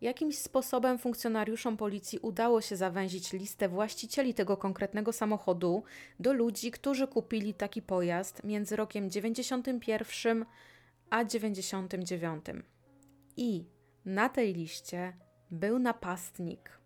Jakimś 0.00 0.38
sposobem 0.38 0.98
funkcjonariuszom 0.98 1.76
policji 1.76 2.18
udało 2.18 2.60
się 2.60 2.76
zawęzić 2.76 3.32
listę 3.32 3.68
właścicieli 3.68 4.34
tego 4.34 4.56
konkretnego 4.56 5.12
samochodu 5.12 5.82
do 6.20 6.32
ludzi, 6.32 6.70
którzy 6.70 7.06
kupili 7.08 7.54
taki 7.54 7.82
pojazd 7.82 8.44
między 8.44 8.76
rokiem 8.76 9.10
91 9.10 10.44
a 11.10 11.24
99. 11.24 12.44
I 13.36 13.64
na 14.04 14.28
tej 14.28 14.54
liście 14.54 15.12
był 15.50 15.78
napastnik. 15.78 16.78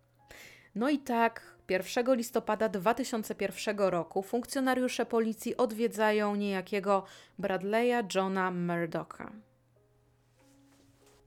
No 0.75 0.89
i 0.89 0.99
tak 0.99 1.57
1 1.69 2.15
listopada 2.15 2.69
2001 2.69 3.77
roku 3.77 4.23
funkcjonariusze 4.23 5.05
policji 5.05 5.57
odwiedzają 5.57 6.35
niejakiego 6.35 7.03
Bradley'a 7.39 8.15
Johna 8.15 8.51
Murdocha. 8.51 9.31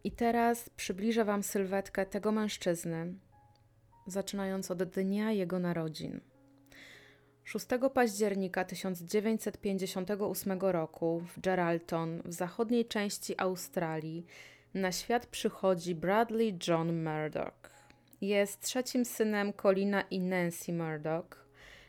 I 0.04 0.12
teraz 0.12 0.68
przybliżę 0.68 1.24
Wam 1.24 1.42
sylwetkę 1.42 2.06
tego 2.06 2.32
mężczyzny, 2.32 3.14
zaczynając 4.06 4.70
od 4.70 4.82
dnia 4.82 5.32
jego 5.32 5.58
narodzin. 5.58 6.20
6 7.44 7.66
października 7.94 8.64
1958 8.64 10.58
roku 10.60 11.20
w 11.20 11.40
Geraldton, 11.40 12.22
w 12.24 12.32
zachodniej 12.32 12.86
części 12.86 13.34
Australii, 13.38 14.26
na 14.74 14.92
świat 14.92 15.26
przychodzi 15.26 15.94
Bradley 15.94 16.58
John 16.68 17.04
Murdoch. 17.04 17.70
Jest 18.20 18.60
trzecim 18.60 19.04
synem 19.04 19.52
Colina 19.52 20.02
i 20.02 20.20
Nancy 20.20 20.72
Murdoch. 20.72 21.43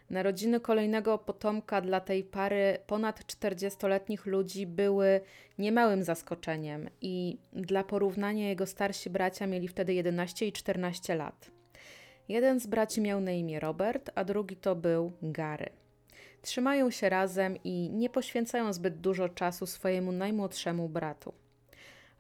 Narodziny 0.10 0.60
kolejnego 0.60 1.18
potomka 1.18 1.82
dla 1.82 2.00
tej 2.00 2.24
pary 2.24 2.78
ponad 2.88 3.20
40-letnich 3.20 4.26
ludzi 4.26 4.68
były 4.68 5.22
niemałym 5.58 6.04
zaskoczeniem 6.04 6.90
i 7.02 7.38
dla 7.54 7.84
porównania 7.84 8.50
jego 8.50 8.66
starsi 8.66 9.10
bracia 9.10 9.48
mieli 9.48 9.68
wtedy 9.68 9.94
11 9.94 10.48
i 10.48 10.52
14 10.52 11.16
lat. 11.16 11.52
Jeden 12.30 12.60
z 12.60 12.68
braci 12.68 13.02
miał 13.02 13.22
na 13.22 13.32
imię 13.32 13.60
Robert, 13.60 14.12
a 14.16 14.24
drugi 14.24 14.56
to 14.56 14.76
był 14.76 15.12
Gary. 15.22 15.70
Trzymają 16.42 16.92
się 16.92 17.10
razem 17.10 17.58
i 17.64 17.90
nie 17.90 18.10
poświęcają 18.10 18.74
zbyt 18.74 18.98
dużo 18.98 19.30
czasu 19.30 19.66
swojemu 19.66 20.12
najmłodszemu 20.12 20.90
bratu. 20.90 21.34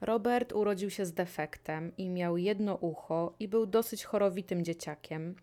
Robert 0.01 0.53
urodził 0.53 0.89
się 0.89 1.05
z 1.05 1.13
defektem 1.13 1.91
i 1.97 2.09
miał 2.09 2.37
jedno 2.37 2.75
ucho 2.75 3.35
i 3.39 3.47
był 3.47 3.65
dosyć 3.65 4.03
chorowitym 4.03 4.63
dzieciakiem. 4.63 5.35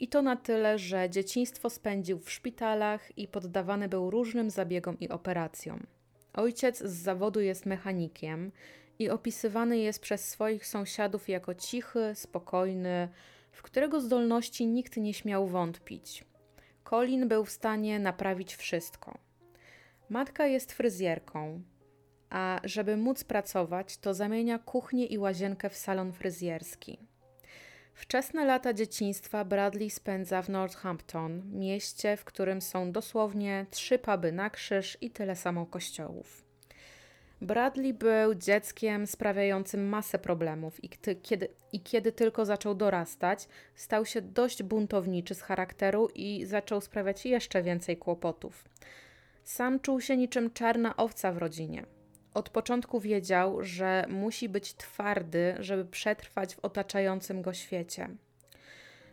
I 0.00 0.08
to 0.08 0.22
na 0.22 0.36
tyle, 0.36 0.78
że 0.78 1.10
dzieciństwo 1.10 1.70
spędził 1.70 2.18
w 2.18 2.30
szpitalach 2.30 3.18
i 3.18 3.28
poddawany 3.28 3.88
był 3.88 4.10
różnym 4.10 4.50
zabiegom 4.50 4.98
i 5.00 5.08
operacjom. 5.08 5.86
Ojciec 6.32 6.78
z 6.78 6.92
zawodu 6.92 7.40
jest 7.40 7.66
mechanikiem 7.66 8.52
i 8.98 9.10
opisywany 9.10 9.78
jest 9.78 10.00
przez 10.00 10.28
swoich 10.28 10.66
sąsiadów 10.66 11.28
jako 11.28 11.54
cichy, 11.54 12.14
spokojny, 12.14 13.08
w 13.52 13.62
którego 13.62 14.00
zdolności 14.00 14.66
nikt 14.66 14.96
nie 14.96 15.14
śmiał 15.14 15.46
wątpić. 15.46 16.24
Colin 16.84 17.28
był 17.28 17.44
w 17.44 17.50
stanie 17.50 17.98
naprawić 17.98 18.56
wszystko. 18.56 19.18
Matka 20.08 20.46
jest 20.46 20.72
fryzjerką, 20.72 21.62
a 22.30 22.60
żeby 22.64 22.96
móc 22.96 23.24
pracować, 23.24 23.98
to 23.98 24.14
zamienia 24.14 24.58
kuchnię 24.58 25.06
i 25.06 25.18
łazienkę 25.18 25.70
w 25.70 25.76
salon 25.76 26.12
fryzjerski. 26.12 26.98
Wczesne 27.94 28.44
lata 28.44 28.72
dzieciństwa 28.72 29.44
Bradley 29.44 29.90
spędza 29.90 30.42
w 30.42 30.48
Northampton, 30.48 31.42
mieście, 31.52 32.16
w 32.16 32.24
którym 32.24 32.60
są 32.60 32.92
dosłownie 32.92 33.66
trzy 33.70 33.98
puby 33.98 34.32
na 34.32 34.50
krzyż 34.50 34.98
i 35.00 35.10
tyle 35.10 35.36
samo 35.36 35.66
kościołów. 35.66 36.44
Bradley 37.40 37.94
był 37.94 38.34
dzieckiem 38.34 39.06
sprawiającym 39.06 39.88
masę 39.88 40.18
problemów 40.18 40.84
i 40.84 40.88
kiedy, 41.22 41.48
i 41.72 41.80
kiedy 41.80 42.12
tylko 42.12 42.44
zaczął 42.44 42.74
dorastać, 42.74 43.48
stał 43.74 44.06
się 44.06 44.22
dość 44.22 44.62
buntowniczy 44.62 45.34
z 45.34 45.42
charakteru 45.42 46.08
i 46.14 46.46
zaczął 46.46 46.80
sprawiać 46.80 47.26
jeszcze 47.26 47.62
więcej 47.62 47.96
kłopotów. 47.96 48.64
Sam 49.44 49.80
czuł 49.80 50.00
się 50.00 50.16
niczym 50.16 50.50
czarna 50.50 50.96
owca 50.96 51.32
w 51.32 51.38
rodzinie. 51.38 51.86
Od 52.34 52.50
początku 52.50 53.00
wiedział, 53.00 53.64
że 53.64 54.04
musi 54.08 54.48
być 54.48 54.74
twardy, 54.74 55.54
żeby 55.58 55.84
przetrwać 55.84 56.54
w 56.54 56.58
otaczającym 56.58 57.42
go 57.42 57.52
świecie. 57.52 58.08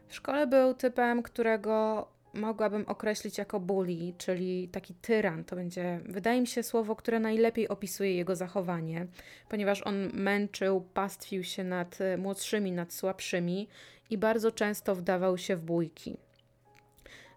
W 0.07 0.15
szkole 0.15 0.47
był 0.47 0.73
typem, 0.73 1.23
którego 1.23 2.07
mogłabym 2.33 2.85
określić 2.87 3.37
jako 3.37 3.59
bully, 3.59 4.13
czyli 4.17 4.67
taki 4.67 4.93
tyran. 4.93 5.43
To 5.43 5.55
będzie, 5.55 5.99
wydaje 6.05 6.41
mi 6.41 6.47
się, 6.47 6.63
słowo, 6.63 6.95
które 6.95 7.19
najlepiej 7.19 7.67
opisuje 7.67 8.15
jego 8.15 8.35
zachowanie, 8.35 9.07
ponieważ 9.49 9.81
on 9.81 10.09
męczył, 10.13 10.81
pastwił 10.93 11.43
się 11.43 11.63
nad 11.63 11.99
młodszymi, 12.17 12.71
nad 12.71 12.93
słabszymi 12.93 13.67
i 14.09 14.17
bardzo 14.17 14.51
często 14.51 14.95
wdawał 14.95 15.37
się 15.37 15.55
w 15.55 15.61
bójki. 15.61 16.17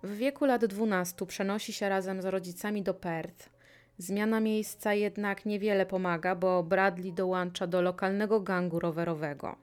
W 0.02 0.16
wieku 0.16 0.44
lat 0.44 0.64
12 0.64 1.26
przenosi 1.26 1.72
się 1.72 1.88
razem 1.88 2.22
z 2.22 2.24
rodzicami 2.24 2.82
do 2.82 2.94
Perth 2.94 3.59
Zmiana 4.01 4.40
miejsca 4.40 4.94
jednak 4.94 5.46
niewiele 5.46 5.86
pomaga, 5.86 6.34
bo 6.34 6.62
Bradley 6.62 7.12
dołącza 7.12 7.66
do 7.66 7.82
lokalnego 7.82 8.40
gangu 8.40 8.80
rowerowego. 8.80 9.57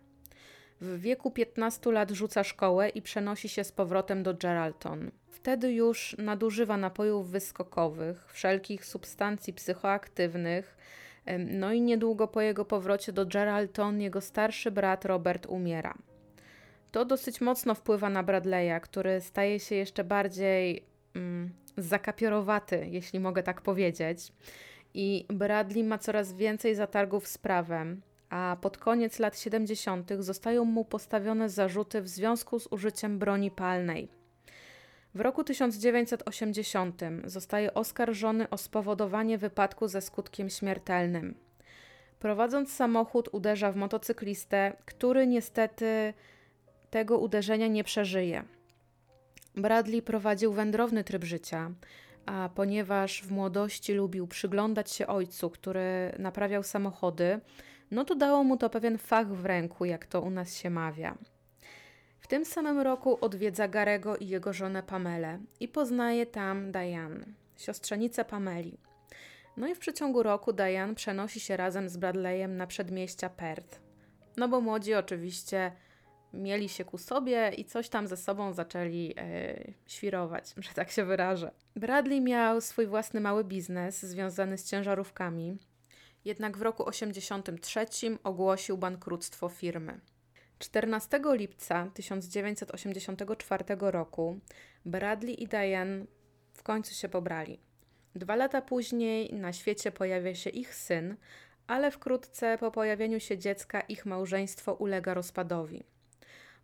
W 0.82 1.00
wieku 1.00 1.32
15 1.32 1.92
lat 1.92 2.12
rzuca 2.12 2.44
szkołę 2.44 2.90
i 2.90 3.02
przenosi 3.02 3.50
się 3.50 3.64
z 3.64 3.72
powrotem 3.72 4.24
do 4.24 4.34
Geraldton. 4.34 5.12
Wtedy 5.28 5.74
już 5.74 6.16
nadużywa 6.18 6.78
napojów 6.78 7.30
wyskokowych, 7.30 8.34
wszelkich 8.34 8.86
substancji 8.86 9.54
psychoaktywnych. 9.54 10.78
No 11.38 11.74
i 11.74 11.82
niedługo 11.82 12.28
po 12.28 12.42
jego 12.42 12.66
powrocie 12.66 13.14
do 13.14 13.26
Geraldton 13.26 14.02
jego 14.02 14.22
starszy 14.22 14.72
brat 14.72 15.06
Robert 15.06 15.46
umiera. 15.46 15.94
To 16.92 17.06
dosyć 17.06 17.42
mocno 17.42 17.76
wpływa 17.76 18.10
na 18.10 18.24
Bradley'a, 18.24 18.80
który 18.80 19.22
staje 19.22 19.60
się 19.60 19.76
jeszcze 19.76 20.04
bardziej 20.04 20.84
mm, 21.18 21.49
zakapiorowaty, 21.78 22.88
jeśli 22.91 23.20
mogę 23.20 23.43
tak 23.43 23.61
powiedzieć. 23.61 24.34
I 24.93 25.26
Bradley 25.30 25.84
ma 25.84 25.97
coraz 25.97 26.34
więcej 26.34 26.76
zatargów 26.76 27.28
z 27.28 27.38
prawem, 27.38 28.01
a 28.30 28.57
pod 28.61 28.78
koniec 28.78 29.20
lat 29.20 29.39
70. 29.39 30.11
zostają 30.20 30.65
mu 30.65 30.86
postawione 30.86 31.49
zarzuty 31.49 32.01
w 32.01 32.07
związku 32.07 32.59
z 32.59 32.68
użyciem 32.72 33.20
broni 33.20 33.51
palnej. 33.51 34.09
W 35.15 35.22
roku 35.22 35.43
1980 35.43 37.01
zostaje 37.26 37.74
oskarżony 37.74 38.49
o 38.49 38.57
spowodowanie 38.57 39.38
wypadku 39.38 39.88
ze 39.88 40.01
skutkiem 40.01 40.49
śmiertelnym. 40.49 41.36
Prowadząc 42.20 42.74
samochód, 42.74 43.30
uderza 43.32 43.72
w 43.72 43.76
motocyklistę, 43.76 44.74
który 44.86 45.28
niestety 45.28 46.13
tego 46.89 47.18
uderzenia 47.18 47.68
nie 47.68 47.84
przeżyje. 47.84 48.43
Bradley 49.58 50.01
prowadził 50.01 50.53
wędrowny 50.53 51.03
tryb 51.03 51.24
życia, 51.24 51.72
a 52.26 52.49
ponieważ 52.55 53.22
w 53.22 53.32
młodości 53.32 53.93
lubił 53.93 54.28
przyglądać 54.28 54.91
się 54.91 55.08
ojcu, 55.08 55.49
który 55.49 56.16
naprawiał 56.20 56.64
samochody, 56.64 57.39
no 57.91 58.05
to 58.05 58.16
dało 58.16 58.43
mu 58.43 58.58
to 58.58 58.70
pewien 58.70 58.97
fach 58.97 59.28
w 59.28 59.45
ręku, 59.45 59.86
jak 59.86 60.05
to 60.05 60.22
u 60.22 60.30
nas 60.30 60.55
się 60.55 60.70
mawia. 60.70 61.18
W 62.20 62.28
tym 62.28 62.45
samym 62.45 62.80
roku 62.80 63.18
odwiedza 63.22 63.68
Garego 63.68 64.18
i 64.18 64.28
jego 64.28 64.53
żonę 64.53 64.84
Pamelę 64.84 65.39
i 65.60 65.68
poznaje 65.68 66.26
tam 66.26 66.72
Diane, 66.72 67.26
siostrzenicę 67.58 68.26
Pameli. 68.26 68.78
No 69.58 69.68
i 69.68 69.76
w 69.76 69.80
przeciągu 69.80 70.24
roku 70.24 70.53
Diane 70.53 70.95
przenosi 70.95 71.39
się 71.39 71.58
razem 71.58 71.89
z 71.89 71.97
Bradleyem 71.97 72.58
na 72.58 72.68
przedmieścia 72.68 73.30
Perth. 73.30 73.80
No 74.38 74.47
bo 74.47 74.62
młodzi 74.62 74.93
oczywiście 74.93 75.72
mieli 76.38 76.70
się 76.70 76.86
ku 76.86 76.98
sobie 76.98 77.52
i 77.58 77.66
coś 77.66 77.90
tam 77.90 78.08
ze 78.08 78.18
sobą 78.18 78.54
zaczęli 78.54 79.14
e, 79.18 79.56
świrować, 79.88 80.54
że 80.66 80.70
tak 80.74 80.92
się 80.92 81.06
wyrażę. 81.06 81.52
Bradley 81.76 82.22
miał 82.22 82.62
swój 82.62 82.88
własny 82.88 83.22
mały 83.22 83.44
biznes 83.44 84.06
związany 84.06 84.58
z 84.58 84.70
ciężarówkami, 84.70 85.58
jednak 86.26 86.58
w 86.58 86.62
roku 86.62 86.92
1983 86.92 88.18
ogłosił 88.24 88.78
bankructwo 88.78 89.50
firmy. 89.50 90.00
14 90.60 91.20
lipca 91.26 91.92
1984 91.94 93.64
roku 93.80 94.40
Bradley 94.86 95.44
i 95.44 95.48
Diane 95.48 96.06
w 96.54 96.64
końcu 96.64 96.94
się 96.94 97.10
pobrali. 97.10 97.60
Dwa 98.16 98.36
lata 98.36 98.62
później 98.62 99.34
na 99.34 99.54
świecie 99.54 99.92
pojawia 99.92 100.36
się 100.36 100.50
ich 100.50 100.76
syn, 100.76 101.16
ale 101.68 101.92
wkrótce 101.92 102.58
po 102.58 102.72
pojawieniu 102.72 103.20
się 103.20 103.38
dziecka 103.38 103.82
ich 103.82 104.06
małżeństwo 104.06 104.74
ulega 104.74 105.14
rozpadowi. 105.14 105.84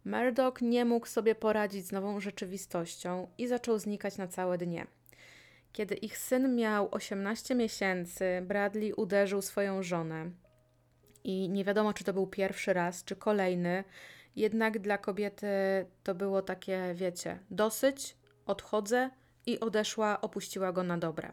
Murdoch 0.05 0.61
nie 0.61 0.85
mógł 0.85 1.07
sobie 1.07 1.35
poradzić 1.35 1.87
z 1.87 1.91
nową 1.91 2.19
rzeczywistością 2.19 3.27
i 3.37 3.47
zaczął 3.47 3.79
znikać 3.79 4.17
na 4.17 4.27
całe 4.27 4.57
dnie. 4.57 4.87
Kiedy 5.71 5.95
ich 5.95 6.17
syn 6.17 6.55
miał 6.55 6.87
18 6.91 7.55
miesięcy, 7.55 8.25
Bradley 8.41 8.93
uderzył 8.93 9.41
swoją 9.41 9.83
żonę. 9.83 10.31
I 11.23 11.49
nie 11.49 11.63
wiadomo, 11.63 11.93
czy 11.93 12.03
to 12.03 12.13
był 12.13 12.27
pierwszy 12.27 12.73
raz, 12.73 13.03
czy 13.03 13.15
kolejny, 13.15 13.83
jednak 14.35 14.79
dla 14.79 14.97
kobiety 14.97 15.47
to 16.03 16.15
było 16.15 16.41
takie, 16.41 16.93
wiecie, 16.95 17.39
dosyć, 17.51 18.17
odchodzę 18.45 19.09
i 19.45 19.59
odeszła, 19.59 20.21
opuściła 20.21 20.71
go 20.71 20.83
na 20.83 20.97
dobre. 20.97 21.31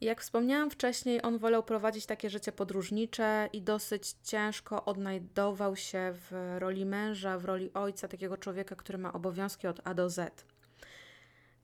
Jak 0.00 0.20
wspomniałam 0.20 0.70
wcześniej, 0.70 1.22
on 1.22 1.38
wolał 1.38 1.62
prowadzić 1.62 2.06
takie 2.06 2.30
życie 2.30 2.52
podróżnicze 2.52 3.48
i 3.52 3.62
dosyć 3.62 4.14
ciężko 4.22 4.84
odnajdował 4.84 5.76
się 5.76 6.12
w 6.12 6.56
roli 6.58 6.86
męża, 6.86 7.38
w 7.38 7.44
roli 7.44 7.70
ojca, 7.74 8.08
takiego 8.08 8.36
człowieka, 8.36 8.76
który 8.76 8.98
ma 8.98 9.12
obowiązki 9.12 9.66
od 9.66 9.80
A 9.84 9.94
do 9.94 10.10
Z. 10.10 10.44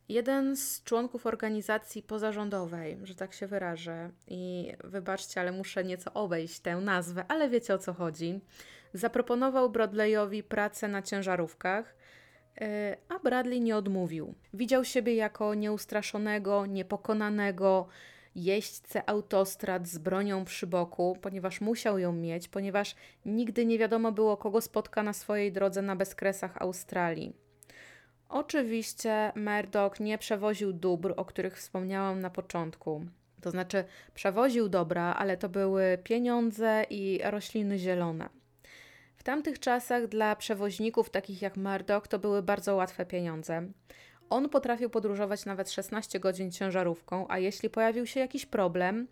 Jeden 0.09 0.57
z 0.57 0.83
członków 0.83 1.27
organizacji 1.27 2.03
pozarządowej, 2.03 2.99
że 3.03 3.15
tak 3.15 3.35
się 3.35 3.47
wyrażę, 3.47 4.11
i 4.29 4.73
wybaczcie, 4.85 5.41
ale 5.41 5.53
muszę 5.53 5.85
nieco 5.85 6.13
obejść 6.13 6.61
tę 6.61 6.77
nazwę, 6.77 7.25
ale 7.29 7.49
wiecie 7.49 7.75
o 7.75 7.79
co 7.79 7.93
chodzi, 7.93 8.41
zaproponował 8.95 9.71
Bradleyowi 9.71 10.43
pracę 10.43 10.89
na 10.89 11.03
ciężarówkach, 11.03 11.95
e, 12.61 12.97
a 13.09 13.19
Bradley 13.19 13.61
nie 13.61 13.77
odmówił. 13.77 14.35
Widział 14.55 14.85
siebie 14.85 15.15
jako 15.15 15.55
nieustraszonego, 15.55 16.67
niepokonanego, 16.67 17.89
jeźdźcę 18.35 19.09
autostrad 19.11 19.89
z 19.89 19.99
bronią 19.99 20.45
przy 20.45 20.67
boku, 20.67 21.19
ponieważ 21.23 21.61
musiał 21.61 21.99
ją 21.99 22.13
mieć, 22.13 22.49
ponieważ 22.49 22.95
nigdy 23.27 23.67
nie 23.67 23.79
wiadomo 23.79 24.13
było, 24.13 24.37
kogo 24.37 24.61
spotka 24.61 25.03
na 25.03 25.13
swojej 25.13 25.53
drodze 25.53 25.83
na 25.83 25.97
bezkresach 25.97 26.63
Australii. 26.63 27.37
Oczywiście 28.29 29.33
Murdoch 29.37 30.01
nie 30.01 30.19
przewoził 30.19 30.73
dóbr, 30.73 31.15
o 31.17 31.25
których 31.25 31.57
wspomniałam 31.57 32.21
na 32.21 32.31
początku. 32.31 33.05
To 33.41 33.51
znaczy, 33.51 33.85
przewoził 34.15 34.69
dobra, 34.69 35.03
ale 35.03 35.37
to 35.37 35.49
były 35.49 35.99
pieniądze 36.05 36.85
i 36.91 37.21
rośliny 37.25 37.79
zielone. 37.79 38.29
W 39.17 39.23
tamtych 39.23 39.59
czasach 39.59 40.07
dla 40.07 40.37
przewoźników 40.37 41.11
takich 41.11 41.43
jak 41.43 41.57
Murdoch 41.57 42.09
to 42.09 42.19
były 42.19 42.43
bardzo 42.43 42.75
łatwe 42.77 43.07
pieniądze. 43.07 43.69
On 44.31 44.49
potrafił 44.49 44.91
podróżować 44.91 45.45
nawet 45.45 45.71
16 45.71 46.21
godzin 46.21 46.51
ciężarówką, 46.51 47.27
a 47.29 47.39
jeśli 47.39 47.71
pojawił 47.71 48.07
się 48.07 48.21
jakiś 48.21 48.47
problem, 48.47 49.09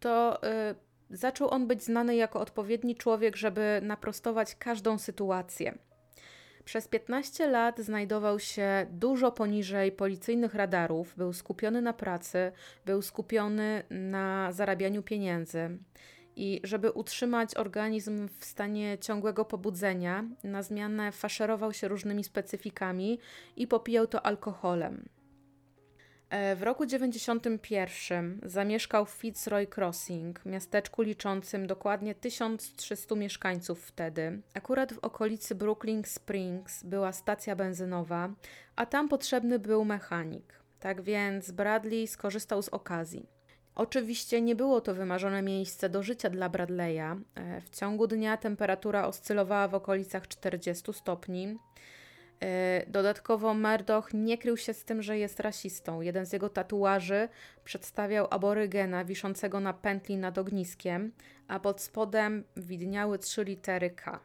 to 0.00 0.40
yy, 1.10 1.16
zaczął 1.16 1.50
on 1.50 1.66
być 1.66 1.82
znany 1.82 2.16
jako 2.16 2.40
odpowiedni 2.40 2.96
człowiek, 2.96 3.36
żeby 3.36 3.80
naprostować 3.82 4.54
każdą 4.54 4.98
sytuację. 4.98 5.78
Przez 6.64 6.88
15 6.88 7.48
lat 7.48 7.80
znajdował 7.80 8.38
się 8.38 8.86
dużo 8.90 9.32
poniżej 9.32 9.92
policyjnych 9.92 10.54
radarów, 10.54 11.16
był 11.16 11.32
skupiony 11.32 11.82
na 11.82 11.92
pracy, 11.92 12.52
był 12.86 13.02
skupiony 13.02 13.82
na 13.90 14.52
zarabianiu 14.52 15.02
pieniędzy. 15.02 15.78
I 16.40 16.60
żeby 16.64 16.90
utrzymać 16.90 17.56
organizm 17.56 18.28
w 18.38 18.44
stanie 18.44 18.98
ciągłego 18.98 19.44
pobudzenia, 19.44 20.24
na 20.44 20.62
zmianę 20.62 21.12
faszerował 21.12 21.72
się 21.72 21.88
różnymi 21.88 22.24
specyfikami 22.24 23.18
i 23.56 23.66
popijał 23.66 24.06
to 24.06 24.26
alkoholem. 24.26 25.08
E, 26.30 26.56
w 26.56 26.62
roku 26.62 26.86
91 26.86 28.40
zamieszkał 28.42 29.06
w 29.06 29.10
Fitzroy 29.10 29.66
Crossing, 29.76 30.44
miasteczku 30.44 31.02
liczącym 31.02 31.66
dokładnie 31.66 32.14
1300 32.14 33.14
mieszkańców 33.14 33.82
wtedy. 33.82 34.42
Akurat 34.54 34.92
w 34.92 34.98
okolicy 34.98 35.54
Brooklyn 35.54 36.04
Springs 36.04 36.82
była 36.84 37.12
stacja 37.12 37.56
benzynowa, 37.56 38.30
a 38.76 38.86
tam 38.86 39.08
potrzebny 39.08 39.58
był 39.58 39.84
mechanik. 39.84 40.60
Tak 40.78 41.02
więc 41.02 41.50
Bradley 41.50 42.06
skorzystał 42.06 42.62
z 42.62 42.68
okazji. 42.68 43.39
Oczywiście 43.80 44.40
nie 44.40 44.56
było 44.56 44.80
to 44.80 44.94
wymarzone 44.94 45.42
miejsce 45.42 45.88
do 45.88 46.02
życia 46.02 46.30
dla 46.30 46.48
Bradleya. 46.48 47.16
E, 47.34 47.60
w 47.60 47.70
ciągu 47.70 48.06
dnia 48.06 48.36
temperatura 48.36 49.06
oscylowała 49.06 49.68
w 49.68 49.74
okolicach 49.74 50.28
40 50.28 50.92
stopni. 50.92 51.58
E, 52.40 52.84
dodatkowo 52.86 53.54
Murdoch 53.54 54.14
nie 54.14 54.38
krył 54.38 54.56
się 54.56 54.74
z 54.74 54.84
tym, 54.84 55.02
że 55.02 55.18
jest 55.18 55.40
rasistą. 55.40 56.00
Jeden 56.00 56.26
z 56.26 56.32
jego 56.32 56.48
tatuaży 56.48 57.28
przedstawiał 57.64 58.26
aborygena 58.30 59.04
wiszącego 59.04 59.60
na 59.60 59.72
pętli 59.72 60.16
nad 60.16 60.38
ogniskiem, 60.38 61.12
a 61.48 61.60
pod 61.60 61.80
spodem 61.80 62.44
widniały 62.56 63.18
trzy 63.18 63.44
litery 63.44 63.90
K. 63.90 64.20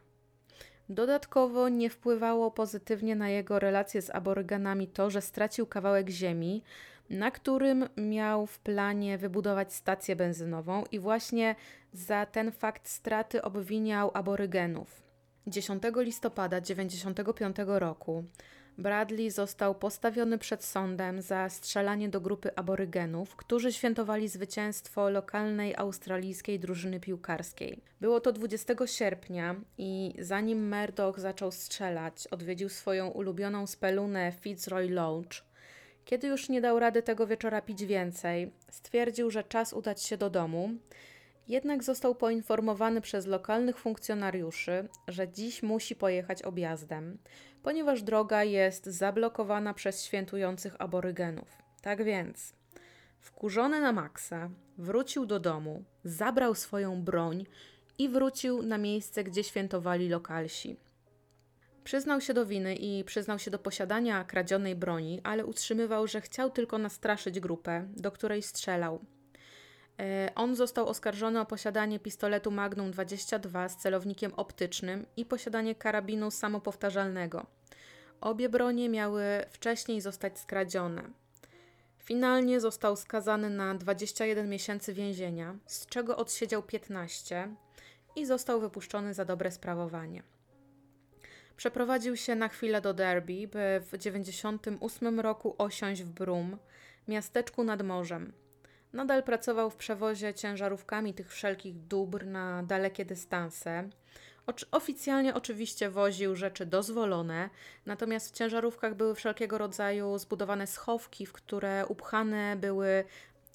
Dodatkowo 0.90 1.70
nie 1.70 1.90
wpływało 1.90 2.52
pozytywnie 2.52 3.16
na 3.16 3.30
jego 3.30 3.60
relacje 3.60 4.02
z 4.02 4.10
aborygenami 4.10 4.88
to, 4.88 5.10
że 5.10 5.22
stracił 5.22 5.68
kawałek 5.68 6.10
ziemi, 6.10 6.64
na 7.10 7.32
którym 7.32 7.90
miał 7.98 8.46
w 8.46 8.60
planie 8.60 9.18
wybudować 9.18 9.74
stację 9.74 10.16
benzynową 10.16 10.84
i 10.92 11.00
właśnie 11.00 11.56
za 11.94 12.26
ten 12.26 12.52
fakt 12.52 12.88
straty 12.88 13.42
obwiniał 13.42 14.12
aborygenów. 14.14 15.04
10 15.48 15.84
listopada 15.96 16.62
1995 16.62 17.56
roku 17.68 18.24
Bradley 18.78 19.32
został 19.32 19.76
postawiony 19.76 20.38
przed 20.38 20.64
sądem 20.64 21.22
za 21.22 21.50
strzelanie 21.50 22.10
do 22.10 22.22
grupy 22.22 22.56
aborygenów, 22.56 23.36
którzy 23.36 23.74
świętowali 23.74 24.28
zwycięstwo 24.28 25.10
lokalnej 25.10 25.76
australijskiej 25.76 26.60
drużyny 26.60 27.00
piłkarskiej. 27.00 27.82
Było 28.02 28.20
to 28.20 28.32
20 28.32 28.74
sierpnia 28.86 29.56
i 29.78 30.14
zanim 30.20 30.70
Murdoch 30.70 31.20
zaczął 31.20 31.52
strzelać, 31.52 32.28
odwiedził 32.28 32.70
swoją 32.70 33.08
ulubioną 33.08 33.68
spelunę 33.68 34.32
Fitzroy 34.32 34.90
Lodge. 34.90 35.45
Kiedy 36.06 36.28
już 36.28 36.50
nie 36.50 36.62
dał 36.62 36.80
rady 36.80 37.04
tego 37.04 37.28
wieczora 37.28 37.62
pić 37.62 37.86
więcej, 37.86 38.52
stwierdził, 38.72 39.32
że 39.32 39.44
czas 39.44 39.74
udać 39.74 40.04
się 40.04 40.18
do 40.18 40.30
domu 40.30 40.70
jednak 41.48 41.84
został 41.84 42.16
poinformowany 42.16 43.02
przez 43.02 43.26
lokalnych 43.26 43.78
funkcjonariuszy, 43.78 44.88
że 45.08 45.28
dziś 45.28 45.64
musi 45.64 45.96
pojechać 45.96 46.42
objazdem, 46.42 47.18
ponieważ 47.64 48.04
droga 48.04 48.44
jest 48.44 48.86
zablokowana 48.86 49.74
przez 49.74 50.04
świętujących 50.04 50.76
aborygenów. 50.80 51.48
Tak 51.82 52.04
więc, 52.04 52.54
wkurzony 53.20 53.82
na 53.82 53.92
maksa, 53.92 54.50
wrócił 54.78 55.26
do 55.26 55.40
domu, 55.40 55.84
zabrał 56.04 56.56
swoją 56.56 57.04
broń 57.04 57.46
i 57.98 58.10
wrócił 58.10 58.64
na 58.64 58.78
miejsce, 58.78 59.24
gdzie 59.24 59.44
świętowali 59.44 60.10
lokalsi. 60.10 60.78
Przyznał 61.86 62.22
się 62.22 62.34
do 62.34 62.46
winy 62.46 62.76
i 62.76 63.04
przyznał 63.04 63.40
się 63.40 63.52
do 63.52 63.60
posiadania 63.60 64.24
kradzionej 64.24 64.76
broni, 64.76 65.22
ale 65.24 65.46
utrzymywał, 65.46 66.08
że 66.08 66.22
chciał 66.22 66.52
tylko 66.52 66.78
nastraszyć 66.78 67.40
grupę, 67.40 67.88
do 67.96 68.12
której 68.12 68.42
strzelał, 68.42 69.00
E, 70.00 70.32
on 70.36 70.56
został 70.56 70.88
oskarżony 70.88 71.40
o 71.40 71.46
posiadanie 71.46 72.00
pistoletu 72.00 72.52
Magnum 72.52 72.92
22 72.92 73.70
z 73.70 73.78
celownikiem 73.78 74.34
optycznym 74.34 75.06
i 75.18 75.26
posiadanie 75.26 75.76
karabinu 75.76 76.32
samopowtarzalnego. 76.32 77.46
Obie 78.22 78.50
bronie 78.50 78.90
miały 78.90 79.24
wcześniej 79.50 80.02
zostać 80.02 80.40
skradzione. 80.40 81.04
Finalnie 81.98 82.60
został 82.60 82.96
skazany 82.96 83.50
na 83.50 83.76
21 83.76 84.50
miesięcy 84.50 84.94
więzienia, 84.94 85.56
z 85.66 85.86
czego 85.86 86.18
odsiedział 86.18 86.64
15 86.64 87.48
i 88.16 88.26
został 88.26 88.62
wypuszczony 88.62 89.14
za 89.14 89.26
dobre 89.26 89.52
sprawowanie. 89.52 90.35
Przeprowadził 91.58 92.18
się 92.18 92.36
na 92.36 92.48
chwilę 92.48 92.82
do 92.82 92.94
Derby, 92.94 93.48
by 93.48 93.82
w 93.92 93.98
98 93.98 95.20
roku 95.20 95.56
osiąść 95.58 96.04
w 96.04 96.10
Brum, 96.10 96.58
miasteczku 97.08 97.64
nad 97.64 97.82
morzem. 97.82 98.34
Nadal 98.94 99.24
pracował 99.24 99.70
w 99.70 99.76
przewozie 99.76 100.34
ciężarówkami 100.34 101.14
tych 101.14 101.32
wszelkich 101.32 101.88
dóbr 101.88 102.26
na 102.26 102.64
dalekie 102.64 103.06
dystanse. 103.06 103.90
Oficjalnie 104.72 105.34
oczywiście 105.34 105.90
woził 105.90 106.36
rzeczy 106.36 106.66
dozwolone, 106.66 107.50
natomiast 107.86 108.30
w 108.30 108.38
ciężarówkach 108.38 108.96
były 108.96 109.16
wszelkiego 109.16 109.58
rodzaju 109.58 110.18
zbudowane 110.18 110.68
schowki, 110.68 111.26
w 111.26 111.34
które 111.34 111.86
upchane 111.88 112.56
były 112.56 113.04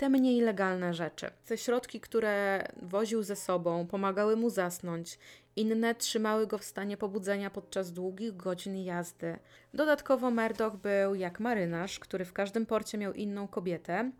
te 0.01 0.09
mniej 0.09 0.40
legalne 0.40 0.94
rzeczy. 0.94 1.30
Te 1.46 1.59
środki, 1.59 2.01
które 2.01 2.64
woził 2.82 3.22
ze 3.22 3.36
sobą, 3.36 3.86
pomagały 3.86 4.36
mu 4.36 4.51
zasnąć, 4.51 5.18
inne 5.57 5.94
trzymały 5.94 6.46
go 6.46 6.59
w 6.59 6.64
stanie 6.64 6.96
pobudzenia 6.96 7.51
podczas 7.51 7.92
długich 7.92 8.36
godzin 8.36 8.76
jazdy. 8.76 9.38
Dodatkowo 9.74 10.30
Murdoch 10.30 10.76
był 10.76 11.14
jak 11.14 11.40
marynarz, 11.40 11.98
który 11.98 12.24
w 12.24 12.32
każdym 12.32 12.66
porcie 12.66 12.98
miał 12.98 13.12
inną 13.12 13.48
kobietę, 13.48 14.11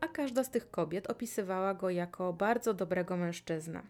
a 0.00 0.08
każda 0.08 0.44
z 0.44 0.50
tych 0.50 0.70
kobiet 0.70 1.10
opisywała 1.10 1.74
go 1.74 1.90
jako 1.90 2.32
bardzo 2.32 2.74
dobrego 2.74 3.16
mężczyznę. 3.16 3.82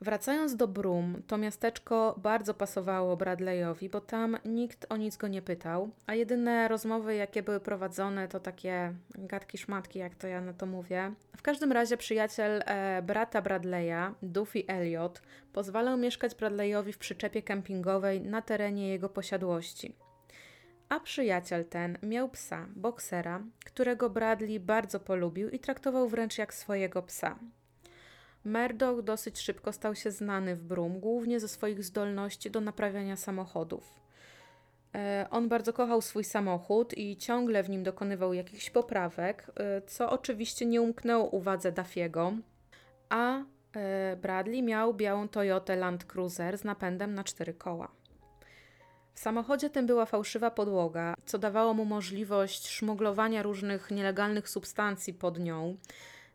Wracając 0.00 0.56
do 0.56 0.68
Brum, 0.68 1.22
to 1.26 1.38
miasteczko 1.38 2.14
bardzo 2.22 2.54
pasowało 2.54 3.16
Bradleyowi, 3.16 3.88
bo 3.88 4.00
tam 4.00 4.36
nikt 4.44 4.86
o 4.88 4.96
nic 4.96 5.16
go 5.16 5.28
nie 5.28 5.42
pytał, 5.42 5.90
a 6.06 6.14
jedyne 6.14 6.68
rozmowy, 6.68 7.14
jakie 7.14 7.42
były 7.42 7.60
prowadzone, 7.60 8.28
to 8.28 8.40
takie 8.40 8.94
gadki 9.14 9.58
szmatki, 9.58 9.98
jak 9.98 10.14
to 10.14 10.26
ja 10.26 10.40
na 10.40 10.52
to 10.52 10.66
mówię. 10.66 11.12
W 11.36 11.42
każdym 11.42 11.72
razie 11.72 11.96
przyjaciel 11.96 12.62
e, 12.66 13.02
brata 13.02 13.42
Bradleya, 13.42 14.14
Duffy 14.22 14.64
Elliot, 14.66 15.22
pozwalał 15.52 15.96
mieszkać 15.96 16.34
Bradleyowi 16.34 16.92
w 16.92 16.98
przyczepie 16.98 17.42
kempingowej 17.42 18.20
na 18.20 18.42
terenie 18.42 18.88
jego 18.88 19.08
posiadłości. 19.08 19.96
A 20.88 21.00
przyjaciel 21.00 21.64
ten 21.64 21.98
miał 22.02 22.28
psa, 22.28 22.66
boksera, 22.76 23.42
którego 23.64 24.10
Bradley 24.10 24.60
bardzo 24.60 25.00
polubił 25.00 25.50
i 25.50 25.58
traktował 25.58 26.08
wręcz 26.08 26.38
jak 26.38 26.54
swojego 26.54 27.02
psa. 27.02 27.38
Murdoch 28.46 29.02
dosyć 29.02 29.40
szybko 29.40 29.72
stał 29.72 29.94
się 29.94 30.10
znany 30.10 30.56
w 30.56 30.62
Brum, 30.62 31.00
głównie 31.00 31.40
ze 31.40 31.48
swoich 31.48 31.84
zdolności 31.84 32.50
do 32.50 32.60
naprawiania 32.60 33.16
samochodów. 33.16 34.00
E, 34.94 35.26
on 35.30 35.48
bardzo 35.48 35.72
kochał 35.72 36.02
swój 36.02 36.24
samochód 36.24 36.98
i 36.98 37.16
ciągle 37.16 37.62
w 37.62 37.70
nim 37.70 37.82
dokonywał 37.82 38.32
jakichś 38.32 38.70
poprawek, 38.70 39.50
e, 39.56 39.82
co 39.82 40.10
oczywiście 40.10 40.66
nie 40.66 40.82
umknęło 40.82 41.24
uwadze 41.24 41.72
Duffiego, 41.72 42.32
a 43.08 43.38
e, 43.38 44.16
Bradley 44.16 44.62
miał 44.62 44.94
białą 44.94 45.28
Toyotę 45.28 45.76
Land 45.76 46.04
Cruiser 46.04 46.58
z 46.58 46.64
napędem 46.64 47.14
na 47.14 47.24
cztery 47.24 47.54
koła. 47.54 47.88
W 49.14 49.20
samochodzie 49.20 49.70
tym 49.70 49.86
była 49.86 50.06
fałszywa 50.06 50.50
podłoga, 50.50 51.14
co 51.26 51.38
dawało 51.38 51.74
mu 51.74 51.84
możliwość 51.84 52.68
szmuglowania 52.68 53.42
różnych 53.42 53.90
nielegalnych 53.90 54.48
substancji 54.48 55.14
pod 55.14 55.38
nią, 55.38 55.76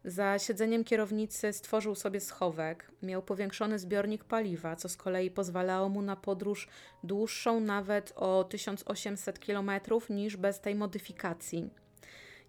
za 0.06 0.39
siedzeniem 0.39 0.84
kierownicy 0.84 1.54
stworzył 1.54 1.95
sobie 1.95 2.20
schowek, 2.20 2.91
miał 3.04 3.22
powiększony 3.22 3.80
zbiornik 3.80 4.24
paliwa, 4.24 4.76
co 4.76 4.89
z 4.89 4.97
kolei 4.97 5.32
pozwalało 5.32 5.89
mu 5.89 6.02
na 6.02 6.16
podróż 6.16 6.68
dłuższą 7.04 7.60
nawet 7.60 8.14
o 8.16 8.43
1800 8.43 9.39
km 9.39 9.72
niż 10.10 10.38
bez 10.38 10.60
tej 10.60 10.76
modyfikacji. 10.76 11.70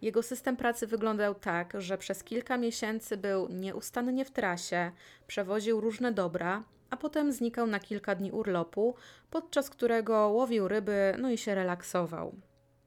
Jego 0.02 0.22
system 0.22 0.56
pracy 0.56 0.86
wyglądał 0.86 1.34
tak, 1.34 1.72
że 1.78 1.98
przez 1.98 2.24
kilka 2.24 2.56
miesięcy 2.56 3.16
był 3.16 3.48
nieustannie 3.48 4.24
w 4.24 4.30
trasie, 4.30 4.92
przewoził 5.26 5.80
różne 5.80 6.12
dobra, 6.12 6.64
a 6.90 6.96
potem 6.96 7.32
znikał 7.32 7.66
na 7.66 7.80
kilka 7.80 8.14
dni 8.14 8.32
urlopu, 8.32 8.94
podczas 9.30 9.70
którego 9.70 10.28
łowił 10.28 10.68
ryby, 10.68 11.14
no 11.18 11.30
i 11.30 11.38
się 11.38 11.54
relaksował. 11.54 12.34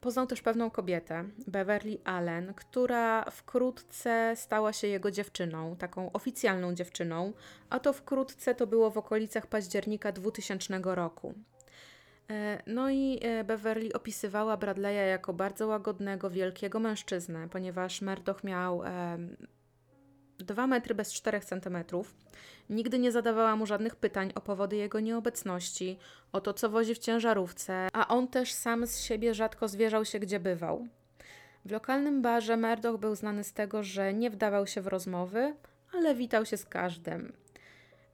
Poznał 0.06 0.28
też 0.28 0.42
pewną 0.42 0.72
kobietę, 0.72 1.24
Beverly 1.48 1.98
Allen, 2.04 2.54
która 2.54 3.26
wkrótce 3.32 4.34
stała 4.36 4.74
się 4.74 4.88
jego 4.88 5.12
dziewczyną, 5.12 5.76
taką 5.76 6.12
oficjalną 6.12 6.74
dziewczyną, 6.74 7.34
a 7.70 7.80
to 7.80 7.94
wkrótce 7.94 8.56
to 8.56 8.68
było 8.68 8.92
w 8.92 8.98
okolicach 8.98 9.48
października 9.48 10.12
2000 10.12 10.82
roku. 10.84 11.34
E, 12.30 12.64
no 12.68 12.90
i 12.90 13.20
e, 13.22 13.44
Beverly 13.44 13.94
opisywała 13.94 14.58
Bradley'a 14.58 15.08
jako 15.08 15.34
bardzo 15.34 15.68
łagodnego, 15.68 16.30
wielkiego 16.30 16.80
mężczyznę, 16.80 17.48
ponieważ 17.50 18.02
Murdoch 18.02 18.44
miał 18.44 18.82
2 20.40 20.68
metry 20.68 20.96
bez 20.96 21.14
4 21.14 21.40
centymetrów. 21.40 22.16
Nigdy 22.70 23.00
nie 23.00 23.12
zadawała 23.12 23.56
mu 23.56 23.66
żadnych 23.66 23.96
pytań 23.96 24.32
o 24.36 24.42
powody 24.42 24.76
jego 24.76 25.00
nieobecności, 25.00 25.98
o 26.32 26.42
to, 26.42 26.54
co 26.54 26.70
wozi 26.70 26.96
w 26.96 27.00
ciężarówce, 27.00 27.88
a 27.94 28.08
on 28.08 28.28
też 28.28 28.54
sam 28.54 28.88
z 28.88 29.00
siebie 29.00 29.34
rzadko 29.34 29.68
zwierzał 29.68 30.06
się, 30.06 30.20
gdzie 30.20 30.40
bywał. 30.40 30.88
W 31.66 31.72
lokalnym 31.72 32.22
barze 32.22 32.58
Murdoch 32.58 33.00
był 33.00 33.16
znany 33.16 33.44
z 33.44 33.54
tego, 33.54 33.84
że 33.84 34.14
nie 34.14 34.30
wdawał 34.30 34.68
się 34.68 34.82
w 34.82 34.88
rozmowy, 34.88 35.56
ale 35.94 36.16
witał 36.16 36.46
się 36.46 36.58
z 36.58 36.66
każdym. 36.66 37.34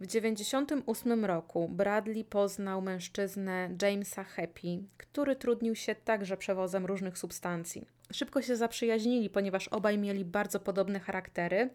W 0.02 0.08
1998 0.08 1.26
roku 1.26 1.70
Bradley 1.70 2.24
poznał 2.24 2.82
mężczyznę 2.82 3.70
Jamesa 3.82 4.24
Happy, 4.24 4.84
który 4.97 5.36
trudnił 5.36 5.76
się 5.76 5.95
także 5.95 6.38
przewozem 6.38 6.86
różnych 6.86 7.18
substancji. 7.18 7.86
Szybko 8.14 8.41
się 8.41 8.56
zaprzyjaźnili, 8.56 9.30
ponieważ 9.30 9.68
obaj 9.68 9.97
mieli 9.97 10.26
bardzo 10.26 10.60
podobne 10.60 10.99
charaktery. 10.99 11.70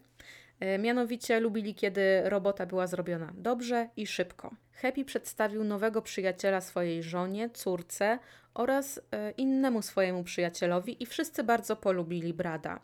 E, 0.59 0.77
mianowicie 0.77 1.39
lubili, 1.39 1.75
kiedy 1.75 2.21
robota 2.29 2.65
była 2.65 2.87
zrobiona 2.87 3.33
dobrze 3.37 3.89
i 3.97 4.07
szybko. 4.07 4.55
Happy 4.71 5.05
przedstawił 5.05 5.63
nowego 5.63 6.01
przyjaciela 6.01 6.61
swojej 6.61 7.03
żonie, 7.03 7.49
córce 7.49 8.19
oraz 8.53 9.01
e, 9.11 9.31
innemu 9.31 9.81
swojemu 9.81 10.23
przyjacielowi 10.23 11.03
i 11.03 11.05
wszyscy 11.05 11.43
bardzo 11.43 11.75
polubili 11.75 12.33
Brada. 12.33 12.79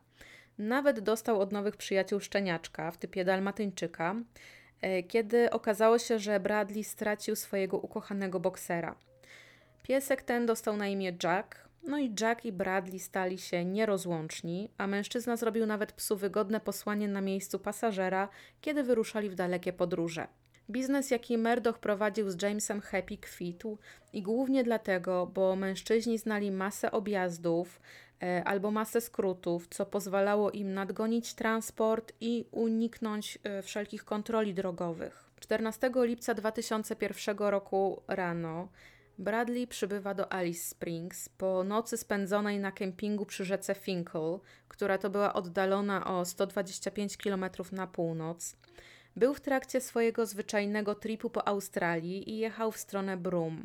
Nawet 0.58 1.00
dostał 1.00 1.42
od 1.42 1.52
nowych 1.52 1.78
przyjaciół 1.78 2.20
szczeniaczka 2.20 2.92
w 2.92 2.98
typie 2.98 3.26
dalmatyńczyka, 3.26 4.16
kiedy 5.08 5.50
okazało 5.50 6.00
się, 6.00 6.20
że 6.20 6.40
Bradley 6.40 6.84
stracił 6.84 7.36
swojego 7.36 7.78
ukochanego 7.78 8.40
boksera. 8.40 8.96
Piesek 9.84 10.22
ten 10.22 10.46
dostał 10.46 10.78
na 10.78 10.88
imię 10.88 11.14
Jack, 11.24 11.70
no 11.88 12.00
i 12.00 12.16
Jack 12.22 12.46
i 12.46 12.52
Bradley 12.52 13.00
stali 13.00 13.38
się 13.38 13.66
nierozłączni, 13.66 14.70
a 14.78 14.88
mężczyzna 14.88 15.38
zrobił 15.38 15.66
nawet 15.66 15.92
psu 15.92 16.18
wygodne 16.18 16.60
posłanie 16.60 17.08
na 17.08 17.22
miejscu 17.22 17.60
pasażera, 17.60 18.30
kiedy 18.62 18.84
wyruszali 18.84 19.30
w 19.30 19.36
dalekie 19.36 19.74
podróże. 19.74 20.28
Biznes, 20.70 21.12
jaki 21.12 21.38
Murdoch 21.38 21.80
prowadził 21.80 22.30
z 22.30 22.42
Jamesem 22.42 22.82
Happy, 22.82 23.18
kwitł 23.18 23.78
i 24.14 24.22
głównie 24.22 24.64
dlatego, 24.64 25.28
bo 25.34 25.56
mężczyźni 25.56 26.18
znali 26.18 26.52
masę 26.52 26.92
objazdów 26.92 27.82
e, 28.13 28.13
albo 28.46 28.72
masę 28.72 29.02
skrótów, 29.02 29.68
co 29.68 29.86
pozwalało 29.86 30.52
im 30.52 30.74
nadgonić 30.74 31.34
transport 31.34 32.14
i 32.22 32.46
uniknąć 32.52 33.40
e, 33.44 33.62
wszelkich 33.62 34.06
kontroli 34.06 34.54
drogowych. 34.54 35.30
14 35.40 35.92
lipca 35.96 36.34
2001 36.34 37.38
roku 37.38 38.02
rano 38.08 38.68
Bradley 39.18 39.68
przybywa 39.68 40.14
do 40.14 40.34
Alice 40.34 40.64
Springs 40.64 41.30
po 41.30 41.64
nocy 41.64 41.98
spędzonej 41.98 42.60
na 42.60 42.72
kempingu 42.72 43.26
przy 43.26 43.46
rzece 43.46 43.76
Finkel, 43.76 44.40
która 44.68 44.98
to 44.98 45.10
była 45.10 45.34
oddalona 45.34 46.06
o 46.06 46.26
125 46.26 47.18
km 47.18 47.46
na 47.72 47.88
północ. 47.88 48.56
Był 49.16 49.34
w 49.34 49.42
trakcie 49.42 49.82
swojego 49.82 50.26
zwyczajnego 50.26 50.96
tripu 50.96 51.30
po 51.30 51.48
Australii 51.48 52.30
i 52.32 52.38
jechał 52.38 52.72
w 52.72 52.78
stronę 52.78 53.18
Broome. 53.18 53.64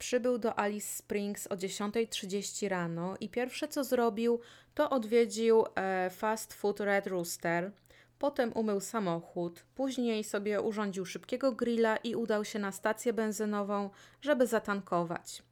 Przybył 0.00 0.38
do 0.38 0.58
Alice 0.58 0.96
Springs 0.96 1.46
o 1.46 1.54
10.30 1.54 2.68
rano 2.68 3.16
i 3.20 3.28
pierwsze 3.28 3.68
co 3.68 3.84
zrobił, 3.84 4.40
to 4.74 4.90
odwiedził 4.90 5.64
e, 5.74 6.10
fast 6.10 6.54
food 6.54 6.80
Red 6.80 7.06
Rooster, 7.06 7.72
Potem 8.18 8.52
umył 8.52 8.80
samochód, 8.80 9.64
później 9.74 10.24
sobie 10.24 10.60
urządził 10.60 11.06
szybkiego 11.06 11.52
grilla 11.52 11.96
i 11.96 12.14
udał 12.14 12.44
się 12.44 12.58
na 12.58 12.72
stację 12.72 13.12
benzynową, 13.12 13.90
żeby 14.20 14.46
zatankować. 14.46 15.42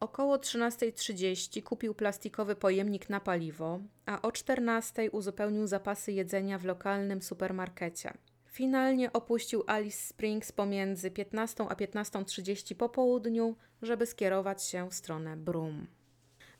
Około 0.00 0.36
13.30 0.36 1.62
kupił 1.62 1.94
plastikowy 1.94 2.56
pojemnik 2.56 3.10
na 3.10 3.20
paliwo, 3.20 3.80
a 4.06 4.22
o 4.22 4.28
14.00 4.28 5.08
uzupełnił 5.12 5.66
zapasy 5.66 6.12
jedzenia 6.12 6.58
w 6.58 6.64
lokalnym 6.64 7.22
supermarkecie. 7.22 8.14
Finalnie 8.50 9.12
opuścił 9.12 9.64
Alice 9.66 9.98
Springs 9.98 10.52
pomiędzy 10.52 11.10
15 11.10 11.64
a 11.68 11.74
15.30 11.74 12.74
po 12.74 12.88
południu, 12.88 13.56
żeby 13.82 14.06
skierować 14.06 14.64
się 14.64 14.90
w 14.90 14.94
stronę 14.94 15.36
Broome. 15.36 15.86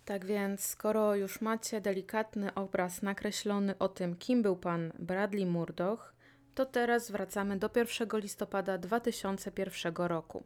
Tak 0.04 0.26
więc, 0.26 0.64
skoro 0.64 1.14
już 1.14 1.40
macie 1.40 1.80
delikatny 1.80 2.54
obraz 2.54 3.02
nakreślony 3.02 3.78
o 3.78 3.88
tym, 3.88 4.16
kim 4.16 4.42
był 4.42 4.56
pan 4.56 4.92
Bradley 4.98 5.46
Murdoch, 5.46 6.14
to 6.54 6.66
teraz 6.66 7.10
wracamy 7.10 7.58
do 7.58 7.70
1 7.76 8.20
listopada 8.20 8.78
2001 8.78 9.94
roku. 9.96 10.42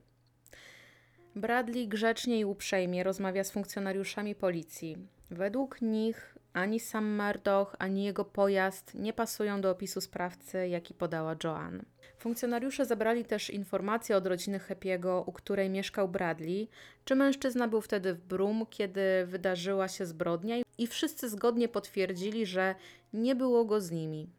Bradley 1.37 1.89
grzecznie 1.89 2.41
i 2.41 2.45
uprzejmie 2.45 3.05
rozmawia 3.05 3.45
z 3.45 3.51
funkcjonariuszami 3.51 4.35
policji. 4.35 4.97
Według 5.31 5.83
nich 5.83 6.34
ani 6.55 6.81
sam 6.81 7.17
Murdoch, 7.17 7.77
ani 7.79 8.05
jego 8.05 8.25
pojazd 8.25 8.95
nie 8.95 9.13
pasują 9.13 9.61
do 9.61 9.71
opisu 9.71 10.01
sprawcy, 10.01 10.69
jaki 10.69 10.95
podała 10.95 11.37
Joanne. 11.45 11.85
Funkcjonariusze 12.19 12.87
zebrali 12.87 13.25
też 13.25 13.51
informacje 13.51 14.17
od 14.17 14.27
rodziny 14.27 14.59
Happy'ego, 14.59 15.23
u 15.27 15.33
której 15.33 15.71
mieszkał 15.71 16.09
Bradley, 16.09 16.69
czy 17.05 17.15
mężczyzna 17.15 17.69
był 17.69 17.81
wtedy 17.81 18.15
w 18.15 18.21
Brum, 18.21 18.67
kiedy 18.71 19.27
wydarzyła 19.27 19.89
się 19.89 20.07
zbrodnia 20.07 20.57
i 20.79 20.87
wszyscy 20.87 21.29
zgodnie 21.29 21.69
potwierdzili, 21.69 22.47
że 22.47 22.75
nie 23.13 23.35
było 23.35 23.65
go 23.65 23.81
z 23.81 23.91
nimi. 23.91 24.31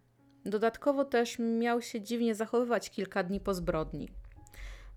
Dodatkowo 0.45 1.05
też 1.05 1.39
miał 1.39 1.81
się 1.81 2.01
dziwnie 2.01 2.35
zachowywać 2.35 2.89
kilka 2.89 3.23
dni 3.23 3.39
po 3.39 3.53
zbrodni. 3.53 4.09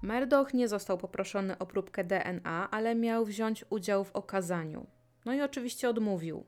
Murdoch 0.02 0.54
nie 0.54 0.68
został 0.68 0.98
poproszony 0.98 1.58
o 1.58 1.66
próbkę 1.66 2.04
DNA, 2.04 2.70
ale 2.70 2.94
miał 2.94 3.24
wziąć 3.24 3.64
udział 3.70 4.04
w 4.04 4.12
okazaniu. 4.12 4.86
No 5.24 5.34
i 5.34 5.40
oczywiście 5.40 5.88
odmówił. 5.88 6.44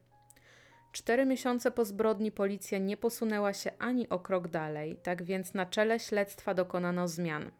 Cztery 0.93 1.27
miesiące 1.27 1.71
po 1.71 1.85
zbrodni 1.85 2.33
policja 2.33 2.79
nie 2.79 2.97
posunęła 2.97 3.53
się 3.53 3.71
ani 3.79 4.09
o 4.09 4.19
krok 4.19 4.49
dalej, 4.49 4.97
tak 5.03 5.23
więc 5.23 5.55
na 5.55 5.67
czele 5.67 6.01
śledztwa 6.01 6.55
dokonano 6.55 7.09
zmian. 7.09 7.51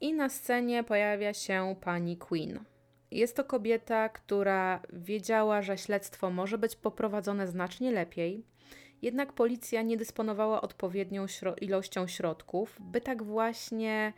I 0.00 0.14
na 0.14 0.28
scenie 0.28 0.84
pojawia 0.84 1.34
się 1.34 1.76
pani 1.80 2.16
Queen. 2.16 2.64
Jest 3.10 3.36
to 3.36 3.44
kobieta, 3.44 4.08
która 4.08 4.82
wiedziała, 4.92 5.62
że 5.62 5.78
śledztwo 5.78 6.30
może 6.30 6.58
być 6.58 6.76
poprowadzone 6.76 7.48
znacznie 7.48 7.90
lepiej, 7.90 8.44
jednak 9.02 9.32
policja 9.32 9.82
nie 9.82 9.96
dysponowała 9.96 10.60
odpowiednią 10.60 11.26
ilością 11.60 12.06
środków, 12.06 12.76
by 12.80 13.00
tak 13.00 13.22
właśnie 13.22 14.12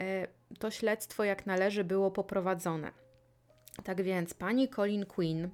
e, 0.00 0.26
to 0.58 0.70
śledztwo 0.70 1.24
jak 1.24 1.46
należy 1.46 1.84
było 1.84 2.10
poprowadzone. 2.10 2.92
Tak 3.84 4.02
więc 4.02 4.34
pani 4.34 4.68
Colin 4.68 5.06
Quinn 5.06 5.48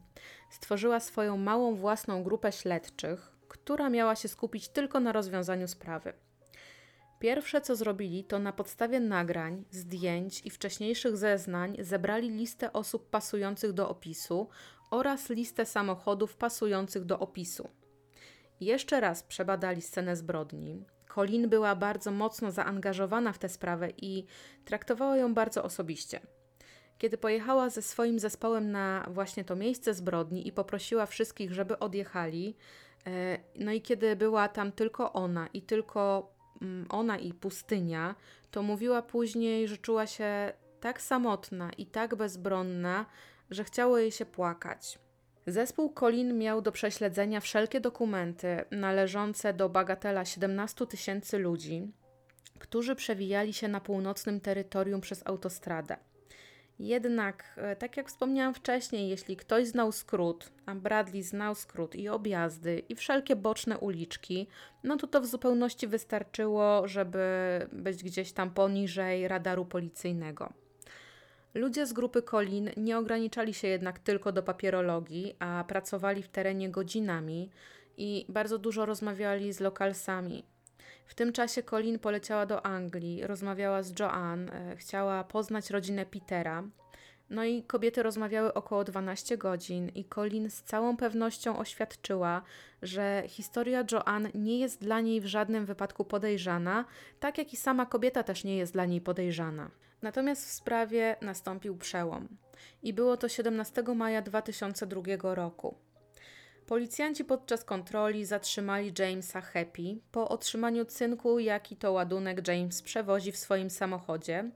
stworzyła 0.51 1.01
swoją 1.01 1.37
małą 1.37 1.75
własną 1.75 2.23
grupę 2.23 2.53
śledczych, 2.53 3.33
która 3.49 3.91
miała 3.91 4.17
się 4.17 4.29
skupić 4.29 4.69
tylko 4.69 5.01
na 5.01 5.13
rozwiązaniu 5.13 5.69
sprawy. 5.69 6.13
Pierwsze 7.19 7.61
co 7.61 7.77
zrobili, 7.77 8.25
to 8.25 8.39
na 8.39 8.53
podstawie 8.53 9.01
nagrań, 9.01 9.65
zdjęć 9.71 10.47
i 10.47 10.51
wcześniejszych 10.51 11.17
zeznań 11.17 11.77
zebrali 11.81 12.31
listę 12.31 12.73
osób 12.73 13.11
pasujących 13.11 13.73
do 13.73 13.89
opisu 13.89 14.49
oraz 14.91 15.29
listę 15.29 15.67
samochodów 15.67 16.37
pasujących 16.37 17.05
do 17.05 17.19
opisu. 17.19 17.69
Jeszcze 18.61 19.01
raz 19.01 19.23
przebadali 19.23 19.83
scenę 19.83 20.17
zbrodni. 20.17 20.85
Colin 21.15 21.49
była 21.49 21.77
bardzo 21.77 22.11
mocno 22.11 22.51
zaangażowana 22.51 23.33
w 23.33 23.39
tę 23.39 23.49
sprawę 23.49 23.91
i 23.97 24.25
traktowała 24.65 25.17
ją 25.17 25.35
bardzo 25.35 25.65
osobiście. 25.65 26.21
Kiedy 26.99 27.19
pojechała 27.19 27.71
ze 27.71 27.83
swoim 27.83 28.19
zespołem 28.19 28.71
na 28.71 29.07
właśnie 29.11 29.45
to 29.45 29.57
miejsce 29.57 29.95
zbrodni 29.95 30.49
i 30.49 30.53
poprosiła 30.53 31.07
wszystkich, 31.07 31.53
żeby 31.53 31.79
odjechali, 31.79 32.57
e, 33.07 33.39
no 33.55 33.73
i 33.73 33.83
kiedy 33.83 34.17
była 34.17 34.49
tam 34.49 34.73
tylko 34.73 35.13
ona 35.13 35.47
i 35.47 35.63
tylko 35.63 36.33
mm, 36.63 36.87
ona 36.89 37.19
i 37.19 37.33
pustynia, 37.33 38.15
to 38.51 38.63
mówiła 38.63 39.03
później, 39.03 39.69
że 39.69 39.77
czuła 39.77 40.07
się 40.07 40.53
tak 40.81 41.01
samotna 41.01 41.71
i 41.79 41.87
tak 41.87 42.15
bezbronna, 42.15 43.07
że 43.51 43.65
chciało 43.65 43.99
jej 43.99 44.13
się 44.13 44.27
płakać. 44.27 44.99
Zespół 45.47 45.93
Colin 45.93 46.39
miał 46.39 46.63
do 46.63 46.73
prześledzenia 46.73 47.41
wszelkie 47.41 47.81
dokumenty 47.81 48.65
należące 48.71 49.55
do 49.55 49.69
bagatela 49.69 50.25
17 50.25 50.87
tysięcy 50.87 51.39
ludzi, 51.39 51.93
którzy 52.59 52.97
przewijali 52.97 53.53
się 53.53 53.69
na 53.69 53.81
północnym 53.81 54.41
terytorium 54.41 55.01
przez 55.01 55.27
autostradę. 55.27 55.97
Jednak, 56.79 57.45
e, 57.57 57.77
tak 57.77 57.97
jak 57.97 58.09
wspomniałam 58.09 58.55
wcześniej, 58.55 59.09
jeśli 59.09 59.37
ktoś 59.37 59.67
znał 59.67 59.93
skrót, 59.93 60.51
a 60.67 60.75
Bradley 60.75 61.23
znał 61.23 61.55
skrót 61.55 61.95
i 61.95 62.09
objazdy, 62.09 62.83
i 62.89 62.95
wszelkie 62.95 63.37
boczne 63.37 63.79
uliczki, 63.79 64.47
no 64.85 64.97
to 64.97 65.07
to 65.07 65.21
w 65.21 65.27
zupełności 65.27 65.87
wystarczyło, 65.87 66.89
żeby 66.89 67.19
być 67.73 68.05
gdzieś 68.05 68.33
tam 68.33 68.51
poniżej 68.51 69.29
radaru 69.29 69.65
policyjnego. 69.65 70.53
Ludzie 71.55 71.87
z 71.87 71.93
grupy 71.93 72.23
Colin 72.23 72.71
nie 72.77 72.99
ograniczali 72.99 73.55
się 73.55 73.69
jednak 73.69 73.99
tylko 73.99 74.33
do 74.33 74.43
papierologii, 74.43 75.35
a 75.39 75.65
pracowali 75.69 76.23
w 76.23 76.29
terenie 76.29 76.71
godzinami 76.71 77.51
i 77.97 78.27
bardzo 78.29 78.59
dużo 78.59 78.87
rozmawiali 78.87 79.53
z 79.53 79.61
lokalsami. 79.61 80.45
W 81.07 81.15
tym 81.15 81.33
czasie 81.33 81.63
Colin 81.63 81.99
poleciała 81.99 82.47
do 82.47 82.67
Anglii, 82.67 83.27
rozmawiała 83.27 83.83
z 83.83 83.99
Joanne, 83.99 84.53
e, 84.53 84.77
chciała 84.77 85.25
poznać 85.25 85.71
rodzinę 85.71 86.07
Petera. 86.07 86.65
No 87.31 87.45
i 87.45 87.63
kobiety 87.63 88.03
rozmawiały 88.03 88.55
około 88.55 88.85
12 88.85 89.37
godzin, 89.37 89.89
i 89.89 90.05
Colin 90.05 90.51
z 90.51 90.63
całą 90.63 90.97
pewnością 90.97 91.59
oświadczyła, 91.59 92.43
że 92.83 93.23
historia 93.27 93.85
Joanne 93.93 94.31
nie 94.35 94.59
jest 94.59 94.81
dla 94.81 95.01
niej 95.01 95.21
w 95.21 95.27
żadnym 95.27 95.67
wypadku 95.67 96.05
podejrzana, 96.05 96.85
tak 97.21 97.39
jak 97.39 97.53
i 97.53 97.57
sama 97.57 97.87
kobieta 97.87 98.23
też 98.23 98.45
nie 98.45 98.57
jest 98.57 98.73
dla 98.73 98.85
niej 98.85 99.01
podejrzana. 99.01 99.71
Natomiast 100.03 100.47
w 100.47 100.51
sprawie 100.51 101.17
nastąpił 101.23 101.77
przełom. 101.77 102.29
I 102.83 102.93
było 102.93 103.17
to 103.17 103.29
17 103.29 103.83
maja 103.95 104.23
2002 104.23 105.35
roku. 105.35 105.88
Policjanci 106.69 107.25
podczas 107.25 107.65
kontroli 107.65 108.25
zatrzymali 108.25 108.93
Jamesa 108.99 109.41
Happy 109.41 109.99
po 110.13 110.29
otrzymaniu 110.29 110.85
cynku, 110.85 111.39
jaki 111.39 111.77
to 111.77 111.93
ładunek 111.93 112.49
James 112.49 112.83
przewozi 112.83 113.33
w 113.33 113.37
swoim 113.37 113.71
samochodzie, 113.71 114.51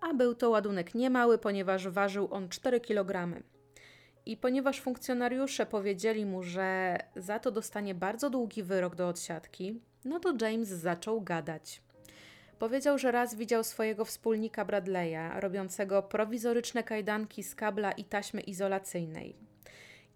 a 0.00 0.14
był 0.14 0.34
to 0.34 0.50
ładunek 0.50 0.94
niemały, 0.94 1.38
ponieważ 1.38 1.88
ważył 1.88 2.28
on 2.34 2.48
4 2.48 2.80
kg. 2.80 3.42
I 4.26 4.36
ponieważ 4.36 4.80
funkcjonariusze 4.80 5.66
powiedzieli 5.66 6.26
mu, 6.26 6.42
że 6.42 6.98
za 7.16 7.38
to 7.38 7.50
dostanie 7.50 7.94
bardzo 7.94 8.30
długi 8.30 8.62
wyrok 8.62 8.94
do 8.94 9.08
odsiadki, 9.08 9.80
no 10.04 10.20
to 10.20 10.34
James 10.40 10.68
zaczął 10.68 11.20
gadać. 11.20 11.82
Powiedział, 12.58 12.98
że 12.98 13.12
raz 13.12 13.34
widział 13.34 13.64
swojego 13.64 14.04
wspólnika 14.04 14.64
Bradley'a, 14.64 15.40
robiącego 15.40 16.02
prowizoryczne 16.02 16.82
kajdanki 16.82 17.42
z 17.42 17.54
kabla 17.54 17.92
i 17.92 18.04
taśmy 18.04 18.40
izolacyjnej. 18.40 19.49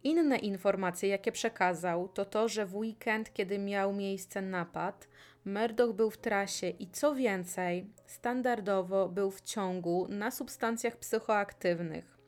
Inne 0.04 0.38
informacje, 0.38 1.08
jakie 1.08 1.32
przekazał, 1.32 2.08
to 2.08 2.24
to, 2.24 2.48
że 2.48 2.66
w 2.66 2.76
weekend, 2.76 3.32
kiedy 3.32 3.58
miał 3.58 3.92
miejsce 3.92 4.42
napad, 4.42 5.08
Murdoch 5.44 5.92
był 5.92 6.10
w 6.10 6.18
trasie 6.18 6.68
i 6.68 6.90
co 6.90 7.14
więcej, 7.14 7.86
standardowo 8.06 9.08
był 9.08 9.30
w 9.30 9.40
ciągu 9.40 10.06
na 10.08 10.30
substancjach 10.30 10.96
psychoaktywnych. 10.96 12.18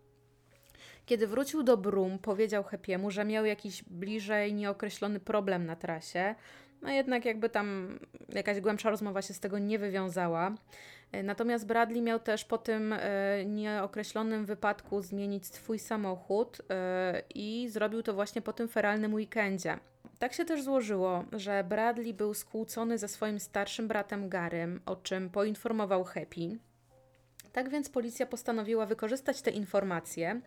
Kiedy 1.06 1.26
wrócił 1.26 1.62
do 1.62 1.76
Brum, 1.76 2.18
powiedział 2.18 2.64
Hepiemu, 2.64 3.10
że 3.10 3.24
miał 3.24 3.44
jakiś 3.44 3.82
bliżej 3.82 4.54
nieokreślony 4.54 5.20
problem 5.20 5.66
na 5.66 5.76
trasie, 5.76 6.34
no 6.82 6.90
jednak 6.90 7.24
jakby 7.24 7.48
tam 7.48 7.98
jakaś 8.28 8.60
głębsza 8.60 8.90
rozmowa 8.90 9.22
się 9.22 9.34
z 9.34 9.40
tego 9.40 9.58
nie 9.58 9.78
wywiązała. 9.78 10.54
E, 11.12 11.22
natomiast 11.22 11.66
Bradley 11.66 12.02
miał 12.02 12.20
też 12.20 12.44
po 12.44 12.58
tym 12.58 12.92
e, 12.92 13.44
nieokreślonym 13.44 14.46
wypadku 14.46 15.02
zmienić 15.02 15.46
swój 15.46 15.78
samochód 15.78 16.62
e, 16.70 17.22
i 17.34 17.68
zrobił 17.70 18.02
to 18.02 18.14
właśnie 18.14 18.42
po 18.42 18.52
tym 18.52 18.68
feralnym 18.68 19.14
weekendzie. 19.14 19.78
Tak 20.18 20.32
się 20.32 20.44
też 20.44 20.62
złożyło, 20.62 21.24
że 21.32 21.64
Bradley 21.64 22.14
był 22.14 22.34
skłócony 22.34 22.98
ze 22.98 23.08
swoim 23.08 23.40
starszym 23.40 23.88
bratem 23.88 24.28
Garym, 24.28 24.80
o 24.86 24.96
czym 24.96 25.30
poinformował 25.30 26.04
Happy. 26.04 26.58
Tak 27.52 27.68
więc 27.68 27.88
policja 27.88 28.26
postanowiła 28.26 28.86
wykorzystać 28.86 29.42
te 29.42 29.50
informacje, 29.50 30.40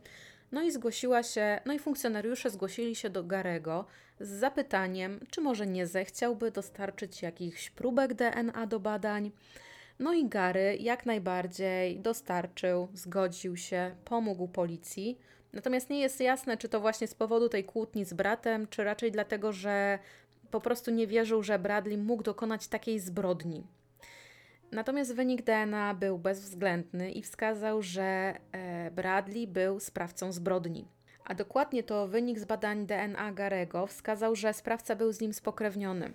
no 0.51 0.61
i 0.61 0.71
zgłosiła 0.71 1.23
się, 1.23 1.59
no 1.65 1.73
i 1.73 1.79
funkcjonariusze 1.79 2.49
zgłosili 2.49 2.95
się 2.95 3.09
do 3.09 3.23
Garego 3.23 3.85
z 4.19 4.29
zapytaniem, 4.29 5.19
czy 5.31 5.41
może 5.41 5.67
nie 5.67 5.87
zechciałby 5.87 6.51
dostarczyć 6.51 7.21
jakichś 7.21 7.69
próbek 7.69 8.13
DNA 8.13 8.67
do 8.67 8.79
badań. 8.79 9.31
No 9.99 10.13
i 10.13 10.29
Gary 10.29 10.77
jak 10.79 11.05
najbardziej 11.05 11.99
dostarczył, 11.99 12.87
zgodził 12.93 13.57
się, 13.57 13.95
pomógł 14.05 14.47
policji. 14.47 15.19
Natomiast 15.53 15.89
nie 15.89 15.99
jest 15.99 16.19
jasne, 16.19 16.57
czy 16.57 16.69
to 16.69 16.79
właśnie 16.79 17.07
z 17.07 17.13
powodu 17.13 17.49
tej 17.49 17.63
kłótni 17.63 18.05
z 18.05 18.13
bratem, 18.13 18.67
czy 18.67 18.83
raczej 18.83 19.11
dlatego, 19.11 19.51
że 19.51 19.99
po 20.51 20.61
prostu 20.61 20.91
nie 20.91 21.07
wierzył, 21.07 21.43
że 21.43 21.59
Bradley 21.59 21.97
mógł 21.97 22.23
dokonać 22.23 22.67
takiej 22.67 22.99
zbrodni. 22.99 23.67
Natomiast 24.71 25.15
wynik 25.15 25.41
DNA 25.41 25.93
był 25.93 26.17
bezwzględny 26.17 27.11
i 27.11 27.21
wskazał, 27.21 27.81
że 27.81 28.35
e, 28.51 28.91
Bradley 28.91 29.47
był 29.47 29.79
sprawcą 29.79 30.31
zbrodni. 30.31 30.87
A 31.25 31.35
dokładnie 31.35 31.83
to 31.83 32.07
wynik 32.07 32.39
z 32.39 32.45
badań 32.45 32.85
DNA 32.85 33.31
Garego 33.31 33.87
wskazał, 33.87 34.35
że 34.35 34.53
sprawca 34.53 34.95
był 34.95 35.11
z 35.11 35.21
nim 35.21 35.33
spokrewniony. 35.33 36.13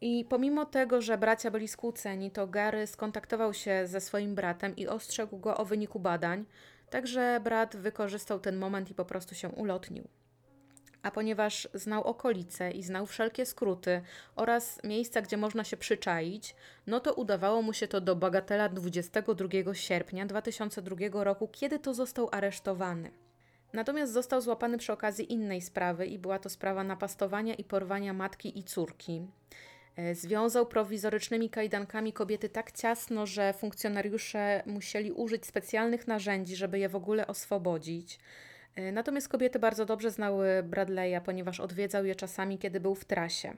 I 0.00 0.24
pomimo 0.28 0.66
tego, 0.66 1.02
że 1.02 1.18
bracia 1.18 1.50
byli 1.50 1.68
skłóceni, 1.68 2.30
to 2.30 2.46
Gary 2.46 2.86
skontaktował 2.86 3.54
się 3.54 3.86
ze 3.86 4.00
swoim 4.00 4.34
bratem 4.34 4.76
i 4.76 4.86
ostrzegł 4.86 5.38
go 5.38 5.56
o 5.56 5.64
wyniku 5.64 6.00
badań, 6.00 6.44
także 6.90 7.40
brat 7.44 7.76
wykorzystał 7.76 8.40
ten 8.40 8.56
moment 8.56 8.90
i 8.90 8.94
po 8.94 9.04
prostu 9.04 9.34
się 9.34 9.48
ulotnił. 9.48 10.08
A 11.02 11.10
ponieważ 11.10 11.68
znał 11.74 12.04
okolice 12.04 12.70
i 12.70 12.82
znał 12.82 13.06
wszelkie 13.06 13.46
skróty 13.46 14.02
oraz 14.36 14.84
miejsca, 14.84 15.22
gdzie 15.22 15.36
można 15.36 15.64
się 15.64 15.76
przyczaić, 15.76 16.54
no 16.86 17.00
to 17.00 17.14
udawało 17.14 17.62
mu 17.62 17.72
się 17.72 17.88
to 17.88 18.00
do 18.00 18.16
bagatela 18.16 18.68
22 18.68 19.74
sierpnia 19.74 20.26
2002 20.26 21.24
roku, 21.24 21.48
kiedy 21.48 21.78
to 21.78 21.94
został 21.94 22.28
aresztowany. 22.32 23.10
Natomiast 23.72 24.12
został 24.12 24.40
złapany 24.40 24.78
przy 24.78 24.92
okazji 24.92 25.32
innej 25.32 25.60
sprawy 25.60 26.06
i 26.06 26.18
była 26.18 26.38
to 26.38 26.48
sprawa 26.48 26.84
napastowania 26.84 27.54
i 27.54 27.64
porwania 27.64 28.12
matki 28.12 28.58
i 28.58 28.64
córki. 28.64 29.26
E, 29.96 30.14
związał 30.14 30.66
prowizorycznymi 30.66 31.50
kajdankami 31.50 32.12
kobiety 32.12 32.48
tak 32.48 32.72
ciasno, 32.72 33.26
że 33.26 33.52
funkcjonariusze 33.52 34.62
musieli 34.66 35.12
użyć 35.12 35.46
specjalnych 35.46 36.06
narzędzi, 36.06 36.56
żeby 36.56 36.78
je 36.78 36.88
w 36.88 36.96
ogóle 36.96 37.26
oswobodzić. 37.26 38.18
E, 38.76 38.92
natomiast 38.92 39.28
kobiety 39.28 39.58
bardzo 39.58 39.86
dobrze 39.86 40.10
znały 40.10 40.46
Bradley'a, 40.70 41.20
ponieważ 41.20 41.60
odwiedzał 41.60 42.04
je 42.04 42.14
czasami, 42.14 42.58
kiedy 42.58 42.80
był 42.80 42.94
w 42.94 43.04
trasie. 43.04 43.56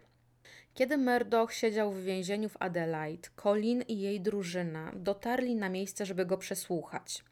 Kiedy 0.74 0.98
Murdoch 0.98 1.52
siedział 1.52 1.92
w 1.92 2.02
więzieniu 2.02 2.48
w 2.48 2.56
Adelaide, 2.60 3.28
Colin 3.36 3.82
i 3.88 4.00
jej 4.00 4.20
drużyna 4.20 4.92
dotarli 4.94 5.56
na 5.56 5.68
miejsce, 5.68 6.06
żeby 6.06 6.26
go 6.26 6.38
przesłuchać. 6.38 7.24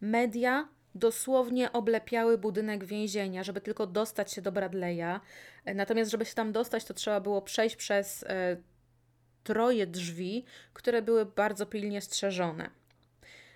Media 0.00 0.68
dosłownie 0.94 1.72
oblepiały 1.72 2.38
budynek 2.38 2.84
więzienia, 2.84 3.42
żeby 3.44 3.60
tylko 3.60 3.86
dostać 3.86 4.32
się 4.32 4.42
do 4.42 4.52
Bradley'a. 4.52 5.20
Natomiast, 5.74 6.10
żeby 6.10 6.24
się 6.24 6.34
tam 6.34 6.52
dostać, 6.52 6.84
to 6.84 6.94
trzeba 6.94 7.20
było 7.20 7.42
przejść 7.42 7.76
przez 7.76 8.22
e, 8.22 8.56
troje 9.44 9.86
drzwi, 9.86 10.44
które 10.72 11.02
były 11.02 11.26
bardzo 11.26 11.66
pilnie 11.66 12.00
strzeżone. 12.00 12.70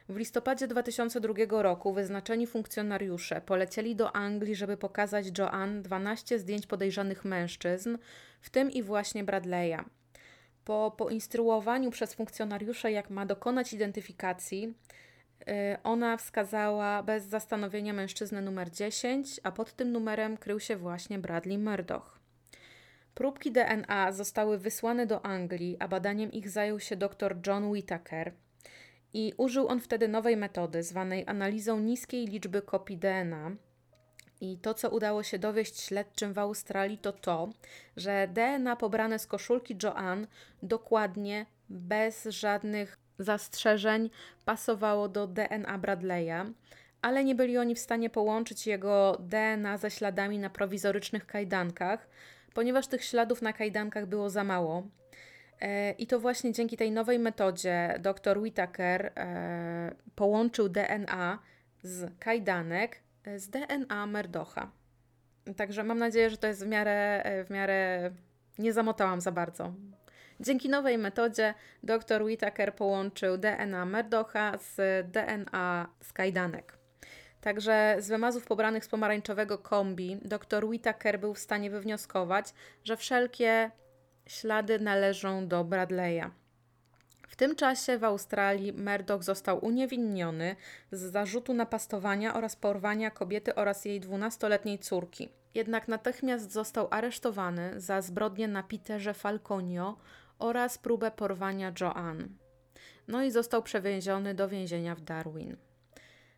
W 0.08 0.16
listopadzie 0.16 0.66
2002 0.66 1.62
roku 1.62 1.92
wyznaczeni 1.92 2.46
funkcjonariusze 2.46 3.40
polecieli 3.40 3.96
do 3.96 4.16
Anglii, 4.16 4.54
żeby 4.54 4.76
pokazać 4.76 5.38
Joanne 5.38 5.82
12 5.82 6.38
zdjęć 6.38 6.66
podejrzanych 6.66 7.24
mężczyzn, 7.24 7.98
w 8.40 8.50
tym 8.50 8.70
i 8.70 8.82
właśnie 8.82 9.24
Bradley'a. 9.24 9.84
Po 10.64 10.94
poinstruowaniu 10.96 11.90
przez 11.90 12.14
funkcjonariusza, 12.14 12.88
jak 12.88 13.10
ma 13.10 13.26
dokonać 13.26 13.72
identyfikacji, 13.72 14.74
ona 15.84 16.16
wskazała 16.16 17.02
bez 17.02 17.24
zastanowienia 17.24 17.92
mężczyznę 17.92 18.42
numer 18.42 18.70
10, 18.70 19.40
a 19.42 19.52
pod 19.52 19.72
tym 19.72 19.92
numerem 19.92 20.36
krył 20.36 20.60
się 20.60 20.76
właśnie 20.76 21.18
Bradley 21.18 21.58
Murdoch. 21.58 22.18
Próbki 23.14 23.52
DNA 23.52 24.12
zostały 24.12 24.58
wysłane 24.58 25.06
do 25.06 25.24
Anglii, 25.24 25.76
a 25.80 25.88
badaniem 25.88 26.32
ich 26.32 26.50
zajął 26.50 26.80
się 26.80 26.96
dr 26.96 27.36
John 27.46 27.70
Whitaker. 27.70 28.32
I 29.12 29.32
użył 29.36 29.68
on 29.68 29.80
wtedy 29.80 30.08
nowej 30.08 30.36
metody, 30.36 30.82
zwanej 30.82 31.24
analizą 31.26 31.80
niskiej 31.80 32.26
liczby 32.26 32.62
kopii 32.62 32.98
DNA. 32.98 33.50
I 34.40 34.58
to, 34.58 34.74
co 34.74 34.90
udało 34.90 35.22
się 35.22 35.38
dowieść 35.38 35.80
śledczym 35.80 36.32
w 36.32 36.38
Australii, 36.38 36.98
to 36.98 37.12
to, 37.12 37.48
że 37.96 38.28
DNA 38.32 38.76
pobrane 38.76 39.18
z 39.18 39.26
koszulki 39.26 39.76
Joanne 39.82 40.26
dokładnie, 40.62 41.46
bez 41.68 42.24
żadnych 42.24 42.98
zastrzeżeń 43.18 44.10
pasowało 44.44 45.08
do 45.08 45.26
DNA 45.26 45.78
Bradley'a, 45.78 46.52
ale 47.02 47.24
nie 47.24 47.34
byli 47.34 47.58
oni 47.58 47.74
w 47.74 47.78
stanie 47.78 48.10
połączyć 48.10 48.66
jego 48.66 49.16
DNA 49.20 49.78
ze 49.78 49.90
śladami 49.90 50.38
na 50.38 50.50
prowizorycznych 50.50 51.26
kajdankach, 51.26 52.08
ponieważ 52.54 52.86
tych 52.86 53.04
śladów 53.04 53.42
na 53.42 53.52
kajdankach 53.52 54.06
było 54.06 54.30
za 54.30 54.44
mało. 54.44 54.82
E, 55.60 55.92
I 55.92 56.06
to 56.06 56.20
właśnie 56.20 56.52
dzięki 56.52 56.76
tej 56.76 56.90
nowej 56.90 57.18
metodzie 57.18 57.94
dr 58.00 58.38
Whitaker 58.38 59.12
e, 59.16 59.94
połączył 60.14 60.68
DNA 60.68 61.38
z 61.82 62.18
kajdanek 62.18 63.00
e, 63.24 63.38
z 63.38 63.50
DNA 63.50 64.06
Merdocha. 64.06 64.70
Także 65.56 65.84
mam 65.84 65.98
nadzieję, 65.98 66.30
że 66.30 66.36
to 66.36 66.46
jest 66.46 66.64
w 66.64 66.68
miarę, 66.68 67.22
w 67.46 67.50
miarę 67.50 68.10
nie 68.58 68.72
zamotałam 68.72 69.20
za 69.20 69.32
bardzo. 69.32 69.72
Dzięki 70.40 70.68
nowej 70.68 70.98
metodzie 70.98 71.54
dr 71.82 72.22
Whitaker 72.22 72.74
połączył 72.74 73.38
DNA 73.38 73.84
Merdocha 73.84 74.58
z 74.58 74.76
DNA 75.10 75.88
skajdanek. 76.02 76.78
Także 77.40 77.96
z 77.98 78.08
wymazów 78.08 78.46
pobranych 78.46 78.84
z 78.84 78.88
pomarańczowego 78.88 79.58
kombi 79.58 80.18
dr 80.22 80.64
Whitaker 80.64 81.20
był 81.20 81.34
w 81.34 81.38
stanie 81.38 81.70
wywnioskować, 81.70 82.54
że 82.84 82.96
wszelkie 82.96 83.70
ślady 84.26 84.80
należą 84.80 85.48
do 85.48 85.64
Bradley'a. 85.64 86.30
W 87.28 87.36
tym 87.36 87.56
czasie 87.56 87.98
w 87.98 88.04
Australii 88.04 88.72
Murdoch 88.72 89.22
został 89.22 89.64
uniewinniony 89.64 90.56
z 90.92 91.00
zarzutu 91.00 91.54
napastowania 91.54 92.34
oraz 92.34 92.56
porwania 92.56 93.10
kobiety 93.10 93.54
oraz 93.54 93.84
jej 93.84 94.00
12-letniej 94.00 94.78
córki. 94.78 95.28
Jednak 95.54 95.88
natychmiast 95.88 96.52
został 96.52 96.88
aresztowany 96.90 97.80
za 97.80 98.02
zbrodnię 98.02 98.48
na 98.48 98.62
Peterze 98.62 99.14
Falconio 99.14 99.96
oraz 100.38 100.78
próbę 100.78 101.10
porwania 101.10 101.72
Joanne. 101.80 102.28
No 103.08 103.22
i 103.22 103.30
został 103.30 103.62
przewieziony 103.62 104.34
do 104.34 104.48
więzienia 104.48 104.94
w 104.94 105.00
Darwin. 105.00 105.56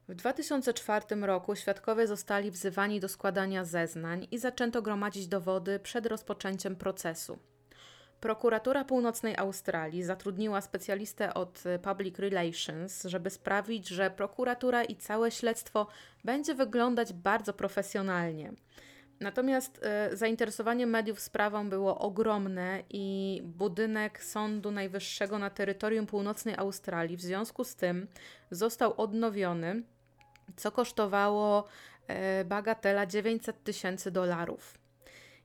W 0.09 0.14
2004 0.14 1.16
roku 1.22 1.57
świadkowie 1.57 2.07
zostali 2.07 2.51
wzywani 2.51 3.01
do 3.01 3.09
składania 3.09 3.64
zeznań 3.64 4.26
i 4.30 4.38
zaczęto 4.38 4.82
gromadzić 4.82 5.26
dowody 5.26 5.78
przed 5.78 6.07
rozpoczęciem 6.07 6.76
procesu. 6.76 7.38
Prokuratura 8.20 8.84
Północnej 8.84 9.36
Australii 9.36 10.03
zatrudniła 10.03 10.61
specjalistę 10.61 11.34
od 11.34 11.62
Public 11.82 12.18
Relations, 12.18 13.05
żeby 13.05 13.30
sprawić, 13.30 13.88
że 13.88 14.11
prokuratura 14.11 14.84
i 14.84 14.96
całe 14.96 15.30
śledztwo 15.30 15.86
będzie 16.24 16.55
wyglądać 16.55 17.12
bardzo 17.12 17.53
profesjonalnie. 17.53 18.53
Natomiast 19.21 19.81
y, 20.12 20.16
zainteresowanie 20.16 20.87
mediów 20.87 21.21
sprawą 21.21 21.71
było 21.71 21.99
ogromne 21.99 22.83
i 22.91 23.41
budynek 23.45 24.25
Sądu 24.25 24.71
Najwyższego 24.71 25.39
na 25.39 25.51
terytorium 25.51 26.07
północnej 26.07 26.55
Australii 26.59 27.16
w 27.16 27.21
związku 27.21 27.64
z 27.64 27.75
tym 27.75 28.07
został 28.51 28.95
odnowiony, 29.01 29.83
co 30.57 30.73
kosztowało 30.73 31.64
y, 32.41 32.45
bagatela 32.45 33.07
900 33.07 33.64
tysięcy 33.64 34.11
dolarów. 34.11 34.79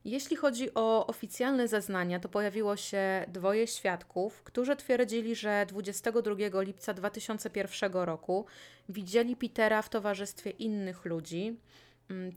Jeśli 0.04 0.36
chodzi 0.36 0.74
o 0.74 1.06
oficjalne 1.06 1.68
zeznania, 1.68 2.20
to 2.20 2.28
pojawiło 2.28 2.76
się 2.76 3.24
dwoje 3.28 3.66
świadków, 3.66 4.42
którzy 4.42 4.76
twierdzili, 4.76 5.34
że 5.34 5.66
22 5.68 6.60
lipca 6.60 6.94
2001 6.94 7.92
roku 7.92 8.46
widzieli 8.88 9.36
Petera 9.36 9.82
w 9.82 9.88
towarzystwie 9.88 10.50
innych 10.50 11.04
ludzi 11.04 11.56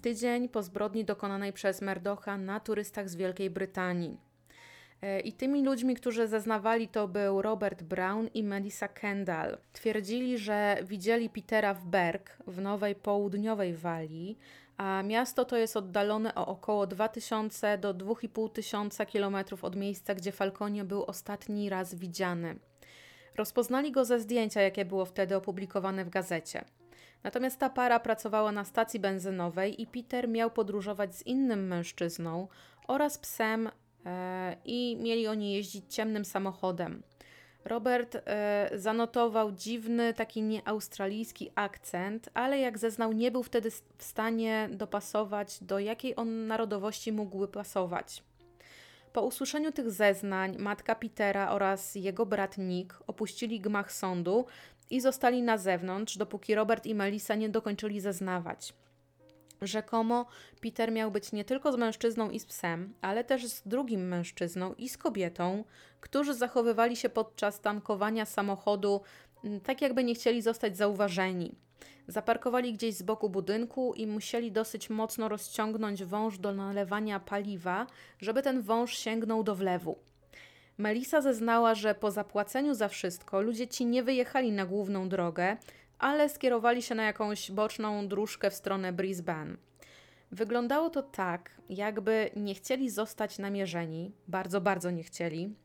tydzień 0.02 0.50
po 0.50 0.64
zbrodni 0.64 1.06
dokonanej 1.06 1.54
przez 1.54 1.82
Merdocha 1.82 2.38
na 2.38 2.60
turystach 2.60 3.10
z 3.10 3.16
Wielkiej 3.16 3.50
Brytanii. 3.50 4.18
E, 5.02 5.20
I 5.20 5.34
tymi 5.34 5.64
ludźmi, 5.64 5.96
którzy 5.96 6.28
zeznawali, 6.28 6.88
to 6.88 7.08
był 7.08 7.42
Robert 7.42 7.84
Brown 7.84 8.28
i 8.34 8.44
Melissa 8.44 8.88
Kendall. 8.88 9.58
Twierdzili, 9.74 10.38
że 10.38 10.78
widzieli 10.84 11.30
Petera 11.30 11.74
w 11.74 11.86
Berg 11.86 12.38
w 12.48 12.62
Nowej 12.62 12.96
Południowej 12.96 13.74
Walii, 13.76 14.38
a 14.78 15.04
miasto 15.04 15.46
to 15.46 15.58
jest 15.58 15.78
oddalone 15.78 16.36
o 16.36 16.48
około 16.48 16.88
2000 16.88 17.78
do 17.78 17.94
2500 17.94 19.12
km 19.12 19.36
od 19.62 19.76
miejsca, 19.76 20.16
gdzie 20.16 20.32
Falconio 20.32 20.86
był 20.86 21.04
ostatni 21.04 21.70
raz 21.70 21.96
widziany. 21.96 22.56
Rozpoznali 23.36 23.92
go 23.92 24.06
ze 24.06 24.20
zdjęcia, 24.20 24.62
jakie 24.62 24.86
było 24.86 25.06
wtedy 25.06 25.36
opublikowane 25.36 26.06
w 26.06 26.10
gazecie. 26.10 26.66
Natomiast 27.24 27.60
ta 27.60 27.70
para 27.70 28.00
pracowała 28.00 28.52
na 28.52 28.66
stacji 28.66 29.00
benzynowej 29.00 29.82
i 29.82 29.88
Peter 29.88 30.30
miał 30.30 30.52
podróżować 30.52 31.16
z 31.16 31.28
innym 31.28 31.68
mężczyzną 31.68 32.48
oraz 32.88 33.18
psem 33.18 33.70
e, 34.06 34.56
i 34.66 34.98
mieli 35.02 35.28
oni 35.28 35.54
jeździć 35.54 35.96
ciemnym 35.96 36.26
samochodem. 36.26 37.04
Robert 37.66 38.16
e, 38.16 38.70
zanotował 38.74 39.52
dziwny, 39.52 40.14
taki 40.14 40.42
nieaustralijski 40.42 41.52
akcent, 41.56 42.30
ale 42.34 42.60
jak 42.60 42.78
zeznał, 42.78 43.14
nie 43.14 43.32
był 43.32 43.44
wtedy 43.44 43.72
w 43.72 44.04
stanie 44.04 44.70
dopasować, 44.72 45.64
do 45.64 45.80
jakiej 45.80 46.16
on 46.16 46.48
narodowości 46.48 47.12
mógłby 47.12 47.48
pasować. 47.48 48.24
Po 49.14 49.22
usłyszeniu 49.22 49.72
tych 49.72 49.92
zeznań 49.92 50.58
matka 50.58 50.96
Petera 50.96 51.52
oraz 51.52 51.96
jego 51.96 52.26
brat 52.26 52.58
Nick 52.58 53.04
opuścili 53.08 53.62
gmach 53.62 53.92
sądu 53.92 54.46
i 54.90 55.02
zostali 55.02 55.42
na 55.42 55.58
zewnątrz, 55.58 56.18
dopóki 56.18 56.56
Robert 56.56 56.86
i 56.86 56.96
Melissa 56.96 57.36
nie 57.36 57.50
dokończyli 57.50 58.02
zeznawać. 58.02 58.74
Rzekomo 59.62 60.26
Peter 60.62 60.92
miał 60.92 61.12
być 61.12 61.32
nie 61.32 61.46
tylko 61.46 61.72
z 61.72 61.76
mężczyzną 61.76 62.30
i 62.30 62.40
z 62.40 62.46
psem, 62.46 62.94
ale 63.02 63.24
też 63.24 63.48
z 63.48 63.68
drugim 63.68 64.08
mężczyzną 64.08 64.74
i 64.74 64.90
z 64.90 64.98
kobietą, 64.98 65.64
którzy 66.02 66.34
zachowywali 66.34 66.96
się 66.96 67.10
podczas 67.10 67.62
tankowania 67.62 68.26
samochodu 68.26 69.02
mm, 69.44 69.60
tak, 69.62 69.82
jakby 69.82 70.04
nie 70.04 70.16
chcieli 70.16 70.42
zostać 70.42 70.78
zauważeni. 70.78 71.56
Zaparkowali 72.08 72.74
gdzieś 72.74 72.96
z 72.96 73.04
boku 73.04 73.30
budynku 73.30 73.94
i 73.94 74.08
musieli 74.08 74.52
dosyć 74.52 74.90
mocno 74.90 75.30
rozciągnąć 75.30 76.04
wąż 76.04 76.38
do 76.38 76.54
nalewania 76.54 77.20
paliwa, 77.20 77.88
żeby 78.20 78.42
ten 78.42 78.62
wąż 78.62 78.98
sięgnął 78.98 79.44
do 79.44 79.56
wlewu. 79.56 80.00
Melisa 80.80 81.22
zeznała, 81.22 81.76
że 81.76 81.96
po 81.96 82.12
zapłaceniu 82.12 82.74
za 82.74 82.88
wszystko 82.88 83.42
ludzie 83.42 83.68
ci 83.68 83.86
nie 83.86 84.04
wyjechali 84.04 84.52
na 84.52 84.66
główną 84.66 85.10
drogę, 85.10 85.58
ale 85.98 86.30
skierowali 86.30 86.82
się 86.82 86.96
na 86.96 87.04
jakąś 87.04 87.52
boczną 87.52 88.08
dróżkę 88.08 88.50
w 88.50 88.54
stronę 88.54 88.94
Brisbane. 88.94 89.56
Wyglądało 90.32 90.90
to 90.90 91.04
tak, 91.04 91.52
jakby 91.70 92.30
nie 92.36 92.56
chcieli 92.56 92.90
zostać 92.90 93.40
namierzeni, 93.40 94.12
bardzo, 94.28 94.62
bardzo 94.62 94.92
nie 94.92 95.04
chcieli. 95.04 95.56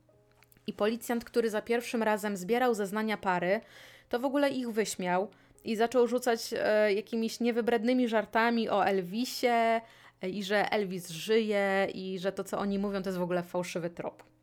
I 0.66 0.73
policjant, 0.73 1.24
który 1.24 1.51
za 1.51 1.62
pierwszym 1.62 2.03
razem 2.03 2.36
zbierał 2.36 2.74
zeznania 2.74 3.16
pary, 3.16 3.61
to 4.09 4.19
w 4.19 4.24
ogóle 4.24 4.51
ich 4.51 4.70
wyśmiał 4.70 5.28
i 5.65 5.77
zaczął 5.77 6.07
rzucać 6.07 6.55
e, 6.59 6.95
jakimiś 6.95 7.41
niewybrednymi 7.41 8.09
żartami 8.09 8.69
o 8.69 8.86
Elvisie 8.86 9.47
e, 9.47 9.81
i 10.28 10.45
że 10.45 10.70
Elvis 10.73 11.11
żyje 11.11 11.89
i 11.95 12.19
że 12.19 12.32
to, 12.32 12.45
co 12.45 12.59
oni 12.59 12.78
mówią, 12.78 13.03
to 13.03 13.09
jest 13.09 13.19
w 13.19 13.23
ogóle 13.23 13.43
fałszywy 13.43 13.91
trop. 13.91 14.34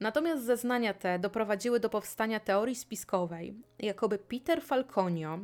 Natomiast 0.00 0.44
zeznania 0.44 0.94
te 0.94 1.18
doprowadziły 1.18 1.80
do 1.80 1.90
powstania 1.90 2.40
teorii 2.40 2.74
spiskowej, 2.74 3.54
jakoby 3.78 4.18
Peter 4.18 4.62
Falconio 4.62 5.38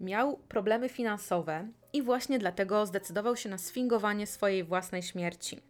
miał 0.00 0.36
problemy 0.36 0.88
finansowe 0.88 1.68
i 1.92 2.02
właśnie 2.02 2.38
dlatego 2.38 2.86
zdecydował 2.86 3.36
się 3.36 3.48
na 3.48 3.58
sfingowanie 3.58 4.26
swojej 4.26 4.64
własnej 4.64 5.02
śmierci. 5.02 5.60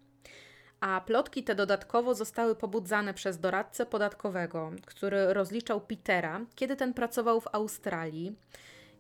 A 0.81 1.01
plotki 1.01 1.45
te 1.45 1.55
dodatkowo 1.55 2.15
zostały 2.15 2.57
pobudzane 2.57 3.15
przez 3.15 3.39
doradcę 3.41 3.87
podatkowego, 3.87 4.73
który 4.87 5.35
rozliczał 5.35 5.81
Petera, 5.81 6.41
kiedy 6.55 6.77
ten 6.77 6.95
pracował 6.95 7.41
w 7.41 7.55
Australii 7.55 8.37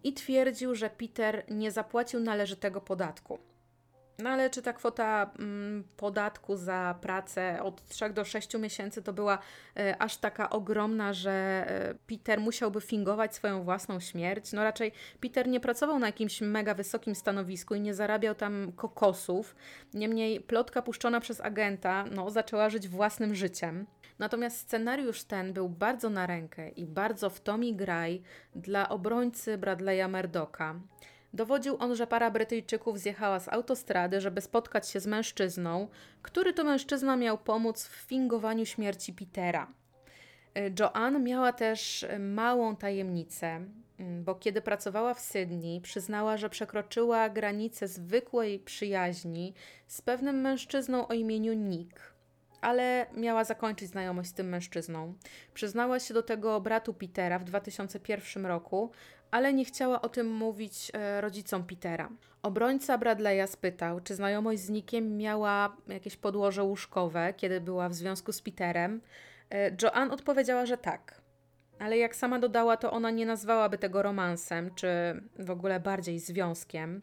i 0.05 0.13
twierdził, 0.13 0.75
że 0.75 0.91
Peter 0.91 1.45
nie 1.51 1.71
zapłacił 1.71 2.21
należytego 2.21 2.81
podatku. 2.81 3.39
No 4.23 4.31
ale 4.31 4.51
czy 4.51 4.63
ta 4.63 4.73
kwota 4.73 5.31
mm, 5.39 5.85
podatku 5.97 6.57
za 6.57 6.95
pracę 7.01 7.63
od 7.63 7.89
3 7.89 8.11
do 8.11 8.25
6 8.25 8.55
miesięcy 8.59 9.03
to 9.03 9.13
była 9.13 9.39
e, 9.77 10.03
aż 10.03 10.17
taka 10.17 10.51
ogromna, 10.51 11.13
że 11.13 11.31
e, 11.31 11.95
Peter 12.07 12.41
musiałby 12.41 12.81
fingować 12.81 13.35
swoją 13.35 13.63
własną 13.63 14.01
śmierć? 14.01 14.53
No 14.53 14.65
raczej 14.65 14.93
Peter 15.21 15.49
nie 15.49 15.61
pracował 15.61 15.99
na 15.99 16.07
jakimś 16.07 16.41
mega 16.41 16.75
wysokim 16.75 17.15
stanowisku 17.15 17.75
i 17.75 17.81
nie 17.81 17.95
zarabiał 17.95 18.35
tam 18.35 18.73
kokosów. 18.73 19.57
Niemniej 19.95 20.41
plotka 20.41 20.83
puszczona 20.83 21.21
przez 21.21 21.41
agenta 21.41 22.05
no, 22.11 22.31
zaczęła 22.31 22.71
żyć 22.71 22.89
własnym 22.89 23.35
życiem. 23.35 23.87
Natomiast 24.19 24.59
scenariusz 24.59 25.25
ten 25.25 25.53
był 25.53 25.69
bardzo 25.69 26.11
na 26.11 26.27
rękę 26.27 26.69
i 26.69 26.87
bardzo 26.87 27.31
w 27.31 27.41
Tommy 27.41 27.73
graj 27.73 28.23
dla 28.55 28.89
obrońcy 28.89 29.59
Bradley'a 29.59 30.09
Murdocha. 30.09 30.75
Dowodził 31.35 31.77
on, 31.79 31.97
że 31.97 32.07
para 32.07 32.31
Brytyjczyków 32.31 32.99
zjechała 32.99 33.41
z 33.41 33.49
autostrady, 33.49 34.21
żeby 34.21 34.41
spotkać 34.41 34.89
się 34.89 35.01
z 35.01 35.07
mężczyzną, 35.07 35.89
który 36.23 36.53
to 36.53 36.65
mężczyzna 36.65 37.17
miał 37.17 37.39
pomóc 37.39 37.87
w 37.87 37.95
fingowaniu 37.95 38.67
śmierci 38.67 39.13
Petera. 39.13 39.73
E, 40.55 40.71
Joanne 40.81 41.21
miała 41.21 41.53
też 41.53 42.05
e, 42.05 42.19
małą 42.19 42.77
tajemnicę, 42.77 43.61
bo 44.25 44.35
kiedy 44.35 44.63
pracowała 44.63 45.15
w 45.15 45.21
Sydney, 45.21 45.81
przyznała, 45.81 46.37
że 46.37 46.51
przekroczyła 46.51 47.29
granicę 47.29 47.89
zwykłej 47.89 48.59
przyjaźni 48.59 49.55
z 49.87 50.03
pewnym 50.03 50.41
mężczyzną 50.41 51.09
o 51.09 51.13
imieniu 51.13 51.53
Nick 51.53 52.13
ale 52.63 53.07
miała 53.15 53.45
zakończyć 53.45 53.89
znajomość 53.89 54.31
z 54.31 54.33
tym 54.33 54.49
mężczyzną. 54.49 55.15
Przyznała 55.55 56.01
się 56.01 56.15
do 56.15 56.23
tego 56.23 56.61
bratu 56.61 56.95
Petera 56.95 57.39
w 57.39 57.45
2001 57.45 58.47
roku, 58.47 58.91
ale 59.33 59.55
nie 59.55 59.65
chciała 59.65 60.03
o 60.03 60.09
tym 60.09 60.31
mówić 60.31 60.91
e, 60.95 61.21
rodzicom 61.21 61.65
Petera. 61.65 62.11
Obrońca 62.43 62.99
Bradley'a 62.99 63.47
spytał, 63.47 64.01
czy 64.01 64.15
znajomość 64.15 64.61
z 64.61 64.71
Nickiem 64.71 65.17
miała 65.17 65.77
jakieś 65.89 66.17
podłoże 66.17 66.63
łóżkowe, 66.63 67.35
kiedy 67.37 67.61
była 67.61 67.89
w 67.89 67.95
związku 67.95 68.33
z 68.33 68.43
Peterem. 68.43 69.01
E, 69.51 69.77
Joanne 69.83 70.15
odpowiedziała, 70.15 70.67
że 70.67 70.79
tak. 70.79 71.23
Ale 71.79 71.99
jak 71.99 72.17
sama 72.17 72.39
dodała, 72.39 72.77
to 72.77 72.93
ona 72.93 73.11
nie 73.11 73.27
nazwałaby 73.27 73.79
tego 73.79 74.03
romansem, 74.03 74.75
czy 74.75 74.89
w 75.39 75.51
ogóle 75.51 75.81
bardziej 75.81 76.19
związkiem. 76.19 77.03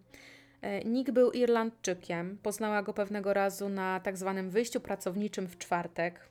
E, 0.61 0.83
Nick 0.83 1.11
był 1.11 1.31
Irlandczykiem, 1.31 2.37
poznała 2.43 2.83
go 2.83 2.93
pewnego 2.93 3.33
razu 3.33 3.69
na 3.69 3.99
tak 3.99 4.17
zwanym 4.17 4.49
wyjściu 4.49 4.79
pracowniczym 4.79 5.47
w 5.47 5.57
czwartek. 5.57 6.29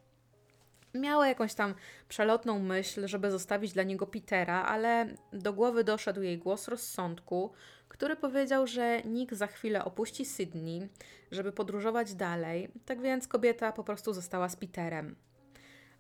Miała 0.99 1.29
jakąś 1.29 1.55
tam 1.55 1.75
przelotną 2.09 2.59
myśl, 2.59 3.07
żeby 3.07 3.31
zostawić 3.31 3.73
dla 3.73 3.83
niego 3.83 4.07
Petera, 4.07 4.63
ale 4.65 5.07
do 5.33 5.53
głowy 5.53 5.85
doszedł 5.85 6.23
jej 6.23 6.39
głos 6.39 6.69
rozsądku, 6.69 7.53
który 7.89 8.17
powiedział, 8.17 8.67
że 8.67 9.03
Nick 9.03 9.35
za 9.35 9.47
chwilę 9.47 9.85
opuści 9.85 10.25
Sydney, 10.25 10.89
żeby 11.31 11.53
podróżować 11.53 12.15
dalej, 12.15 12.69
tak 12.87 13.01
więc 13.01 13.29
kobieta 13.29 13.73
po 13.73 13.85
prostu 13.85 14.13
została 14.13 14.49
z 14.49 14.57
Peterem. 14.57 15.17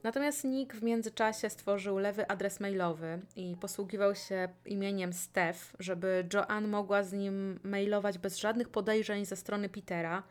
Natomiast 0.03 0.45
Nick 0.45 0.75
w 0.75 0.83
międzyczasie 0.83 1.51
stworzył 1.51 1.99
lewy 1.99 2.29
adres 2.29 2.61
mailowy 2.61 3.21
i 3.37 3.57
posługiwał 3.61 4.15
się 4.15 4.49
imieniem 4.67 5.13
Steph, 5.13 5.75
żeby 5.79 6.29
Joanne 6.35 6.69
mogła 6.69 7.03
z 7.03 7.13
nim 7.13 7.61
mailować 7.63 8.19
bez 8.19 8.37
żadnych 8.37 8.69
podejrzeń 8.69 9.25
ze 9.25 9.37
strony 9.37 9.69
Petera, 9.69 10.23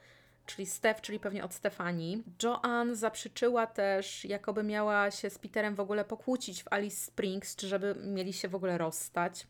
czyli 0.48 0.66
Steph, 0.66 1.02
czyli 1.02 1.20
pewnie 1.20 1.44
od 1.44 1.54
Stefanii. 1.54 2.24
Joanne 2.44 2.96
zaprzeczyła 2.96 3.68
też, 3.68 4.26
jakoby 4.26 4.64
miała 4.64 5.12
się 5.12 5.30
z 5.30 5.38
Peterem 5.38 5.76
w 5.76 5.80
ogóle 5.80 6.06
pokłócić 6.06 6.64
w 6.64 6.74
Alice 6.74 7.06
Springs, 7.06 7.56
czy 7.56 7.68
żeby 7.68 7.96
mieli 8.06 8.34
się 8.34 8.48
w 8.48 8.56
ogóle 8.56 8.78
rozstać. 8.78 9.48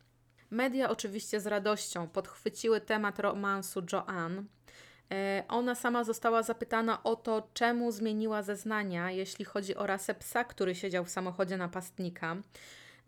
Media 0.52 0.90
oczywiście 0.90 1.40
z 1.40 1.48
radością 1.48 2.07
podchwyciły 2.07 2.82
temat 2.82 3.19
romansu 3.19 3.82
Joanne. 3.94 4.44
E, 5.11 5.44
ona 5.48 5.76
sama 5.76 6.03
została 6.03 6.44
zapytana 6.44 7.03
o 7.03 7.15
to, 7.15 7.48
czemu 7.53 7.91
zmieniła 7.91 8.44
zeznania, 8.44 9.11
jeśli 9.11 9.45
chodzi 9.45 9.76
o 9.76 9.88
rasę 9.88 10.15
psa, 10.15 10.44
który 10.44 10.76
siedział 10.76 11.06
w 11.06 11.10
samochodzie 11.10 11.57
napastnika. 11.57 12.38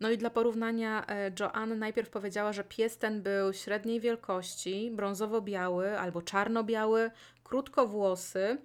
No 0.00 0.10
i 0.10 0.18
dla 0.18 0.30
porównania, 0.30 1.06
e, 1.06 1.32
Joanne 1.40 1.76
najpierw 1.76 2.10
powiedziała, 2.10 2.52
że 2.52 2.64
pies 2.64 2.98
ten 2.98 3.22
był 3.22 3.52
średniej 3.52 4.00
wielkości, 4.00 4.90
brązowo-biały 4.94 5.98
albo 5.98 6.22
czarno-biały, 6.22 7.10
krótkowłosy, 7.50 8.58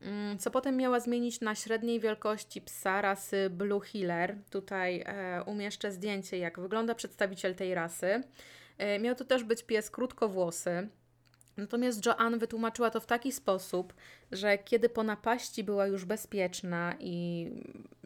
mm, 0.00 0.38
co 0.38 0.50
potem 0.50 0.76
miała 0.76 1.00
zmienić 1.00 1.40
na 1.40 1.54
średniej 1.54 2.00
wielkości 2.00 2.60
psa 2.60 3.02
rasy 3.02 3.50
Blue 3.50 3.80
Heeler. 3.80 4.36
Tutaj 4.50 5.02
e, 5.06 5.42
umieszczę 5.46 5.92
zdjęcie, 5.92 6.38
jak 6.38 6.60
wygląda 6.60 6.94
przedstawiciel 6.94 7.54
tej 7.54 7.74
rasy. 7.74 8.22
E, 8.78 8.98
miał 8.98 9.14
to 9.14 9.24
też 9.24 9.44
być 9.44 9.62
pies 9.62 9.90
krótkowłosy. 9.90 10.88
Natomiast 11.60 12.06
Joanne 12.06 12.38
wytłumaczyła 12.38 12.90
to 12.90 13.00
w 13.00 13.06
taki 13.06 13.32
sposób, 13.32 13.94
że 14.32 14.58
kiedy 14.58 14.88
po 14.88 15.02
napaści 15.02 15.64
była 15.64 15.86
już 15.86 16.04
bezpieczna 16.04 16.94
i 17.00 17.46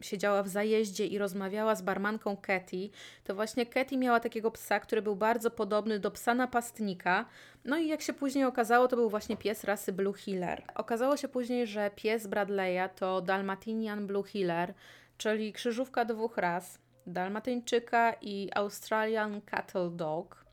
siedziała 0.01 0.43
w 0.43 0.47
zajeździe 0.47 1.05
i 1.05 1.17
rozmawiała 1.17 1.75
z 1.75 1.81
barmanką 1.81 2.37
Katy, 2.37 2.89
to 3.23 3.35
właśnie 3.35 3.65
Katy 3.65 3.97
miała 3.97 4.19
takiego 4.19 4.51
psa, 4.51 4.79
który 4.79 5.01
był 5.01 5.15
bardzo 5.15 5.51
podobny 5.51 5.99
do 5.99 6.11
psa 6.11 6.33
napastnika. 6.33 7.25
No 7.65 7.77
i 7.77 7.87
jak 7.87 8.01
się 8.01 8.13
później 8.13 8.45
okazało, 8.45 8.87
to 8.87 8.95
był 8.95 9.09
właśnie 9.09 9.37
pies 9.37 9.63
rasy 9.63 9.93
Blue 9.93 10.13
Heeler. 10.13 10.63
Okazało 10.75 11.17
się 11.17 11.27
później, 11.27 11.67
że 11.67 11.91
pies 11.95 12.27
Bradley'a 12.27 12.89
to 12.89 13.21
Dalmatinian 13.21 14.07
Blue 14.07 14.23
Heeler, 14.23 14.73
czyli 15.17 15.53
krzyżówka 15.53 16.05
dwóch 16.05 16.37
ras, 16.37 16.79
Dalmatyńczyka 17.07 18.13
i 18.21 18.49
Australian 18.55 19.41
Cattle 19.41 19.89
Dog. 19.89 20.44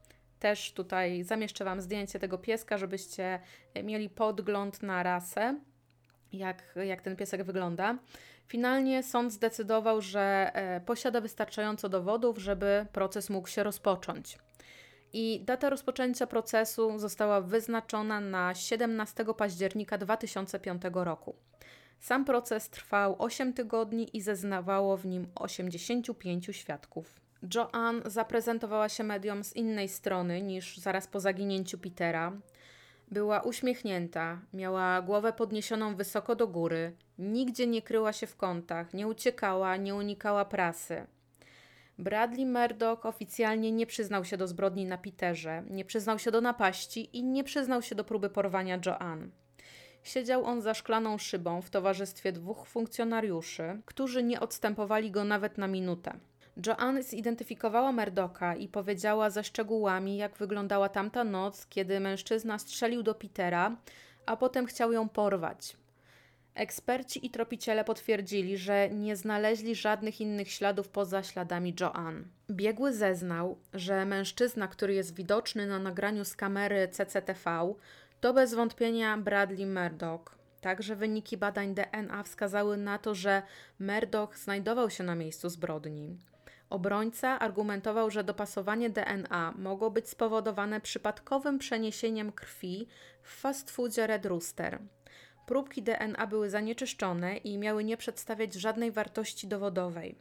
Też 0.43 0.73
tutaj 0.73 1.23
zamieszczę 1.23 1.65
Wam 1.65 1.81
zdjęcie 1.81 2.19
tego 2.19 2.39
pieska, 2.39 2.79
żebyście 2.79 3.41
mieli 3.85 4.11
podgląd 4.11 4.83
na 4.83 5.03
rasę, 5.03 5.61
jak, 6.33 6.75
jak 6.85 7.03
ten 7.03 7.17
piesek 7.17 7.43
wygląda. 7.43 7.99
Finalnie 8.47 9.03
sąd 9.03 9.33
zdecydował, 9.33 10.01
że 10.01 10.51
e, 10.55 10.81
posiada 10.81 11.21
wystarczająco 11.21 11.89
dowodów, 11.89 12.39
żeby 12.39 12.87
proces 12.93 13.31
mógł 13.31 13.49
się 13.49 13.63
rozpocząć. 13.63 14.39
I 15.13 15.41
data 15.45 15.71
rozpoczęcia 15.71 16.27
procesu 16.27 16.99
została 16.99 17.41
wyznaczona 17.41 18.21
na 18.21 18.55
17 18.55 19.25
października 19.37 19.99
2005 19.99 20.83
roku. 20.95 21.35
Sam 22.01 22.25
proces 22.25 22.71
trwał 22.71 23.17
8 23.19 23.53
tygodni 23.53 24.17
i 24.17 24.21
zeznawało 24.21 24.97
w 24.97 25.07
nim 25.07 25.27
85 25.35 26.49
świadków. 26.53 27.23
Joanne 27.55 28.11
zaprezentowała 28.11 28.89
się 28.89 29.05
mediom 29.05 29.45
z 29.45 29.57
innej 29.57 29.89
strony 29.89 30.43
niż 30.43 30.77
zaraz 30.77 31.07
po 31.07 31.21
zaginięciu 31.21 31.79
Petera. 31.79 32.33
Była 33.11 33.41
uśmiechnięta, 33.41 34.41
miała 34.53 35.03
głowę 35.03 35.33
podniesioną 35.33 35.97
wysoko 35.97 36.37
do 36.37 36.49
góry, 36.49 36.93
nigdzie 37.19 37.67
nie 37.67 37.83
kryła 37.83 38.13
się 38.13 38.27
w 38.27 38.37
kątach, 38.37 38.95
nie 38.95 39.07
uciekała, 39.07 39.77
nie 39.77 39.95
unikała 39.95 40.45
prasy. 40.45 41.07
Bradley 41.99 42.47
Murdoch 42.47 43.07
oficjalnie 43.07 43.73
nie 43.73 43.87
przyznał 43.87 44.25
się 44.25 44.37
do 44.37 44.47
zbrodni 44.47 44.87
na 44.87 44.99
Peterze, 44.99 45.63
nie 45.71 45.85
przyznał 45.85 46.19
się 46.19 46.31
do 46.31 46.41
napaści 46.41 47.17
i 47.17 47.25
nie 47.25 47.45
przyznał 47.45 47.83
się 47.83 47.95
do 47.95 48.05
próby 48.05 48.31
porwania 48.31 48.79
Joanne. 48.87 49.29
Siedział 50.03 50.45
on 50.45 50.63
za 50.63 50.75
szklaną 50.75 51.19
szybą 51.19 51.63
w 51.63 51.71
towarzystwie 51.71 52.33
dwóch 52.33 52.67
funkcjonariuszy, 52.67 53.81
którzy 53.87 54.23
nie 54.23 54.41
odstępowali 54.41 55.11
go 55.11 55.25
nawet 55.25 55.59
na 55.59 55.67
minutę. 55.67 56.19
Joanne 56.57 57.03
zidentyfikowała 57.03 57.93
Merdoka 57.93 58.57
i 58.57 58.69
powiedziała 58.69 59.31
ze 59.31 59.45
szczegółami, 59.45 60.17
jak 60.17 60.37
wyglądała 60.37 60.89
tamta 60.89 61.25
noc, 61.25 61.67
kiedy 61.67 62.01
mężczyzna 62.01 62.59
strzelił 62.59 63.03
do 63.03 63.15
Petera, 63.15 63.77
a 64.27 64.37
potem 64.37 64.67
chciał 64.67 64.93
ją 64.93 65.09
porwać. 65.09 65.77
Eksperci 66.55 67.27
i 67.27 67.31
tropiciele 67.31 67.85
potwierdzili, 67.85 68.59
że 68.59 68.91
nie 68.91 69.17
znaleźli 69.17 69.75
żadnych 69.75 70.21
innych 70.21 70.51
śladów 70.51 70.89
poza 70.89 71.23
śladami 71.23 71.75
Joanne. 71.81 72.25
Biegły 72.51 72.93
zeznał, 72.93 73.59
że 73.75 74.05
mężczyzna, 74.05 74.69
który 74.69 74.95
jest 74.95 75.15
widoczny 75.15 75.67
na 75.67 75.79
nagraniu 75.79 76.25
z 76.25 76.37
kamery 76.37 76.89
CCTV, 76.89 77.75
To 78.21 78.35
bez 78.35 78.55
wątpienia 78.55 79.19
Bradley 79.19 79.67
Murdoch. 79.67 80.39
Także 80.61 80.97
wyniki 80.97 81.37
badań 81.37 81.75
DNA 81.75 82.23
wskazały 82.23 82.77
na 82.77 82.99
to, 82.99 83.15
że 83.15 83.43
Murdoch 83.81 84.39
znajdował 84.39 84.91
się 84.91 85.05
na 85.05 85.15
miejscu 85.15 85.49
zbrodni. 85.49 86.17
Obrońca 86.73 87.39
argumentował, 87.39 88.11
że 88.11 88.25
dopasowanie 88.25 88.91
DNA 88.91 89.55
mogło 89.59 89.91
być 89.91 90.09
spowodowane 90.09 90.81
przypadkowym 90.81 91.59
przeniesieniem 91.59 92.33
krwi 92.33 92.87
w 93.23 93.41
fast 93.41 93.71
foodzie 93.71 94.07
Red 94.07 94.27
Rooster. 94.27 94.79
Próbki 95.47 95.83
DNA 95.83 96.27
były 96.27 96.51
zanieczyszczone 96.51 97.37
i 97.37 97.59
miały 97.59 97.85
nie 97.85 97.97
przedstawiać 97.97 98.55
żadnej 98.55 98.93
wartości 98.93 99.47
dowodowej. 99.49 100.19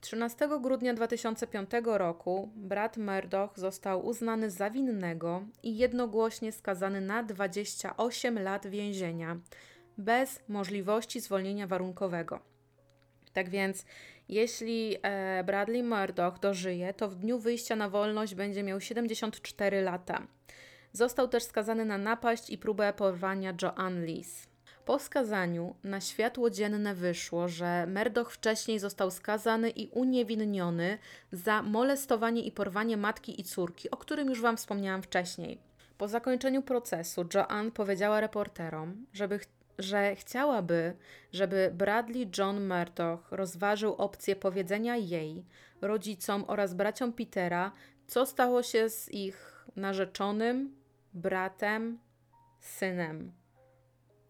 13 0.00 0.48
grudnia 0.60 0.94
2005 0.94 1.70
roku 1.84 2.50
brat 2.56 2.96
Murdoch 2.96 3.58
został 3.58 4.06
uznany 4.06 4.50
za 4.50 4.70
winnego 4.70 5.42
i 5.62 5.76
jednogłośnie 5.78 6.52
skazany 6.52 7.00
na 7.00 7.22
28 7.22 8.38
lat 8.38 8.66
więzienia 8.66 9.36
bez 9.98 10.48
możliwości 10.48 11.20
zwolnienia 11.20 11.66
warunkowego. 11.66 12.40
Tak 13.32 13.50
więc, 13.50 13.84
jeśli 14.28 14.96
e, 15.02 15.44
Bradley 15.44 15.82
Murdoch 15.82 16.38
dożyje, 16.38 16.94
to 16.94 17.08
w 17.08 17.14
dniu 17.14 17.38
wyjścia 17.38 17.76
na 17.76 17.88
wolność 17.88 18.34
będzie 18.34 18.62
miał 18.62 18.80
74 18.80 19.82
lata. 19.82 20.26
Został 20.92 21.28
też 21.28 21.42
skazany 21.42 21.84
na 21.84 21.98
napaść 21.98 22.50
i 22.50 22.58
próbę 22.58 22.92
porwania 22.92 23.54
Joanne 23.62 24.06
Lees. 24.06 24.48
Po 24.84 24.98
skazaniu 24.98 25.74
na 25.84 26.00
światło 26.00 26.50
dzienne 26.50 26.94
wyszło, 26.94 27.48
że 27.48 27.86
Murdoch 27.86 28.32
wcześniej 28.32 28.78
został 28.78 29.10
skazany 29.10 29.70
i 29.70 29.88
uniewinniony 29.88 30.98
za 31.32 31.62
molestowanie 31.62 32.42
i 32.42 32.52
porwanie 32.52 32.96
matki 32.96 33.40
i 33.40 33.44
córki, 33.44 33.90
o 33.90 33.96
którym 33.96 34.28
już 34.28 34.40
Wam 34.40 34.56
wspomniałam 34.56 35.02
wcześniej. 35.02 35.58
Po 35.98 36.08
zakończeniu 36.08 36.62
procesu 36.62 37.24
Joanne 37.34 37.70
powiedziała 37.70 38.20
reporterom, 38.20 39.06
żeby 39.12 39.40
że 39.78 40.16
chciałaby, 40.16 40.96
żeby 41.32 41.70
Bradley 41.74 42.30
John 42.38 42.68
Murdoch 42.68 43.32
rozważył 43.32 43.94
opcję 43.94 44.36
powiedzenia 44.36 44.96
jej, 44.96 45.44
rodzicom 45.80 46.44
oraz 46.46 46.74
braciom 46.74 47.12
Petera, 47.12 47.72
co 48.06 48.26
stało 48.26 48.62
się 48.62 48.88
z 48.88 49.12
ich 49.12 49.66
narzeczonym, 49.76 50.76
bratem, 51.14 51.98
synem. 52.60 53.32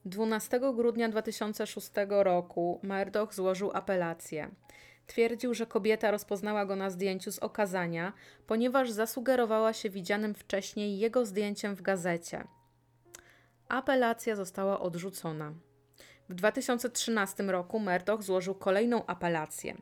12 0.05 0.61
grudnia 0.75 1.09
2006 1.09 1.91
roku 2.09 2.81
Murdoch 2.83 3.35
złożył 3.35 3.71
apelację. 3.75 4.51
Twierdził, 5.07 5.55
że 5.55 5.67
kobieta 5.67 6.11
rozpoznała 6.11 6.67
go 6.67 6.77
na 6.77 6.91
zdjęciu 6.91 7.33
z 7.33 7.39
okazania, 7.39 8.13
ponieważ 8.47 8.91
zasugerowała 8.91 9.73
się 9.73 9.91
widzianym 9.91 10.35
wcześniej 10.35 10.99
jego 10.99 11.27
zdjęciem 11.27 11.75
w 11.75 11.83
gazecie. 11.83 12.45
Apelacja 13.69 14.37
została 14.37 14.81
odrzucona. 14.81 15.53
W 16.29 16.35
2013 16.35 17.43
roku 17.43 17.79
Murdoch 17.79 18.23
złożył 18.23 18.55
kolejną 18.55 19.07
apelację. 19.07 19.77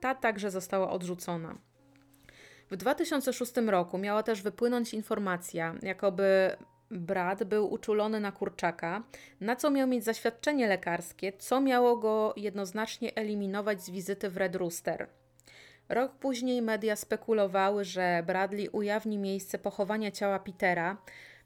Ta 0.00 0.14
także 0.14 0.50
została 0.50 0.90
odrzucona. 0.90 1.58
W 2.70 2.76
2006 2.76 3.52
roku 3.66 3.98
miała 3.98 4.22
też 4.22 4.42
wypłynąć 4.42 4.94
informacja, 4.94 5.74
jakoby 5.82 6.56
brat 6.90 7.44
był 7.44 7.72
uczulony 7.72 8.20
na 8.20 8.32
kurczaka, 8.32 9.02
na 9.40 9.56
co 9.56 9.70
miał 9.70 9.88
mieć 9.88 10.04
zaświadczenie 10.04 10.68
lekarskie, 10.68 11.32
co 11.32 11.60
miało 11.60 11.96
go 11.96 12.34
jednoznacznie 12.36 13.14
eliminować 13.14 13.82
z 13.82 13.90
wizyty 13.90 14.30
w 14.30 14.36
Red 14.36 14.56
Rooster. 14.56 15.08
Rok 15.88 16.12
później 16.12 16.62
media 16.62 16.96
spekulowały, 16.96 17.84
że 17.84 18.22
Bradley 18.26 18.68
ujawni 18.68 19.18
miejsce 19.18 19.58
pochowania 19.58 20.10
ciała 20.10 20.38
Petera, 20.38 20.96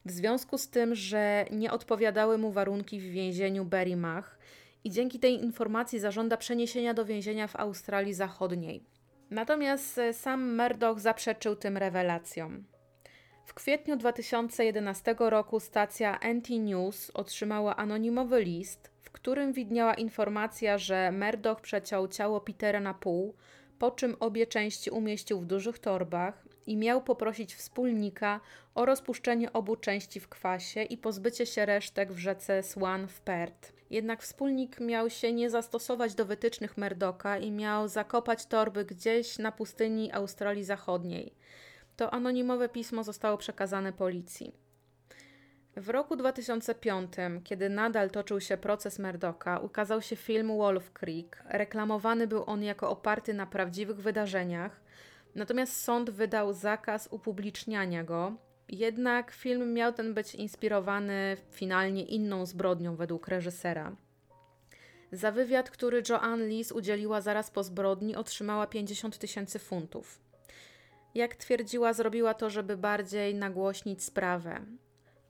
w 0.07 0.11
związku 0.11 0.59
z 0.59 0.69
tym, 0.69 0.95
że 0.95 1.45
nie 1.51 1.73
odpowiadały 1.73 2.39
mu 2.39 2.53
warunki 2.53 3.01
w 3.01 3.11
więzieniu 3.11 3.65
Berry 3.65 3.97
Mach 3.97 4.39
i 4.85 4.91
dzięki 4.91 5.19
tej 5.19 5.45
informacji 5.45 5.99
zażąda 5.99 6.37
przeniesienia 6.37 6.95
do 6.95 7.05
więzienia 7.05 7.47
w 7.47 7.57
Australii 7.57 8.15
Zachodniej. 8.15 8.85
Natomiast 9.31 9.99
e, 9.99 10.13
sam 10.13 10.57
Murdoch 10.57 11.01
zaprzeczył 11.01 11.57
tym 11.57 11.77
rewelacjom. 11.77 12.65
W 13.45 13.55
kwietniu 13.55 13.97
2011 13.97 15.15
roku 15.19 15.61
stacja 15.61 16.19
NT 16.35 16.51
News 16.51 17.11
otrzymała 17.15 17.77
anonimowy 17.77 18.45
list, 18.45 18.91
w 19.01 19.11
którym 19.11 19.53
widniała 19.53 19.95
informacja, 19.95 20.79
że 20.79 21.13
Murdoch 21.13 21.61
przeciął 21.61 22.09
ciało 22.09 22.41
Petera 22.41 22.81
na 22.81 22.95
pół, 22.95 23.35
po 23.79 23.91
czym 23.91 24.17
obie 24.21 24.47
części 24.47 24.91
umieścił 24.91 25.41
w 25.41 25.47
dużych 25.47 25.79
torbach 25.79 26.45
i 26.67 26.77
miał 26.77 27.03
poprosić 27.03 27.55
wspólnika 27.55 28.41
o 28.75 28.87
rozpuszczenie 28.87 29.53
obu 29.53 29.77
części 29.77 30.21
w 30.21 30.29
kwasie 30.29 30.83
i 30.83 30.99
pozbycie 30.99 31.47
się 31.47 31.67
resztek 31.67 32.13
w 32.13 32.19
rzece 32.19 32.63
Swan 32.63 33.09
w. 33.09 33.73
Jednak 33.91 34.23
wspólnik 34.23 34.81
miał 34.81 35.11
się 35.11 35.33
nie 35.33 35.51
zastosować 35.51 36.15
do 36.15 36.25
wytycznych 36.25 36.77
Merdoka 36.77 37.39
i 37.39 37.51
miał 37.51 37.89
zakopać 37.89 38.47
torby 38.47 38.85
gdzieś 38.85 39.39
na 39.39 39.53
pustyni 39.53 40.13
Australii 40.13 40.65
Zachodniej. 40.65 41.35
To 41.97 42.11
anonimowe 42.15 42.69
pismo 42.69 43.05
zostało 43.05 43.39
przekazane 43.39 43.93
policji. 43.93 44.66
W 45.77 45.89
roku 45.89 46.17
2005, 46.17 47.13
kiedy 47.45 47.69
nadal 47.69 48.11
toczył 48.11 48.41
się 48.41 48.57
proces 48.57 48.99
Merdoka, 48.99 49.59
ukazał 49.59 50.03
się 50.03 50.17
film 50.17 50.57
Wolf 50.59 50.93
Creek. 50.93 51.43
Reklamowany 51.49 52.27
był 52.27 52.45
on 52.47 52.63
jako 52.63 52.91
oparty 52.91 53.35
na 53.35 53.47
prawdziwych 53.47 53.97
wydarzeniach, 53.97 54.81
natomiast 55.35 55.81
sąd 55.81 56.11
wydał 56.11 56.53
zakaz 56.53 57.09
upubliczniania 57.11 58.05
go. 58.05 58.33
Jednak 58.69 59.31
film 59.31 59.73
miał 59.75 59.93
ten 59.93 60.15
być 60.15 60.35
inspirowany 60.35 61.37
finalnie 61.51 62.05
inną 62.05 62.47
zbrodnią 62.47 62.97
według 62.97 63.29
reżysera. 63.29 63.97
Za 65.13 65.33
wywiad, 65.33 65.71
który 65.71 66.03
Joanne 66.09 66.47
Lees 66.47 66.73
udzieliła 66.73 67.21
zaraz 67.21 67.51
po 67.51 67.63
zbrodni, 67.63 68.17
otrzymała 68.17 68.67
50 68.67 69.19
tysięcy 69.19 69.59
funtów. 69.59 70.21
Jak 71.15 71.37
twierdziła, 71.37 71.93
zrobiła 71.93 72.35
to, 72.35 72.51
żeby 72.51 72.77
bardziej 72.77 73.35
nagłośnić 73.35 74.03
sprawę. 74.05 74.61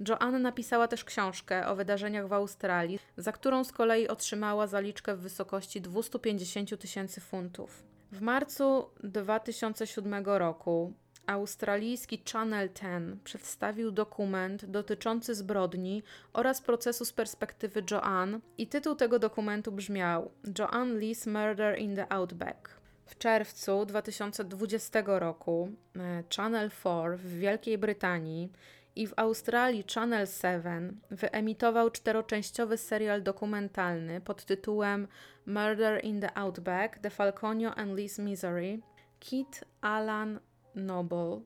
Joanne 0.08 0.38
napisała 0.38 0.88
też 0.88 1.04
książkę 1.04 1.68
o 1.68 1.76
wydarzeniach 1.76 2.28
w 2.28 2.32
Australii, 2.32 2.98
za 3.16 3.32
którą 3.32 3.64
z 3.64 3.72
kolei 3.72 4.08
otrzymała 4.08 4.66
zaliczkę 4.66 5.16
w 5.16 5.20
wysokości 5.20 5.80
250 5.80 6.78
tysięcy 6.80 7.20
funtów. 7.20 7.82
W 8.12 8.20
marcu 8.20 8.90
2007 9.02 10.24
roku 10.24 10.92
australijski 11.26 12.22
Channel 12.32 12.68
10 12.74 13.22
przedstawił 13.24 13.90
dokument 13.90 14.64
dotyczący 14.64 15.34
zbrodni 15.34 16.02
oraz 16.32 16.62
procesu 16.62 17.04
z 17.04 17.12
perspektywy 17.12 17.82
Joanne 17.90 18.40
i 18.58 18.66
tytuł 18.66 18.94
tego 18.94 19.18
dokumentu 19.18 19.72
brzmiał 19.72 20.30
Joanne 20.58 21.00
Lee's 21.00 21.26
Murder 21.26 21.78
in 21.78 21.96
the 21.96 22.12
Outback. 22.12 22.70
W 23.06 23.18
czerwcu 23.18 23.86
2020 23.86 25.02
roku 25.06 25.72
e, 25.96 26.24
Channel 26.36 26.70
4 26.70 27.16
w 27.16 27.38
Wielkiej 27.38 27.78
Brytanii 27.78 28.52
i 28.96 29.06
w 29.06 29.12
Australii 29.16 29.84
Channel 29.94 30.26
7 30.26 31.00
wyemitował 31.10 31.90
czteroczęściowy 31.90 32.76
serial 32.76 33.22
dokumentalny 33.22 34.20
pod 34.20 34.44
tytułem 34.44 35.08
Murder 35.46 36.04
in 36.04 36.20
the 36.20 36.38
Outback: 36.38 36.98
The 36.98 37.10
Falconio 37.10 37.74
and 37.74 37.92
Lee's 37.92 38.22
Misery. 38.22 38.78
Kit 39.20 39.64
Alan 39.80 40.40
Noble, 40.74 41.40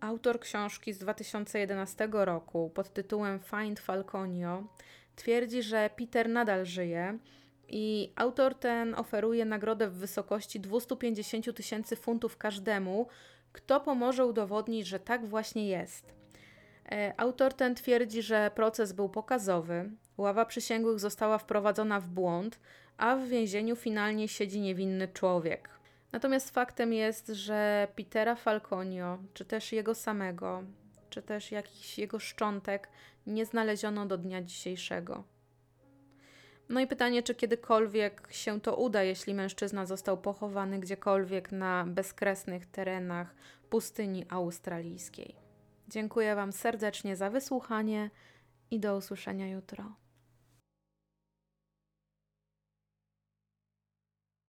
autor 0.00 0.40
książki 0.40 0.92
z 0.92 0.98
2011 0.98 2.08
roku 2.12 2.70
pod 2.74 2.92
tytułem 2.92 3.40
Find 3.40 3.80
Falconio, 3.80 4.64
twierdzi, 5.16 5.62
że 5.62 5.90
Peter 5.96 6.28
nadal 6.28 6.66
żyje 6.66 7.18
i 7.68 8.12
autor 8.16 8.54
ten 8.54 8.94
oferuje 8.94 9.44
nagrodę 9.44 9.88
w 9.88 9.94
wysokości 9.94 10.60
250 10.60 11.56
tysięcy 11.56 11.96
funtów 11.96 12.36
każdemu, 12.36 13.06
kto 13.52 13.80
pomoże 13.80 14.26
udowodnić, 14.26 14.86
że 14.86 15.00
tak 15.00 15.26
właśnie 15.26 15.68
jest. 15.68 16.15
E, 16.92 17.14
autor 17.16 17.54
ten 17.54 17.74
twierdzi, 17.74 18.22
że 18.22 18.50
proces 18.54 18.92
był 18.92 19.08
pokazowy, 19.08 19.90
ława 20.16 20.44
przysięgłych 20.44 20.98
została 20.98 21.38
wprowadzona 21.38 22.00
w 22.00 22.08
błąd, 22.08 22.60
a 22.96 23.16
w 23.16 23.24
więzieniu 23.24 23.76
finalnie 23.76 24.28
siedzi 24.28 24.60
niewinny 24.60 25.08
człowiek. 25.08 25.68
Natomiast 26.12 26.50
faktem 26.50 26.92
jest, 26.92 27.26
że 27.28 27.88
Petera 27.96 28.34
Falconio, 28.34 29.18
czy 29.34 29.44
też 29.44 29.72
jego 29.72 29.94
samego, 29.94 30.62
czy 31.10 31.22
też 31.22 31.52
jakiś 31.52 31.98
jego 31.98 32.18
szczątek 32.18 32.88
nie 33.26 33.46
znaleziono 33.46 34.06
do 34.06 34.18
dnia 34.18 34.42
dzisiejszego. 34.42 35.24
No 36.68 36.80
i 36.80 36.86
pytanie, 36.86 37.22
czy 37.22 37.34
kiedykolwiek 37.34 38.28
się 38.30 38.60
to 38.60 38.76
uda, 38.76 39.02
jeśli 39.02 39.34
mężczyzna 39.34 39.86
został 39.86 40.18
pochowany 40.18 40.78
gdziekolwiek 40.78 41.52
na 41.52 41.84
bezkresnych 41.88 42.66
terenach 42.66 43.34
pustyni 43.70 44.26
australijskiej. 44.28 45.45
Dziękuję 45.88 46.34
Wam 46.34 46.52
serdecznie 46.52 47.16
za 47.16 47.30
wysłuchanie 47.30 48.10
i 48.70 48.80
do 48.80 48.96
usłyszenia 48.96 49.48
jutro. 49.48 50.05